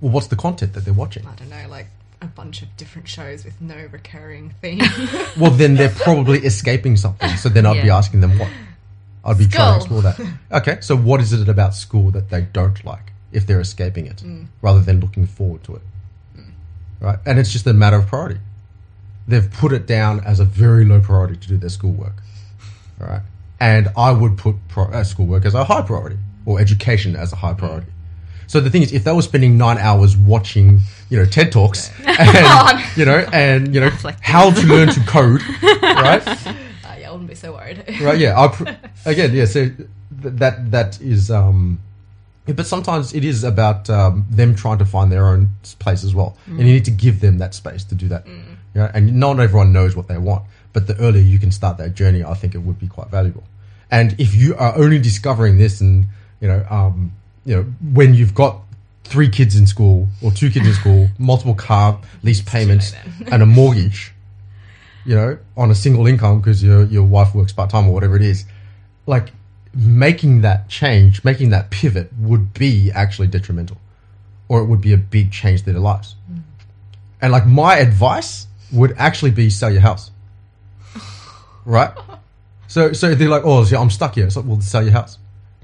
Well, 0.01 0.11
what's 0.11 0.27
the 0.27 0.35
content 0.35 0.73
that 0.73 0.83
they're 0.85 0.93
watching? 0.93 1.25
I 1.25 1.35
don't 1.35 1.49
know, 1.49 1.67
like 1.69 1.87
a 2.21 2.27
bunch 2.27 2.61
of 2.61 2.75
different 2.77 3.07
shows 3.07 3.45
with 3.45 3.59
no 3.61 3.87
recurring 3.91 4.53
theme. 4.61 4.81
Well, 5.39 5.51
then 5.51 5.75
they're 5.75 5.89
probably 5.89 6.39
escaping 6.39 6.97
something. 6.97 7.29
So 7.37 7.49
then 7.49 7.65
I'd 7.65 7.81
be 7.83 7.89
asking 7.89 8.21
them 8.21 8.37
what. 8.37 8.49
I'd 9.23 9.37
be 9.37 9.47
trying 9.47 9.73
to 9.73 9.77
explore 9.77 10.01
that. 10.01 10.19
Okay, 10.51 10.77
so 10.81 10.95
what 10.97 11.21
is 11.21 11.31
it 11.33 11.47
about 11.47 11.73
school 11.75 12.11
that 12.11 12.29
they 12.29 12.41
don't 12.41 12.83
like 12.83 13.13
if 13.31 13.45
they're 13.47 13.61
escaping 13.61 14.07
it 14.07 14.23
rather 14.61 14.81
than 14.81 14.99
looking 14.99 15.25
forward 15.27 15.63
to 15.65 15.75
it? 15.75 15.81
Right? 16.99 17.17
And 17.25 17.39
it's 17.39 17.51
just 17.51 17.65
a 17.67 17.73
matter 17.73 17.97
of 17.97 18.07
priority. 18.07 18.39
They've 19.27 19.49
put 19.51 19.71
it 19.71 19.87
down 19.87 20.19
as 20.23 20.39
a 20.39 20.45
very 20.45 20.85
low 20.85 20.99
priority 20.99 21.37
to 21.37 21.47
do 21.47 21.57
their 21.57 21.69
schoolwork. 21.69 22.13
All 22.99 23.07
right. 23.07 23.21
And 23.59 23.89
I 23.95 24.11
would 24.11 24.37
put 24.37 24.55
pro- 24.67 24.85
uh, 24.91 25.03
schoolwork 25.03 25.45
as 25.45 25.53
a 25.53 25.63
high 25.63 25.81
priority 25.83 26.17
or 26.45 26.59
education 26.59 27.15
as 27.15 27.31
a 27.31 27.35
high 27.37 27.53
priority. 27.53 27.87
So 28.51 28.59
the 28.59 28.69
thing 28.69 28.81
is, 28.81 28.91
if 28.91 29.05
they 29.05 29.13
were 29.13 29.21
spending 29.21 29.57
nine 29.57 29.77
hours 29.77 30.17
watching, 30.17 30.81
you 31.09 31.17
know, 31.17 31.23
TED 31.25 31.53
talks, 31.53 31.89
and 32.05 32.97
you 32.97 33.05
know, 33.05 33.25
and 33.31 33.73
you 33.73 33.79
know, 33.79 33.89
how 34.19 34.51
to 34.51 34.67
learn 34.67 34.89
to 34.89 34.99
code, 35.07 35.41
right? 35.81 36.21
uh, 36.27 36.35
yeah, 36.99 37.07
I 37.07 37.11
wouldn't 37.11 37.29
be 37.29 37.35
so 37.35 37.53
worried. 37.53 37.85
right 38.01 38.19
yeah 38.19 38.47
pr- 38.49 38.67
again 39.05 39.33
yeah 39.33 39.45
so 39.45 39.69
th- 39.69 40.35
that 40.41 40.69
that 40.71 40.99
is 40.99 41.31
um 41.31 41.79
but 42.45 42.65
sometimes 42.65 43.13
it 43.13 43.23
is 43.23 43.45
about 43.45 43.89
um, 43.89 44.25
them 44.29 44.53
trying 44.53 44.79
to 44.79 44.85
find 44.85 45.09
their 45.09 45.25
own 45.27 45.47
place 45.79 46.03
as 46.03 46.13
well. 46.13 46.35
And 46.47 46.59
you 46.59 46.73
need 46.77 46.83
to 46.85 46.91
give 46.91 47.21
them 47.21 47.37
that 47.37 47.53
space 47.53 47.85
to 47.85 47.95
do 47.95 48.09
that 48.09 48.25
yeah 48.75 48.91
and 48.93 49.15
not 49.15 49.39
everyone 49.39 49.71
knows 49.71 49.95
what 49.95 50.07
they 50.09 50.17
want 50.17 50.43
but 50.73 50.87
the 50.87 50.95
earlier 50.97 51.21
you 51.23 51.39
can 51.39 51.51
start 51.51 51.77
that 51.77 51.93
journey 51.93 52.21
i 52.23 52.33
think 52.33 52.53
it 52.55 52.61
would 52.65 52.79
be 52.79 52.87
quite 52.87 53.07
valuable. 53.07 53.45
And 53.89 54.07
if 54.19 54.35
you 54.35 54.55
are 54.57 54.73
only 54.83 54.99
discovering 54.99 55.57
this 55.57 55.79
and 55.79 56.07
you 56.41 56.47
know 56.49 56.65
um 56.69 57.13
you 57.45 57.55
know 57.55 57.63
when 57.93 58.13
you've 58.13 58.35
got 58.35 58.61
three 59.03 59.29
kids 59.29 59.55
in 59.55 59.67
school 59.67 60.07
or 60.21 60.31
two 60.31 60.49
kids 60.49 60.67
in 60.67 60.73
school 60.73 61.09
multiple 61.19 61.55
car 61.55 61.99
lease 62.23 62.41
payments 62.41 62.93
and 63.31 63.43
a 63.43 63.45
mortgage 63.45 64.13
you 65.05 65.15
know, 65.15 65.37
on 65.57 65.71
a 65.71 65.75
single 65.75 66.07
income 66.07 66.39
because 66.39 66.63
your 66.63 66.83
your 66.83 67.03
wife 67.03 67.33
works 67.33 67.53
part 67.53 67.69
time 67.69 67.87
or 67.87 67.93
whatever 67.93 68.15
it 68.15 68.21
is, 68.21 68.45
like 69.05 69.31
making 69.73 70.41
that 70.41 70.69
change, 70.69 71.23
making 71.23 71.49
that 71.49 71.69
pivot 71.69 72.11
would 72.19 72.53
be 72.53 72.91
actually 72.91 73.27
detrimental, 73.27 73.77
or 74.47 74.61
it 74.61 74.65
would 74.65 74.81
be 74.81 74.93
a 74.93 74.97
big 74.97 75.31
change 75.31 75.63
to 75.63 75.71
their 75.71 75.81
lives. 75.81 76.15
Mm. 76.31 76.41
And 77.21 77.31
like 77.31 77.45
my 77.45 77.77
advice 77.77 78.47
would 78.71 78.93
actually 78.97 79.31
be 79.31 79.49
sell 79.49 79.71
your 79.71 79.81
house, 79.81 80.11
right? 81.65 81.91
So 82.67 82.93
so 82.93 83.15
they're 83.15 83.29
like, 83.29 83.43
oh, 83.45 83.63
so 83.63 83.79
I'm 83.81 83.89
stuck 83.89 84.15
here. 84.15 84.29
So 84.29 84.41
well, 84.41 84.61
sell 84.61 84.83
your 84.83 84.93
house. 84.93 85.17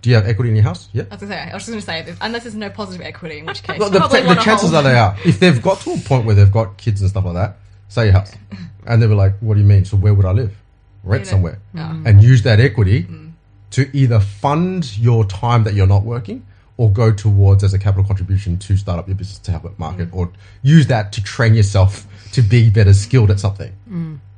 Do 0.08 0.12
you 0.12 0.16
have 0.16 0.26
equity 0.26 0.52
in 0.52 0.56
your 0.56 0.64
house? 0.64 0.88
Yeah. 0.94 1.04
I 1.12 1.16
was, 1.16 1.20
gonna 1.20 1.34
say, 1.34 1.40
I 1.42 1.54
was 1.54 1.64
just 1.66 1.68
going 1.68 1.80
to 1.82 1.86
say, 1.86 2.00
if- 2.12 2.18
unless 2.22 2.44
there's 2.44 2.56
no 2.56 2.70
positive 2.70 3.06
equity, 3.06 3.40
in 3.40 3.46
which 3.46 3.62
case, 3.62 3.78
Well, 3.78 3.90
the, 3.90 4.00
probably 4.00 4.22
the 4.22 4.28
want 4.28 4.40
a 4.40 4.42
chances 4.42 4.70
whole- 4.70 4.80
are 4.80 4.84
they 4.84 4.96
are. 4.98 5.18
If 5.26 5.42
they've 5.42 5.62
got 5.62 5.82
to 5.82 5.92
a 5.92 5.98
point 5.98 6.26
where 6.26 6.34
they've 6.34 6.50
got 6.50 6.78
kids 6.78 7.02
and 7.02 7.10
stuff 7.10 7.26
like 7.26 7.34
that, 7.34 7.58
sell 7.90 8.06
your 8.06 8.14
house. 8.14 8.32
And 8.86 9.02
they 9.02 9.08
were 9.08 9.16
like, 9.16 9.34
what 9.42 9.56
do 9.56 9.60
you 9.60 9.66
mean? 9.66 9.84
So 9.84 9.98
where 9.98 10.14
would 10.14 10.26
I 10.26 10.32
live? 10.32 10.56
Rent 11.04 11.24
You 11.24 11.26
know, 11.26 11.32
somewhere. 11.32 11.60
yeah. 11.74 11.90
Mm. 11.90 12.06
And 12.06 12.24
use 12.24 12.44
that 12.44 12.62
equity 12.62 13.04
mm. 13.04 13.34
to 13.72 13.90
either 13.92 14.22
fund 14.22 14.98
your 14.98 15.26
time 15.26 15.66
that 15.66 15.74
you're 15.74 15.88
not 15.88 16.04
working 16.04 16.46
or 16.78 16.90
go 16.90 17.12
towards 17.12 17.66
as 17.66 17.74
a 17.74 17.78
capital 17.78 18.06
contribution 18.06 18.58
to 18.60 18.78
start 18.78 19.00
up 19.00 19.10
your 19.10 19.18
business 19.18 19.40
to 19.40 19.52
help 19.52 19.66
it 19.66 19.78
market 19.78 20.10
mm. 20.10 20.16
or 20.16 20.32
use 20.62 20.88
that 20.88 21.12
to 21.12 21.22
train 21.22 21.54
yourself 21.54 22.08
to 22.32 22.42
be 22.42 22.70
better 22.70 22.94
skilled 22.94 23.30
at 23.30 23.42
something. 23.42 23.76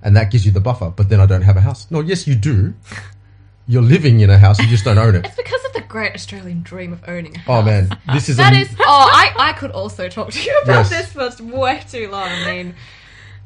And 0.01 0.15
that 0.15 0.31
gives 0.31 0.47
you 0.47 0.51
the 0.51 0.61
buffer. 0.61 0.89
But 0.89 1.09
then 1.09 1.19
I 1.19 1.27
don't 1.27 1.43
have 1.43 1.57
a 1.57 1.61
house. 1.61 1.85
No, 1.91 1.99
yes, 1.99 2.25
you 2.25 2.33
do. 2.33 2.73
You're 3.69 3.83
living 3.83 4.21
in 4.21 4.31
a 4.31 4.37
house, 4.39 4.57
you 4.59 4.65
just 4.67 4.83
don't 4.83 4.97
own 4.97 5.13
it. 5.13 5.25
It's 5.27 5.35
because 5.35 5.63
of 5.65 5.73
the 5.73 5.81
great 5.81 6.15
Australian 6.15 6.63
dream 6.63 6.91
of 6.91 7.07
owning 7.07 7.35
a 7.35 7.39
house. 7.39 7.61
Oh 7.61 7.61
man, 7.61 7.87
this 8.11 8.27
is 8.27 8.37
That 8.37 8.53
a, 8.53 8.61
is. 8.61 8.69
Oh, 8.79 8.83
I, 8.87 9.31
I 9.37 9.53
could 9.53 9.69
also 9.69 10.09
talk 10.09 10.31
to 10.31 10.41
you 10.43 10.59
about 10.63 10.89
Yes. 10.89 11.13
this 11.13 11.37
for 11.37 11.43
way 11.55 11.83
too 11.87 12.09
long. 12.09 12.27
I 12.27 12.45
mean, 12.51 12.73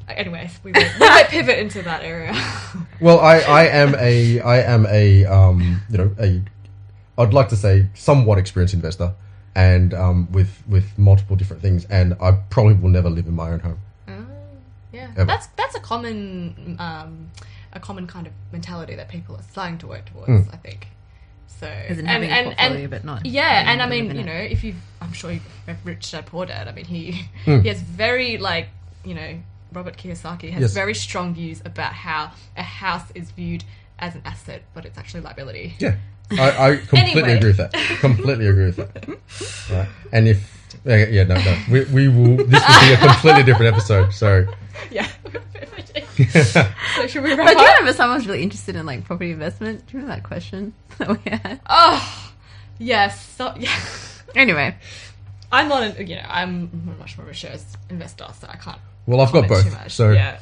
anyways, 0.08 0.58
we 0.64 0.72
might, 0.72 0.90
we 0.98 1.06
might 1.06 1.28
pivot 1.28 1.58
into 1.58 1.82
that 1.82 2.02
area. 2.02 2.32
Well, 3.00 3.20
I, 3.20 3.40
I 3.40 3.64
am 3.66 3.94
a 3.96 4.40
I 4.40 4.60
am 4.62 4.86
a 4.86 5.26
um, 5.26 5.82
you 5.90 5.98
know 5.98 6.10
a 6.18 6.40
I'd 7.18 7.34
like 7.34 7.50
to 7.50 7.56
say 7.56 7.88
somewhat 7.92 8.38
experienced 8.38 8.72
investor, 8.72 9.12
and 9.54 9.92
um, 9.92 10.32
with 10.32 10.62
with 10.66 10.96
multiple 10.96 11.36
different 11.36 11.60
things, 11.60 11.84
and 11.90 12.14
I 12.18 12.32
probably 12.48 12.74
will 12.74 12.88
never 12.88 13.10
live 13.10 13.26
in 13.26 13.34
my 13.34 13.50
own 13.50 13.60
home. 13.60 13.78
Oh, 14.08 14.24
yeah, 14.90 15.10
Ever. 15.16 15.26
that's 15.26 15.48
that's 15.48 15.74
a 15.74 15.80
common 15.80 16.76
um, 16.78 17.30
a 17.74 17.80
common 17.80 18.06
kind 18.06 18.26
of 18.26 18.32
mentality 18.52 18.94
that 18.96 19.08
people 19.08 19.36
are 19.36 19.42
starting 19.42 19.78
to 19.78 19.86
work 19.86 20.04
towards. 20.06 20.28
Hmm. 20.46 20.50
I 20.52 20.56
think. 20.56 20.88
So 21.60 21.66
As 21.66 21.98
in 21.98 22.06
and, 22.06 22.08
having 22.08 22.30
a 22.30 22.32
and, 22.32 22.44
portfolio, 22.46 22.80
and 22.82 22.90
but 22.90 23.04
not 23.04 23.26
yeah, 23.26 23.70
and 23.70 23.80
I 23.80 23.86
mean, 23.88 24.08
live 24.08 24.10
in 24.12 24.16
you 24.16 24.22
it. 24.22 24.26
know, 24.26 24.40
if 24.56 24.64
you, 24.64 24.74
I'm 25.00 25.12
sure 25.12 25.30
you've 25.30 25.46
read 25.66 25.76
Rich 25.84 26.10
Dad 26.10 26.26
Poor 26.26 26.46
Dad. 26.46 26.66
I 26.68 26.72
mean, 26.72 26.84
he 26.84 27.12
Hmm. 27.44 27.60
he 27.60 27.68
has 27.68 27.80
very 27.80 28.38
like 28.38 28.68
you 29.04 29.14
know 29.14 29.38
Robert 29.72 29.96
Kiyosaki 29.96 30.50
has 30.50 30.60
Yes. 30.60 30.72
very 30.74 30.94
strong 30.94 31.34
views 31.34 31.60
about 31.64 31.92
how 31.92 32.32
a 32.56 32.62
house 32.62 33.10
is 33.14 33.30
viewed 33.30 33.64
as 33.98 34.14
an 34.14 34.22
asset, 34.24 34.62
but 34.74 34.84
it's 34.84 34.98
actually 34.98 35.20
liability. 35.22 35.74
Yeah, 35.78 35.96
I, 36.32 36.70
I 36.72 36.76
completely 36.92 37.22
Anyway. 37.22 37.36
agree 37.36 37.48
with 37.50 37.56
that. 37.58 37.72
Completely 38.00 38.46
agree 38.48 38.66
with 38.66 38.76
that. 38.76 39.08
Right. 39.70 39.88
And 40.12 40.28
if 40.28 40.50
yeah, 40.84 41.06
yeah 41.06 41.22
no 41.24 41.36
no 41.36 41.56
we, 41.70 41.84
we 41.84 42.08
will 42.08 42.36
this 42.44 42.62
will 42.68 42.80
be 42.80 42.92
a 42.92 42.96
completely 42.98 43.42
different 43.44 43.74
episode. 43.74 44.12
So 44.12 44.46
Yeah. 44.90 45.06
so 46.94 47.06
should 47.06 47.22
we 47.24 47.34
wrap 47.34 47.46
But 47.46 47.54
do 47.56 47.60
you 47.62 47.68
up? 47.68 47.78
remember 47.78 47.92
someone's 47.92 48.26
really 48.26 48.42
interested 48.42 48.76
in 48.76 48.86
like 48.86 49.04
property 49.04 49.30
investment? 49.32 49.86
Do 49.86 49.92
you 49.96 50.02
remember 50.02 50.16
that 50.20 50.26
question 50.28 50.74
that 50.98 51.08
we 51.08 51.30
had? 51.30 51.60
Oh, 51.66 52.32
yes. 52.78 53.24
So, 53.36 53.54
yeah. 53.58 53.74
Anyway, 54.34 54.74
I'm 55.52 55.68
not, 55.68 55.82
an, 55.84 56.06
you 56.06 56.16
know, 56.16 56.26
I'm 56.28 56.96
much 56.98 57.16
more 57.16 57.24
of 57.26 57.30
a 57.30 57.34
shares 57.34 57.64
investor, 57.88 58.26
so 58.40 58.48
I 58.48 58.56
can't. 58.56 58.78
Well, 59.06 59.20
I've 59.20 59.32
got 59.32 59.46
comment 59.48 59.64
too 59.64 59.70
both. 59.70 59.80
much. 59.80 59.92
So 59.92 60.10
yeah, 60.12 60.38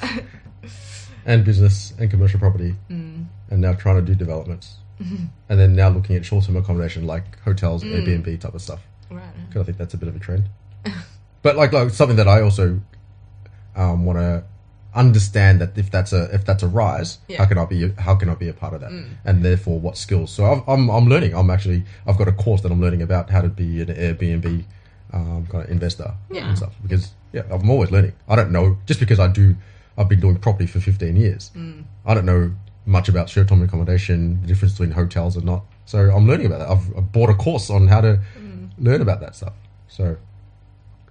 and 1.26 1.44
business 1.44 1.92
and 1.98 2.10
commercial 2.10 2.40
property, 2.40 2.74
Mm. 2.90 3.26
and 3.50 3.60
now 3.60 3.74
trying 3.74 3.96
to 3.96 4.02
do 4.02 4.14
developments, 4.14 4.76
and 4.98 5.28
then 5.48 5.74
now 5.74 5.88
looking 5.88 6.14
at 6.16 6.24
short-term 6.24 6.56
accommodation 6.56 7.06
like 7.06 7.38
hotels, 7.40 7.82
Mm. 7.84 8.06
Airbnb 8.24 8.40
type 8.40 8.54
of 8.54 8.62
stuff. 8.62 8.80
right. 9.10 9.22
Because 9.48 9.62
I 9.62 9.64
think 9.64 9.78
that's 9.78 9.94
a 9.94 9.98
bit 9.98 10.08
of 10.08 10.16
a 10.16 10.20
trend. 10.20 10.44
but 11.42 11.56
like, 11.56 11.72
like 11.72 11.90
something 11.90 12.16
that 12.16 12.28
I 12.28 12.40
also 12.40 12.80
um, 13.76 14.04
want 14.04 14.18
to 14.18 14.44
understand 14.94 15.60
that 15.60 15.76
if 15.78 15.90
that's 15.90 16.12
a 16.12 16.24
if 16.34 16.44
that's 16.44 16.62
a 16.62 16.68
rise, 16.68 17.18
Yeah. 17.28 17.38
how 17.38 17.46
can 17.46 17.58
I 17.58 17.64
be 17.64 17.90
how 17.98 18.14
can 18.14 18.28
I 18.28 18.34
be 18.34 18.48
a 18.48 18.52
part 18.52 18.74
of 18.74 18.80
that, 18.82 18.92
and 19.24 19.42
therefore 19.44 19.80
what 19.80 19.96
skills? 19.96 20.30
So 20.30 20.44
I'm, 20.44 20.62
I'm 20.66 20.90
I'm 20.90 21.06
learning. 21.06 21.34
I'm 21.34 21.50
actually 21.50 21.84
I've 22.06 22.18
got 22.18 22.28
a 22.28 22.32
course 22.32 22.60
that 22.62 22.70
I'm 22.72 22.80
learning 22.80 23.02
about 23.02 23.30
how 23.30 23.40
to 23.40 23.48
be 23.48 23.80
an 23.80 23.88
Airbnb 23.88 24.64
um, 25.12 25.46
kind 25.50 25.64
of 25.64 25.70
investor 25.70 26.12
Yeah. 26.30 26.46
and 26.48 26.56
stuff 26.58 26.74
because 26.82 27.12
yeah, 27.32 27.42
I'm 27.50 27.68
always 27.70 27.90
learning. 27.90 28.12
I 28.28 28.36
don't 28.36 28.50
know 28.52 28.76
just 28.86 29.00
because 29.00 29.18
I 29.18 29.28
do. 29.28 29.56
I've 29.98 30.08
been 30.08 30.20
doing 30.20 30.36
property 30.36 30.66
for 30.66 30.80
15 30.80 31.16
years. 31.16 31.50
I 32.06 32.14
don't 32.14 32.24
know 32.24 32.52
much 32.86 33.08
about 33.10 33.28
short-term 33.28 33.62
accommodation, 33.62 34.40
the 34.40 34.46
difference 34.48 34.72
between 34.72 34.90
hotels 34.92 35.36
and 35.36 35.44
not. 35.44 35.64
So 35.84 35.98
I'm 36.10 36.26
learning 36.26 36.46
about 36.46 36.60
that. 36.60 36.68
I've, 36.70 36.96
I've 36.96 37.12
bought 37.12 37.28
a 37.28 37.34
course 37.34 37.68
on 37.68 37.88
how 37.88 38.00
to 38.00 38.18
learn 38.78 39.02
about 39.02 39.20
that 39.20 39.36
stuff. 39.36 39.52
So 39.88 40.16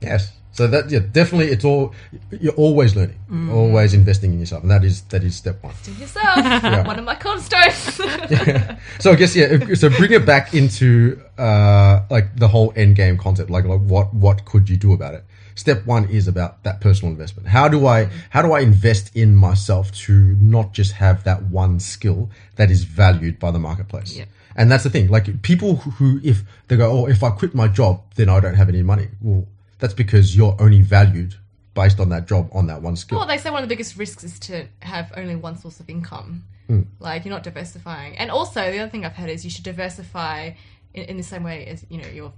yes, 0.02 0.34
so 0.54 0.68
that 0.68 0.90
yeah, 0.90 1.00
definitely 1.00 1.48
it's 1.48 1.64
all 1.64 1.94
you're 2.30 2.54
always 2.54 2.96
learning, 2.96 3.18
always 3.52 3.94
investing 3.94 4.34
in 4.34 4.40
yourself, 4.40 4.64
and 4.64 4.72
that 4.72 4.84
is 4.84 5.02
that 5.04 5.24
is 5.24 5.36
step 5.36 5.64
one. 5.64 5.74
Do 5.84 5.94
yourself. 5.94 6.36
One 6.88 7.00
of 7.00 7.06
my 7.06 7.16
cornerstones. 7.16 8.02
So 9.00 9.12
I 9.12 9.16
guess 9.16 9.36
yeah, 9.36 9.74
so 9.76 9.90
bring 9.90 10.12
it 10.12 10.26
back 10.26 10.54
into 10.54 11.22
uh, 11.38 12.02
like 12.10 12.36
the 12.36 12.48
whole 12.48 12.74
end 12.76 12.96
game 12.96 13.18
concept, 13.18 13.50
like 13.50 13.66
like 13.66 13.80
what 13.80 14.14
what 14.14 14.46
could 14.46 14.70
you 14.70 14.78
do 14.78 14.94
about 14.94 15.14
it? 15.14 15.24
Step 15.56 15.86
one 15.86 16.10
is 16.10 16.28
about 16.28 16.64
that 16.64 16.82
personal 16.82 17.12
investment. 17.12 17.48
How 17.48 17.68
do 17.68 17.88
I 17.88 18.10
how 18.30 18.42
do 18.42 18.52
I 18.52 18.60
invest 18.60 19.16
in 19.16 19.36
myself 19.36 19.92
to 20.06 20.36
not 20.40 20.74
just 20.74 20.94
have 20.94 21.24
that 21.24 21.44
one 21.44 21.80
skill 21.80 22.30
that 22.56 22.70
is 22.70 22.84
valued 22.84 23.40
by 23.40 23.52
the 23.52 23.60
marketplace? 23.60 24.18
Yeah. 24.18 24.26
And 24.56 24.70
that's 24.70 24.84
the 24.84 24.90
thing. 24.90 25.08
Like 25.08 25.42
people 25.44 25.76
who 25.78 26.20
if 26.24 26.44
they 26.68 26.76
go, 26.76 26.92
oh, 26.92 27.06
if 27.08 27.24
I 27.24 27.30
quit 27.30 27.56
my 27.56 27.68
job, 27.68 28.02
then 28.16 28.28
I 28.28 28.40
don't 28.40 28.56
have 28.56 28.70
any 28.70 28.84
money. 28.84 29.08
Well, 29.22 29.48
that's 29.82 29.94
because 29.94 30.36
you're 30.38 30.56
only 30.60 30.82
valued 30.82 31.36
based 31.74 32.00
on 32.00 32.10
that 32.10 32.28
job 32.28 32.50
on 32.54 32.68
that 32.68 32.82
one 32.82 32.96
skill. 32.96 33.18
well, 33.20 33.28
they 33.28 33.38
say 33.38 33.50
one 33.50 33.62
of 33.64 33.68
the 33.70 33.74
biggest 33.76 33.98
risks 33.98 34.24
is 34.24 34.40
to 34.40 34.68
have 34.80 35.12
only 35.18 35.36
one 35.36 35.58
source 35.58 35.80
of 35.82 35.90
income. 35.90 36.44
Hmm. 36.68 36.82
Like 37.00 37.26
you're 37.26 37.34
not 37.34 37.44
diversifying. 37.44 38.18
And 38.18 38.32
also, 38.32 38.72
the 38.72 38.80
other 38.80 38.90
thing 38.90 39.04
I've 39.06 39.14
heard 39.14 39.30
is 39.30 39.44
you 39.44 39.50
should 39.52 39.66
diversify 39.66 40.52
in, 40.94 41.04
in 41.04 41.18
the 41.18 41.24
same 41.24 41.44
way 41.44 41.66
as 41.66 41.86
you 41.90 41.98
know 42.02 42.08
your 42.08 42.32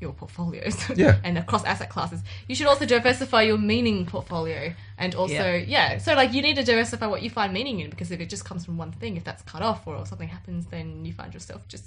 your 0.00 0.12
portfolios 0.12 0.76
Yeah. 0.96 1.18
and 1.22 1.38
across 1.38 1.64
asset 1.64 1.88
classes. 1.88 2.20
You 2.48 2.56
should 2.56 2.66
also 2.66 2.84
diversify 2.86 3.42
your 3.42 3.56
meaning 3.56 4.04
portfolio 4.04 4.74
and 4.98 5.14
also 5.14 5.54
yeah. 5.54 5.98
So 5.98 6.14
like 6.14 6.32
you 6.32 6.42
need 6.42 6.56
to 6.56 6.64
diversify 6.64 7.06
what 7.06 7.22
you 7.22 7.30
find 7.30 7.52
meaning 7.52 7.78
in 7.80 7.88
because 7.88 8.10
if 8.10 8.20
it 8.20 8.28
just 8.28 8.44
comes 8.44 8.64
from 8.64 8.76
one 8.78 8.90
thing, 8.90 9.16
if 9.16 9.22
that's 9.22 9.42
cut 9.44 9.62
off 9.62 9.86
or 9.86 10.04
something 10.06 10.28
happens, 10.28 10.66
then 10.66 11.04
you 11.04 11.12
find 11.12 11.32
yourself 11.32 11.66
just 11.68 11.84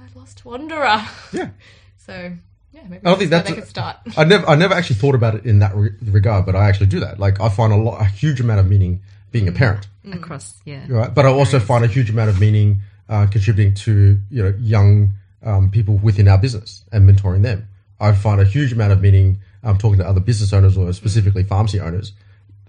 a 0.00 0.18
lost 0.18 0.44
wanderer. 0.44 1.04
yeah. 1.32 1.50
So 1.98 2.32
yeah, 2.72 2.82
maybe 2.84 3.04
I 3.04 3.10
don't 3.10 3.18
think 3.18 3.30
where 3.30 3.40
that's 3.40 3.50
they 3.50 3.56
could 3.56 3.68
start. 3.68 3.96
I 4.16 4.24
never, 4.24 4.46
I 4.48 4.54
never 4.54 4.74
actually 4.74 4.96
thought 4.96 5.14
about 5.14 5.34
it 5.34 5.44
in 5.44 5.58
that 5.58 5.74
re- 5.74 5.90
regard, 6.02 6.46
but 6.46 6.54
I 6.54 6.68
actually 6.68 6.86
do 6.86 7.00
that. 7.00 7.18
Like, 7.18 7.40
I 7.40 7.48
find 7.48 7.72
a 7.72 7.76
lot, 7.76 8.00
a 8.00 8.04
huge 8.04 8.40
amount 8.40 8.60
of 8.60 8.68
meaning 8.68 9.02
being 9.32 9.48
a 9.48 9.52
parent, 9.52 9.88
across. 10.12 10.60
Yeah. 10.64 10.86
right? 10.88 11.14
But 11.14 11.26
I 11.26 11.28
also 11.28 11.60
find 11.60 11.84
a 11.84 11.88
huge 11.88 12.10
amount 12.10 12.30
of 12.30 12.40
meaning 12.40 12.82
uh, 13.08 13.26
contributing 13.26 13.74
to 13.74 14.18
you 14.30 14.42
know 14.42 14.54
young 14.60 15.10
um, 15.42 15.70
people 15.70 15.96
within 15.98 16.28
our 16.28 16.38
business 16.38 16.84
and 16.92 17.08
mentoring 17.08 17.42
them. 17.42 17.68
I 17.98 18.12
find 18.12 18.40
a 18.40 18.44
huge 18.44 18.72
amount 18.72 18.92
of 18.92 19.00
meaning 19.00 19.40
um, 19.62 19.78
talking 19.78 19.98
to 19.98 20.06
other 20.06 20.20
business 20.20 20.52
owners 20.52 20.76
or 20.76 20.92
specifically 20.92 21.44
pharmacy 21.44 21.80
owners. 21.80 22.12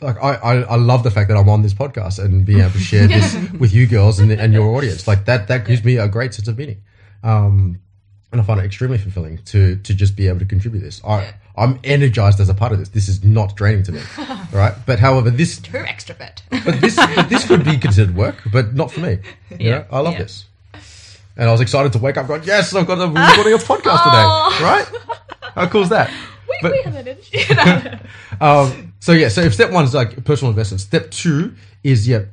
Like, 0.02 0.18
I, 0.22 0.34
I, 0.34 0.56
I 0.62 0.76
love 0.78 1.04
the 1.04 1.12
fact 1.12 1.30
that 1.30 1.38
I'm 1.38 1.48
on 1.48 1.62
this 1.62 1.76
podcast 1.76 2.24
and 2.24 2.44
being 2.44 2.60
able 2.60 2.72
to 2.72 2.80
share 2.80 3.08
this 3.08 3.38
with 3.60 3.72
you 3.72 3.86
girls 3.86 4.20
and, 4.20 4.32
and 4.32 4.52
your 4.52 4.76
audience. 4.76 5.08
Like 5.08 5.26
that, 5.26 5.48
that 5.48 5.66
gives 5.68 5.84
me 5.84 5.98
a 5.98 6.08
great 6.08 6.34
sense 6.34 6.48
of 6.48 6.58
meaning. 6.58 6.82
Um, 7.24 7.80
and 8.32 8.40
I 8.42 8.44
find 8.44 8.60
it 8.60 8.66
extremely 8.66 8.98
fulfilling 8.98 9.40
to 9.46 9.76
to 9.78 9.94
just 9.94 10.16
be 10.16 10.28
able 10.28 10.40
to 10.40 10.46
contribute 10.46 10.82
this. 10.82 11.02
I 11.06 11.22
Yeah. 11.22 11.32
I'm 11.58 11.80
energized 11.84 12.40
as 12.40 12.48
a 12.50 12.54
part 12.54 12.72
of 12.72 12.80
this. 12.80 12.90
This 12.90 13.10
is 13.10 13.24
not 13.26 13.56
draining 13.58 13.84
to 13.84 13.92
me, 13.92 14.02
right? 14.54 14.74
But 14.86 15.00
however, 15.00 15.30
this 15.30 15.60
Too 15.60 15.74
extrovert. 15.74 16.42
but 16.50 16.80
this 16.82 16.96
but 16.96 17.30
this 17.30 17.46
could 17.46 17.64
be 17.66 17.78
considered 17.78 18.16
work, 18.16 18.36
but 18.52 18.74
not 18.74 18.92
for 18.92 19.02
me. 19.02 19.20
You 19.52 19.58
Yeah. 19.60 19.72
know, 19.80 19.86
I 19.92 20.00
love 20.00 20.14
Yeah. 20.14 20.20
this, 20.24 20.46
and 21.38 21.50
I 21.50 21.52
was 21.52 21.60
excited 21.62 21.92
to 21.94 22.00
wake 22.00 22.18
up 22.18 22.28
going, 22.28 22.44
yes, 22.44 22.74
I've 22.74 22.88
got 22.88 23.00
a 23.00 23.08
recording 23.08 23.54
a 23.54 23.58
podcast 23.58 24.02
today, 24.04 24.64
right? 24.64 24.88
How 25.56 25.68
cool 25.68 25.82
is 25.84 25.90
that? 25.90 26.10
we, 26.50 26.58
But- 26.62 26.72
we 26.72 26.82
have 26.84 26.94
that 26.94 27.08
energy. 27.08 28.02
Um, 28.40 28.94
so 29.00 29.12
yeah, 29.12 29.28
so 29.30 29.42
if 29.42 29.54
step 29.54 29.72
one 29.72 29.84
is 29.86 29.94
like 29.94 30.24
personal 30.24 30.50
investment, 30.52 30.82
step 30.82 31.12
two 31.12 31.54
is 31.84 32.08
yeah, 32.08 32.24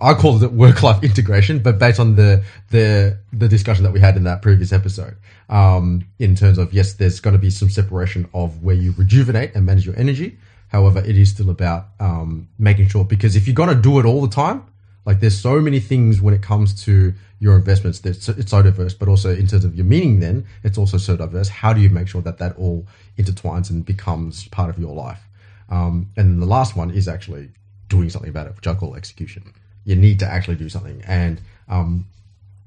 I 0.00 0.14
call 0.14 0.42
it 0.42 0.52
work 0.52 0.82
life 0.82 1.02
integration, 1.02 1.58
but 1.58 1.78
based 1.78 1.98
on 1.98 2.14
the 2.16 2.44
the 2.70 3.18
the 3.32 3.48
discussion 3.48 3.84
that 3.84 3.92
we 3.92 4.00
had 4.00 4.16
in 4.16 4.24
that 4.24 4.42
previous 4.42 4.72
episode, 4.72 5.16
um, 5.48 6.06
in 6.18 6.34
terms 6.36 6.58
of 6.58 6.72
yes, 6.72 6.94
there's 6.94 7.20
going 7.20 7.34
to 7.34 7.40
be 7.40 7.50
some 7.50 7.68
separation 7.68 8.28
of 8.32 8.62
where 8.62 8.76
you 8.76 8.94
rejuvenate 8.96 9.54
and 9.54 9.66
manage 9.66 9.86
your 9.86 9.96
energy. 9.96 10.38
However, 10.68 11.00
it 11.00 11.16
is 11.16 11.30
still 11.30 11.50
about 11.50 11.88
um, 11.98 12.48
making 12.58 12.88
sure 12.88 13.04
because 13.04 13.34
if 13.36 13.46
you're 13.46 13.54
going 13.54 13.74
to 13.74 13.82
do 13.82 13.98
it 13.98 14.04
all 14.04 14.20
the 14.20 14.28
time, 14.28 14.64
like 15.04 15.20
there's 15.20 15.40
so 15.40 15.60
many 15.60 15.80
things 15.80 16.20
when 16.20 16.34
it 16.34 16.42
comes 16.42 16.84
to 16.84 17.14
your 17.40 17.56
investments 17.56 18.00
that 18.00 18.28
it's, 18.28 18.50
so 18.50 18.62
diverse, 18.62 18.94
but 18.94 19.08
also 19.08 19.30
in 19.30 19.46
terms 19.46 19.64
of 19.64 19.74
your 19.74 19.86
meaning, 19.86 20.20
then 20.20 20.44
it's 20.62 20.76
also 20.76 20.98
so 20.98 21.16
diverse. 21.16 21.48
How 21.48 21.72
do 21.72 21.80
you 21.80 21.88
make 21.88 22.08
sure 22.08 22.20
that 22.22 22.38
that 22.38 22.56
all 22.56 22.86
intertwines 23.16 23.70
and 23.70 23.84
becomes 23.84 24.48
part 24.48 24.70
of 24.70 24.78
your 24.78 24.94
life? 24.94 25.22
Um, 25.70 26.10
and 26.16 26.42
the 26.42 26.46
last 26.46 26.76
one 26.76 26.90
is 26.90 27.08
actually 27.08 27.48
doing 27.88 28.10
something 28.10 28.28
about 28.28 28.48
it, 28.48 28.56
which 28.56 28.66
I 28.66 28.74
call 28.74 28.96
execution. 28.96 29.54
You 29.88 29.96
need 29.96 30.18
to 30.20 30.26
actually 30.26 30.56
do 30.56 30.68
something, 30.68 31.02
and 31.06 31.40
um, 31.68 32.06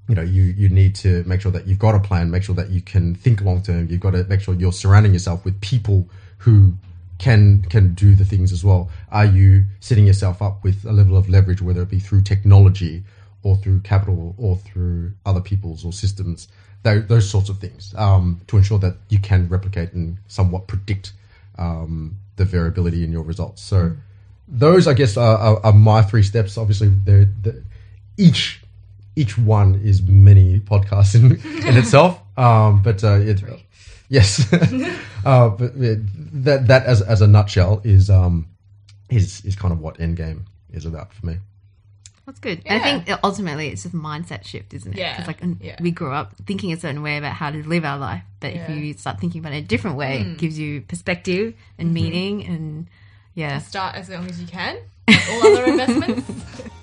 you 0.09 0.15
know 0.15 0.23
you 0.23 0.43
you 0.61 0.69
need 0.69 0.95
to 0.95 1.23
make 1.25 1.39
sure 1.41 1.51
that 1.51 1.67
you've 1.67 1.83
got 1.87 1.93
a 1.93 1.99
plan. 1.99 2.31
Make 2.31 2.43
sure 2.43 2.55
that 2.55 2.69
you 2.71 2.81
can 2.81 3.13
think 3.13 3.41
long 3.41 3.61
term. 3.61 3.87
You've 3.89 3.99
got 4.07 4.11
to 4.11 4.23
make 4.23 4.41
sure 4.41 4.55
you're 4.55 4.71
surrounding 4.71 5.13
yourself 5.13 5.45
with 5.45 5.61
people 5.61 6.09
who 6.39 6.73
can 7.19 7.61
can 7.69 7.93
do 7.93 8.15
the 8.15 8.25
things 8.25 8.51
as 8.51 8.63
well. 8.63 8.89
Are 9.11 9.25
you 9.25 9.65
setting 9.79 10.07
yourself 10.07 10.41
up 10.41 10.63
with 10.63 10.83
a 10.83 10.91
level 10.91 11.15
of 11.15 11.29
leverage, 11.29 11.61
whether 11.61 11.83
it 11.83 11.89
be 11.89 11.99
through 11.99 12.23
technology 12.23 13.03
or 13.43 13.55
through 13.55 13.81
capital 13.81 14.33
or 14.39 14.55
through 14.57 15.13
other 15.23 15.41
people's 15.41 15.85
or 15.85 15.93
systems? 15.93 16.47
Those, 16.83 17.05
those 17.05 17.29
sorts 17.29 17.49
of 17.49 17.59
things 17.59 17.93
um, 17.95 18.41
to 18.47 18.57
ensure 18.57 18.79
that 18.79 18.95
you 19.09 19.19
can 19.19 19.47
replicate 19.47 19.93
and 19.93 20.17
somewhat 20.27 20.65
predict 20.65 21.13
um, 21.59 22.17
the 22.37 22.45
variability 22.45 23.03
in 23.03 23.11
your 23.11 23.21
results. 23.21 23.61
So 23.61 23.95
those, 24.51 24.87
I 24.87 24.93
guess, 24.93 25.17
are, 25.17 25.37
are, 25.37 25.65
are 25.65 25.73
my 25.73 26.01
three 26.01 26.23
steps. 26.23 26.57
Obviously, 26.57 26.89
they're, 26.89 27.25
the 27.41 27.63
each 28.17 28.61
each 29.15 29.37
one 29.37 29.75
is 29.83 30.01
many 30.01 30.59
podcasts 30.59 31.15
in, 31.15 31.31
in 31.67 31.77
itself. 31.81 32.19
Um, 32.37 32.81
but 32.83 33.03
uh, 33.03 33.13
it, 33.19 33.41
yes, 34.09 34.51
uh, 35.25 35.49
but 35.49 35.75
yeah, 35.77 35.95
that 36.33 36.67
that 36.67 36.85
as 36.85 37.01
as 37.01 37.21
a 37.21 37.27
nutshell 37.27 37.81
is 37.83 38.09
um 38.09 38.47
is 39.09 39.43
is 39.45 39.55
kind 39.55 39.71
of 39.73 39.79
what 39.79 39.97
Endgame 39.97 40.41
is 40.73 40.85
about 40.85 41.13
for 41.13 41.25
me. 41.25 41.37
That's 42.25 42.39
good. 42.39 42.61
And 42.65 42.81
I 42.81 42.83
think 43.03 43.19
ultimately 43.23 43.69
it's 43.69 43.83
a 43.85 43.89
mindset 43.89 44.45
shift, 44.45 44.73
isn't 44.73 44.93
it? 44.93 44.97
Yeah, 44.97 45.13
Because 45.17 45.27
like 45.27 45.57
yeah. 45.59 45.75
we 45.81 45.91
grew 45.91 46.13
up 46.13 46.33
thinking 46.45 46.71
a 46.71 46.77
certain 46.79 47.01
way 47.01 47.17
about 47.17 47.33
how 47.33 47.49
to 47.51 47.67
live 47.67 47.83
our 47.83 47.97
life, 47.97 48.21
but 48.39 48.53
Yeah. 48.53 48.71
if 48.71 48.77
you 48.77 48.93
start 48.93 49.19
thinking 49.19 49.39
about 49.39 49.53
it 49.53 49.57
a 49.57 49.67
different 49.67 49.97
way, 49.97 50.19
Mm. 50.19 50.33
it 50.33 50.37
gives 50.37 50.57
you 50.57 50.81
perspective 50.81 51.55
and 51.77 51.87
Mm-hmm. 51.87 51.93
meaning, 51.93 52.45
and 52.45 52.87
yeah, 53.33 53.59
Start 53.59 53.95
as 53.95 54.09
long 54.09 54.27
as 54.27 54.41
you 54.41 54.47
can. 54.47 54.77
All 55.07 55.47
other 55.47 55.65
investments. 55.65 56.29